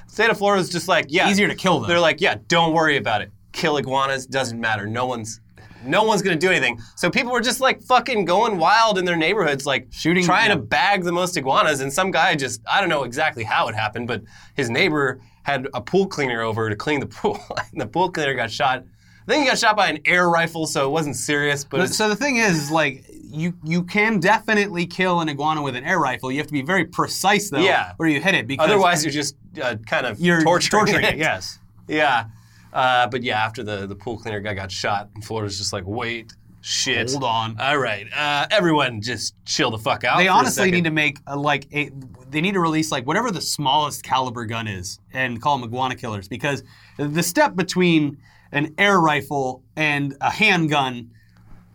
State 0.06 0.30
of 0.30 0.38
Florida 0.38 0.60
is 0.62 0.68
just 0.70 0.86
like, 0.88 1.06
yeah, 1.08 1.28
Easier 1.30 1.48
to 1.48 1.54
kill 1.54 1.80
them. 1.80 1.88
They're 1.88 1.98
like, 2.00 2.20
yeah, 2.20 2.36
don't 2.46 2.72
worry 2.72 2.96
about 2.96 3.22
it. 3.22 3.32
Kill 3.52 3.76
iguanas, 3.78 4.26
doesn't 4.26 4.60
matter. 4.60 4.86
No 4.86 5.06
one's 5.06 5.40
no 5.84 6.04
one's 6.04 6.22
gonna 6.22 6.36
do 6.36 6.48
anything. 6.50 6.78
So 6.94 7.10
people 7.10 7.32
were 7.32 7.40
just 7.40 7.60
like 7.60 7.82
fucking 7.82 8.24
going 8.24 8.56
wild 8.56 8.98
in 8.98 9.04
their 9.04 9.16
neighborhoods, 9.16 9.66
like 9.66 9.88
Shooting- 9.90 10.24
trying 10.24 10.50
yeah. 10.50 10.54
to 10.54 10.60
bag 10.60 11.02
the 11.02 11.10
most 11.12 11.36
iguanas. 11.36 11.80
And 11.80 11.92
some 11.92 12.10
guy 12.12 12.36
just 12.36 12.60
I 12.70 12.80
don't 12.80 12.88
know 12.88 13.02
exactly 13.02 13.42
how 13.44 13.66
it 13.68 13.74
happened, 13.74 14.06
but 14.06 14.22
his 14.54 14.70
neighbor 14.70 15.20
had 15.42 15.66
a 15.74 15.80
pool 15.80 16.06
cleaner 16.06 16.40
over 16.42 16.70
to 16.70 16.76
clean 16.76 17.00
the 17.00 17.06
pool. 17.06 17.40
and 17.72 17.80
the 17.80 17.86
pool 17.86 18.10
cleaner 18.12 18.34
got 18.34 18.50
shot. 18.50 18.84
I 19.26 19.30
think 19.30 19.44
he 19.44 19.48
got 19.48 19.58
shot 19.58 19.76
by 19.76 19.88
an 19.88 20.00
air 20.04 20.28
rifle, 20.28 20.66
so 20.66 20.86
it 20.86 20.90
wasn't 20.90 21.16
serious. 21.16 21.64
But 21.64 21.78
But 21.78 21.90
so 21.90 22.08
the 22.08 22.16
thing 22.16 22.36
is, 22.36 22.70
like 22.70 23.04
you 23.22 23.54
you 23.64 23.82
can 23.84 24.20
definitely 24.20 24.86
kill 24.86 25.20
an 25.20 25.28
iguana 25.28 25.62
with 25.62 25.76
an 25.76 25.84
air 25.84 25.98
rifle. 25.98 26.30
You 26.30 26.38
have 26.38 26.46
to 26.48 26.52
be 26.52 26.62
very 26.62 26.84
precise 26.84 27.48
though, 27.50 27.58
Yeah. 27.58 27.92
where 27.96 28.08
you 28.08 28.20
hit 28.20 28.34
it 28.34 28.46
because 28.46 28.68
otherwise 28.68 29.04
you're 29.04 29.12
just 29.12 29.36
uh, 29.62 29.76
kind 29.86 30.06
of 30.06 30.20
you're 30.20 30.42
torturing, 30.42 30.86
torturing 30.86 31.04
it. 31.04 31.14
it. 31.14 31.18
Yes. 31.18 31.58
Yeah. 31.88 32.26
Uh, 32.72 33.06
but 33.08 33.22
yeah, 33.22 33.44
after 33.44 33.62
the, 33.62 33.86
the 33.86 33.94
pool 33.94 34.16
cleaner 34.16 34.40
guy 34.40 34.54
got 34.54 34.70
shot, 34.70 35.10
Florida's 35.22 35.58
just 35.58 35.72
like, 35.74 35.82
wait, 35.84 36.32
shit. 36.62 37.10
Hold 37.10 37.24
on. 37.24 37.58
All 37.60 37.76
right. 37.76 38.06
Uh, 38.16 38.46
everyone 38.50 39.02
just 39.02 39.34
chill 39.44 39.70
the 39.70 39.78
fuck 39.78 40.04
out. 40.04 40.16
They 40.16 40.28
honestly 40.28 40.70
need 40.70 40.84
to 40.84 40.90
make 40.90 41.18
a, 41.26 41.36
like 41.36 41.66
a. 41.72 41.90
They 42.30 42.40
need 42.40 42.54
to 42.54 42.60
release 42.60 42.90
like 42.90 43.06
whatever 43.06 43.30
the 43.30 43.42
smallest 43.42 44.04
caliber 44.04 44.46
gun 44.46 44.66
is 44.68 45.00
and 45.12 45.42
call 45.42 45.58
them 45.58 45.68
iguana 45.68 45.96
killers 45.96 46.28
because 46.28 46.62
the 46.96 47.22
step 47.22 47.56
between 47.56 48.16
an 48.52 48.74
air 48.78 49.00
rifle 49.00 49.62
and 49.76 50.16
a 50.20 50.30
handgun, 50.30 51.10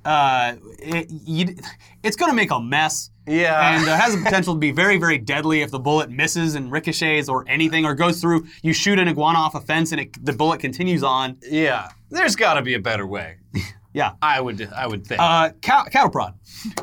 uh, 0.06 0.56
it, 0.80 1.08
you, 1.10 1.56
it's 2.04 2.16
going 2.16 2.32
to 2.32 2.36
make 2.36 2.52
a 2.52 2.60
mess. 2.60 3.10
Yeah. 3.28 3.76
And 3.76 3.90
uh, 3.90 3.98
has 3.98 4.16
the 4.16 4.22
potential 4.24 4.54
to 4.54 4.60
be 4.60 4.72
very, 4.72 4.98
very 4.98 5.18
deadly 5.18 5.62
if 5.62 5.72
the 5.72 5.80
bullet 5.80 6.10
misses 6.10 6.56
and 6.56 6.72
ricochets 6.72 7.28
or 7.28 7.44
anything, 7.48 7.86
or 7.86 7.94
goes 7.94 8.22
through. 8.22 8.48
You 8.62 8.72
shoot 8.72 9.00
an 9.00 9.08
iguana 9.10 9.40
off 9.40 9.56
a 9.56 9.60
fence 9.60 9.92
and 9.92 10.00
it, 10.02 10.26
the 10.26 10.34
bullet 10.34 10.62
continues 10.62 11.04
on. 11.04 11.38
Yeah. 11.42 11.90
There's 12.10 12.38
got 12.38 12.54
to 12.54 12.62
be 12.62 12.76
a 12.76 12.80
better 12.80 13.06
way. 13.06 13.38
Yeah. 13.94 14.12
I 14.22 14.40
would 14.40 14.62
I 14.62 14.86
would 14.86 15.08
think. 15.08 15.20
Uh, 15.20 15.50
cow, 15.60 15.86
cattle 15.86 16.12
prod. 16.12 16.36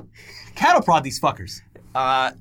cattle 0.56 0.82
prod 0.82 1.04
these 1.04 1.20
fuckers. 1.20 1.60
Uh, 1.94 2.32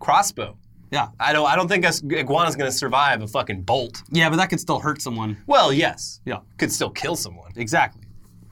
crossbow. 0.00 0.56
Yeah. 0.92 1.08
I 1.18 1.32
don't 1.32 1.46
I 1.46 1.56
don't 1.56 1.68
think 1.68 1.84
iguana's 2.12 2.54
going 2.54 2.70
to 2.70 2.76
survive 2.76 3.22
a 3.22 3.26
fucking 3.26 3.62
bolt. 3.62 4.02
Yeah, 4.10 4.28
but 4.30 4.36
that 4.36 4.50
could 4.50 4.60
still 4.60 4.78
hurt 4.78 5.02
someone. 5.02 5.38
Well, 5.46 5.72
yes. 5.72 6.20
Yeah. 6.24 6.40
Could 6.58 6.70
still 6.70 6.90
kill 6.90 7.16
someone. 7.16 7.50
Exactly. 7.56 8.02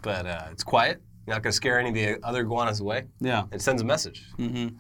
But 0.03 0.27
uh, 0.27 0.45
it's 0.51 0.65
quiet. 0.65 1.03
You're 1.27 1.37
not 1.37 1.43
going 1.43 1.53
to 1.53 1.57
scare 1.57 1.79
any 1.79 1.91
of 1.91 1.95
the 1.95 2.27
other 2.27 2.41
iguanas 2.41 2.81
away. 2.81 3.05
Yeah. 3.21 3.45
It 3.53 3.61
sends 3.61 3.83
a 3.83 3.85
message. 3.85 4.25
Mm-hmm. 4.39 4.75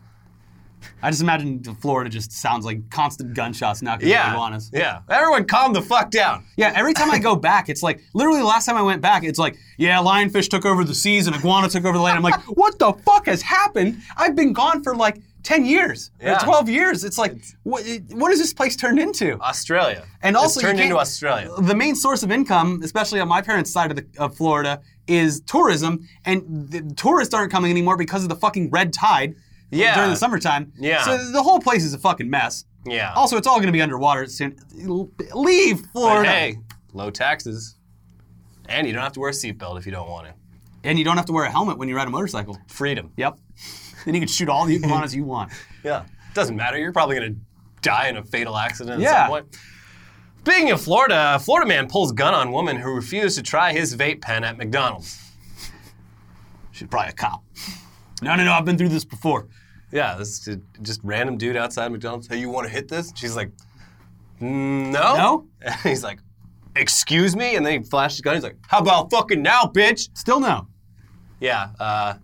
I 1.02 1.10
just 1.10 1.20
imagine 1.20 1.62
Florida 1.82 2.08
just 2.08 2.32
sounds 2.32 2.64
like 2.64 2.88
constant 2.88 3.34
gunshots 3.34 3.82
now 3.82 3.96
because 3.96 4.06
of 4.06 4.12
Yeah. 4.12 4.32
iguanas. 4.32 4.70
Yeah. 4.72 5.00
Everyone 5.10 5.44
calm 5.44 5.74
the 5.74 5.82
fuck 5.82 6.10
down. 6.10 6.46
Yeah, 6.56 6.72
every 6.74 6.94
time 6.94 7.10
I 7.10 7.18
go 7.18 7.36
back, 7.50 7.68
it's 7.68 7.82
like 7.82 8.00
literally 8.14 8.38
the 8.40 8.46
last 8.46 8.64
time 8.64 8.76
I 8.78 8.82
went 8.82 9.02
back, 9.02 9.22
it's 9.22 9.38
like, 9.38 9.58
yeah, 9.76 9.98
lionfish 9.98 10.48
took 10.48 10.64
over 10.64 10.82
the 10.82 10.94
seas 10.94 11.26
and 11.26 11.36
iguana 11.36 11.68
took 11.68 11.84
over 11.84 11.98
the 11.98 12.02
land. 12.02 12.16
I'm 12.16 12.22
like, 12.22 12.40
what 12.56 12.78
the 12.78 12.94
fuck 13.04 13.26
has 13.26 13.42
happened? 13.42 14.00
I've 14.16 14.34
been 14.34 14.54
gone 14.54 14.82
for 14.82 14.96
like 14.96 15.20
10 15.42 15.64
years, 15.64 16.10
Yeah. 16.20 16.38
12 16.38 16.68
years. 16.68 17.04
It's 17.04 17.18
like, 17.18 17.34
what, 17.62 17.82
what 18.10 18.30
has 18.30 18.38
this 18.38 18.52
place 18.52 18.76
turned 18.76 18.98
into? 18.98 19.38
Australia. 19.40 20.04
And 20.22 20.36
also, 20.36 20.60
it's 20.60 20.66
turned 20.68 20.80
into 20.80 20.98
Australia. 20.98 21.48
The 21.58 21.74
main 21.74 21.94
source 21.94 22.22
of 22.22 22.30
income, 22.30 22.80
especially 22.82 23.20
on 23.20 23.28
my 23.28 23.40
parents' 23.42 23.72
side 23.72 23.90
of, 23.90 23.96
the, 23.96 24.06
of 24.18 24.36
Florida, 24.36 24.80
is 25.06 25.40
tourism, 25.42 26.06
and 26.24 26.68
the 26.70 26.82
tourists 26.94 27.34
aren't 27.34 27.50
coming 27.52 27.70
anymore 27.70 27.96
because 27.96 28.22
of 28.22 28.28
the 28.28 28.36
fucking 28.36 28.70
red 28.70 28.92
tide 28.92 29.34
Yeah. 29.70 29.94
during 29.94 30.10
the 30.10 30.16
summertime. 30.16 30.72
Yeah. 30.78 31.02
So 31.04 31.30
the 31.32 31.42
whole 31.42 31.60
place 31.60 31.84
is 31.84 31.94
a 31.94 31.98
fucking 31.98 32.28
mess. 32.30 32.64
Yeah. 32.86 33.12
Also, 33.14 33.36
it's 33.36 33.46
all 33.46 33.56
going 33.56 33.66
to 33.66 33.72
be 33.72 33.82
underwater 33.82 34.26
soon. 34.26 34.56
Leave 35.34 35.82
But 35.82 35.90
Florida. 35.92 36.28
hey, 36.30 36.56
low 36.92 37.10
taxes. 37.10 37.76
And 38.68 38.86
you 38.86 38.92
don't 38.92 39.02
have 39.02 39.12
to 39.12 39.20
wear 39.20 39.30
a 39.30 39.32
seatbelt 39.32 39.78
if 39.78 39.86
you 39.86 39.92
don't 39.92 40.08
want 40.08 40.26
to. 40.28 40.34
And 40.84 40.98
you 40.98 41.04
don't 41.04 41.16
have 41.16 41.26
to 41.26 41.32
wear 41.32 41.44
a 41.44 41.50
helmet 41.50 41.76
when 41.76 41.88
you 41.88 41.96
ride 41.96 42.06
a 42.08 42.10
motorcycle. 42.10 42.56
Freedom. 42.68 43.12
Yep. 43.16 43.38
Then 44.04 44.14
you 44.14 44.20
can 44.20 44.28
shoot 44.28 44.48
all 44.48 44.64
the 44.66 44.74
iguanas 44.82 45.14
you 45.14 45.24
want. 45.24 45.52
Yeah. 45.84 46.04
Doesn't 46.34 46.56
matter. 46.56 46.78
You're 46.78 46.92
probably 46.92 47.16
going 47.16 47.34
to 47.34 47.40
die 47.82 48.08
in 48.08 48.16
a 48.16 48.24
fatal 48.24 48.56
accident 48.56 48.96
at 48.96 49.00
Yeah. 49.00 49.22
some 49.22 49.28
point. 49.30 49.56
Speaking 50.40 50.70
of 50.70 50.80
Florida, 50.80 51.34
a 51.34 51.38
Florida 51.38 51.66
man 51.68 51.86
pulls 51.88 52.12
gun 52.12 52.32
on 52.34 52.50
woman 52.52 52.76
who 52.76 52.90
refused 52.94 53.36
to 53.36 53.42
try 53.42 53.72
his 53.72 53.94
vape 53.96 54.20
pen 54.22 54.42
at 54.44 54.56
McDonald's. 54.56 55.18
She's 56.72 56.88
probably 56.88 57.10
a 57.10 57.12
cop. 57.12 57.42
No, 58.22 58.34
no, 58.36 58.44
no. 58.44 58.52
I've 58.52 58.64
been 58.64 58.78
through 58.78 58.88
this 58.88 59.04
before. 59.04 59.48
Yeah, 59.92 60.14
this 60.16 60.46
is 60.48 60.58
just 60.82 61.00
random 61.02 61.36
dude 61.36 61.56
outside 61.56 61.90
McDonald's. 61.90 62.26
Hey, 62.28 62.38
you 62.38 62.48
want 62.48 62.66
to 62.66 62.72
hit 62.72 62.88
this? 62.88 63.12
She's 63.16 63.34
like, 63.36 63.50
"Mm, 64.40 64.92
no. 64.92 65.16
No? 65.16 65.46
And 65.60 65.74
he's 65.82 66.02
like, 66.04 66.20
excuse 66.76 67.34
me? 67.36 67.56
And 67.56 67.66
then 67.66 67.82
he 67.82 67.88
flashes 67.88 68.16
his 68.18 68.20
gun. 68.22 68.34
He's 68.34 68.44
like, 68.44 68.56
how 68.68 68.78
about 68.78 69.10
fucking 69.10 69.42
now, 69.42 69.62
bitch? 69.64 70.08
Still 70.16 70.40
no. 70.40 70.68
Yeah. 71.40 71.70
Uh, 71.80 72.14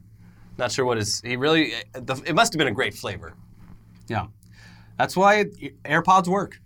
not 0.59 0.73
sure 0.73 0.85
what 0.85 0.99
is. 0.99 1.21
He 1.23 1.37
really. 1.37 1.73
It 1.95 2.35
must 2.35 2.53
have 2.53 2.59
been 2.59 2.69
a 2.69 2.73
great 2.73 2.95
flavor. 2.95 3.35
Yeah. 4.09 4.27
That's 4.99 5.17
why 5.17 5.45
AirPods 5.85 6.29
work. 6.29 6.59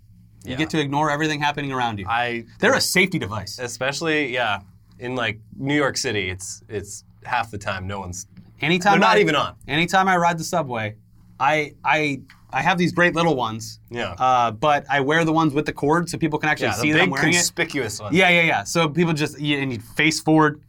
You 0.43 0.51
Yeah. 0.51 0.57
get 0.57 0.69
to 0.71 0.79
ignore 0.79 1.11
everything 1.11 1.39
happening 1.41 1.71
around 1.71 1.99
you. 1.99 2.05
I. 2.07 2.45
They're 2.59 2.73
a 2.75 2.81
safety 2.81 3.19
device. 3.19 3.59
especially 3.59 4.33
yeah 4.33 4.61
in 4.99 5.15
like 5.15 5.39
New 5.57 5.75
York 5.75 5.97
City. 5.97 6.29
It's 6.29 6.63
it's 6.69 7.03
half 7.23 7.51
the 7.51 7.57
time 7.57 7.87
no 7.87 7.99
one's. 7.99 8.27
Anytime 8.61 8.93
They're 8.93 9.09
not 9.09 9.17
I- 9.17 9.21
even 9.21 9.35
on. 9.35 9.55
Anytime 9.67 10.07
I 10.07 10.17
ride 10.17 10.37
the 10.37 10.43
subway, 10.43 10.95
I 11.39 11.73
I 11.83 12.21
I 12.53 12.61
have 12.61 12.77
these 12.77 12.91
great 12.91 13.15
little 13.15 13.35
ones. 13.35 13.79
Yeah. 13.89 14.11
Uh, 14.19 14.51
but 14.51 14.85
I 14.89 14.99
wear 14.99 15.23
the 15.25 15.31
ones 15.31 15.53
with 15.53 15.65
the 15.65 15.73
cord 15.73 16.09
so 16.09 16.17
people 16.17 16.37
can 16.37 16.49
actually 16.49 16.67
Yeah, 16.67 16.73
see 16.73 16.91
the 16.91 16.99
I'm 16.99 17.05
big 17.05 17.11
wearing 17.13 17.29
it. 17.33 17.37
conspicuous 17.37 17.99
one. 17.99 18.13
Yeah, 18.13 18.29
yeah, 18.29 18.41
yeah. 18.43 18.63
So 18.63 18.89
people 18.89 19.13
just 19.13 19.39
you, 19.39 19.57
and 19.57 19.71
you 19.73 19.79
face 19.79 20.19
forward. 20.19 20.61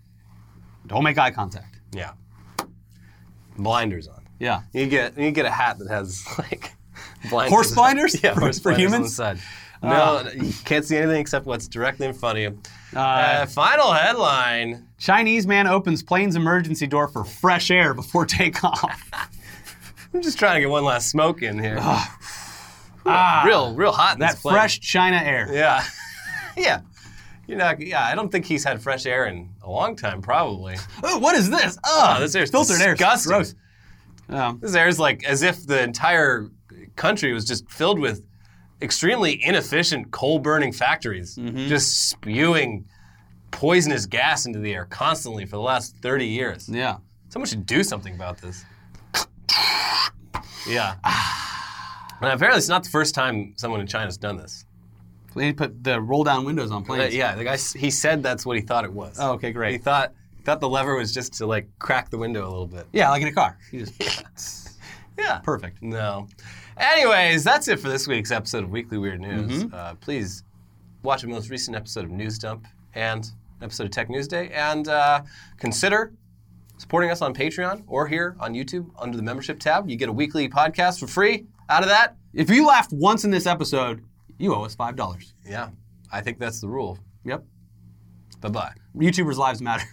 Don't 0.87 1.03
make 1.05 1.19
eye 1.19 1.31
contact. 1.31 1.81
Yeah. 1.93 2.13
Blinders 3.57 4.09
on. 4.09 4.23
Yeah. 4.39 4.63
You 4.73 4.87
get 4.87 5.17
you 5.19 5.31
get 5.31 5.47
a 5.47 5.51
hat 5.51 5.79
that 5.79 5.89
has 5.89 6.25
like 6.39 6.73
blinders. 7.31 7.51
Horse 7.51 7.71
blinders? 7.75 8.23
yeah, 8.23 8.35
For- 8.35 8.41
horse 8.41 8.59
for 8.59 8.71
blinders 8.73 8.93
humans? 8.93 9.21
On 9.21 9.37
side. 9.37 9.45
No, 9.85 10.23
you 10.33 10.53
can't 10.65 10.85
see 10.85 10.97
anything 10.97 11.21
except 11.21 11.45
what's 11.45 11.67
directly 11.67 12.07
in 12.07 12.13
front 12.15 12.39
of 12.39 12.43
you. 12.43 12.59
Uh, 12.95 13.01
Uh, 13.01 13.47
final 13.47 13.93
headline. 13.93 14.87
Chinese 14.99 15.45
man 15.47 15.67
opens 15.67 16.05
plane's 16.05 16.37
emergency 16.37 16.87
door 16.87 17.09
for 17.09 17.25
fresh 17.25 17.69
air 17.69 17.93
before 17.93 18.25
takeoff. 18.41 19.03
I'm 20.15 20.23
just 20.23 20.39
trying 20.39 20.55
to 20.55 20.61
get 20.61 20.71
one 20.71 20.85
last 20.85 21.11
smoke 21.11 21.43
in 21.43 21.59
here. 21.59 21.79
ah, 21.81 23.43
real, 23.45 23.75
real 23.75 23.91
hot 23.93 24.15
in 24.15 24.21
that 24.21 24.39
fresh 24.39 24.79
China 24.81 25.17
air. 25.17 25.49
Yeah. 25.53 25.85
yeah. 26.57 26.81
You're 27.49 27.59
not, 27.59 27.81
yeah, 27.81 28.05
I 28.07 28.15
don't 28.15 28.31
think 28.31 28.45
he's 28.47 28.63
had 28.65 28.81
fresh 28.81 29.05
air 29.05 29.27
in 29.27 29.52
a 29.63 29.71
long 29.71 29.97
time, 29.97 30.21
probably. 30.23 30.77
Oh, 31.05 31.19
what 31.19 31.35
is 31.37 31.49
this? 31.51 31.79
Oh, 31.85 32.17
this 32.21 32.35
air's 32.35 32.51
filtered 32.51 32.81
air. 32.81 32.95
disgusting. 32.95 33.31
Gross. 33.33 33.55
Um, 34.29 34.59
This 34.61 34.75
air 34.75 34.89
is 34.89 34.99
like 34.99 35.25
as 35.25 35.43
if 35.43 35.67
the 35.67 35.83
entire 35.83 36.49
country 36.97 37.33
was 37.33 37.45
just 37.45 37.69
filled 37.71 37.99
with 37.99 38.25
extremely 38.81 39.43
inefficient 39.45 40.11
coal 40.11 40.39
burning 40.39 40.73
factories, 40.73 41.37
Mm-hmm. 41.37 41.69
just 41.69 42.09
spewing 42.11 42.85
poisonous 43.51 44.07
gas 44.07 44.47
into 44.47 44.59
the 44.59 44.73
air 44.75 44.87
constantly 44.87 45.45
for 45.45 45.57
the 45.57 45.63
last 45.63 45.97
30 45.99 46.27
years. 46.27 46.69
yeah. 46.69 46.97
Someone 47.29 47.49
should 47.49 47.65
do 47.67 47.83
something 47.83 48.15
about 48.15 48.39
this. 48.39 48.65
yeah. 50.69 50.97
And 52.21 52.31
apparently, 52.31 52.59
it's 52.59 52.69
not 52.69 52.85
the 52.85 52.89
first 52.91 53.17
time 53.17 53.53
someone 53.57 53.81
in 53.81 53.89
China's 53.89 54.17
done 54.17 54.37
this. 54.37 54.65
To 55.37 55.55
put 55.55 55.83
the 55.85 56.01
roll 56.01 56.25
down 56.25 56.45
windows 56.45 56.71
on 56.71 56.85
planes. 56.85 57.15
yeah, 57.15 57.35
the 57.35 57.45
guy 57.45 57.57
he 57.57 57.91
said 57.91 58.23
that's 58.23 58.45
what 58.47 58.57
he 58.57 58.63
thought 58.63 58.85
it 58.85 58.93
was. 58.93 59.19
Oh, 59.21 59.33
okay, 59.33 59.53
great. 59.53 59.73
He 59.73 59.79
thought 59.79 60.13
thought 60.45 60.61
the 60.61 60.69
lever 60.69 60.97
was 60.97 61.13
just 61.15 61.35
to 61.35 61.47
like 61.47 61.69
crack 61.79 62.11
the 62.11 62.19
window 62.19 62.43
a 62.43 62.51
little 62.51 62.67
bit. 62.67 62.87
Yeah, 62.93 63.11
like 63.11 63.23
in 63.23 63.29
a 63.29 63.33
car. 63.33 63.59
You 63.71 63.87
just 63.87 64.77
Yeah. 65.19 65.39
perfect. 65.39 65.83
No. 65.83 66.27
Anyways, 66.77 67.45
that's 67.45 67.69
it 67.69 67.79
for 67.79 67.89
this 67.89 68.09
week's 68.09 68.31
episode 68.31 68.65
of 68.65 68.71
Weekly 68.71 68.99
Weird 68.99 69.21
News. 69.21 69.65
Mm-hmm. 69.65 69.75
Uh, 69.75 69.95
please 69.97 70.43
watch 71.03 71.23
the 71.23 71.29
most 71.29 71.49
recent 71.51 71.77
episode 71.77 72.05
of 72.05 72.11
News 72.11 72.39
Dump 72.39 72.67
and 72.95 73.31
episode 73.61 73.85
of 73.85 73.91
Tech 73.91 74.09
News 74.11 74.27
Day, 74.27 74.49
and 74.51 74.89
uh, 74.89 75.23
consider 75.59 76.13
supporting 76.79 77.11
us 77.11 77.23
on 77.23 77.33
Patreon 77.35 77.85
or 77.87 78.09
here 78.09 78.37
on 78.41 78.55
YouTube 78.55 78.91
under 78.99 79.17
the 79.17 79.23
membership 79.23 79.61
tab. 79.61 79.89
You 79.89 79.97
get 79.97 80.09
a 80.09 80.13
weekly 80.13 80.49
podcast 80.49 80.99
for 80.99 81.07
free. 81.07 81.47
Out 81.69 81.83
of 81.85 81.89
that, 81.91 82.17
If 82.35 82.51
you 82.51 82.67
laughed 82.67 82.93
once 82.93 83.25
in 83.25 83.31
this 83.31 83.47
episode, 83.47 84.03
you 84.39 84.55
owe 84.55 84.65
us 84.65 84.75
five 84.75 84.97
dollars. 84.97 85.35
yeah, 85.47 85.71
I 86.11 86.21
think 86.21 86.39
that's 86.39 86.61
the 86.61 86.69
rule. 86.69 86.99
Yep. 87.25 87.45
Bye 88.41 88.49
bye. 88.49 88.73
YouTubers' 88.97 89.37
lives 89.37 89.63
matter. 89.63 89.85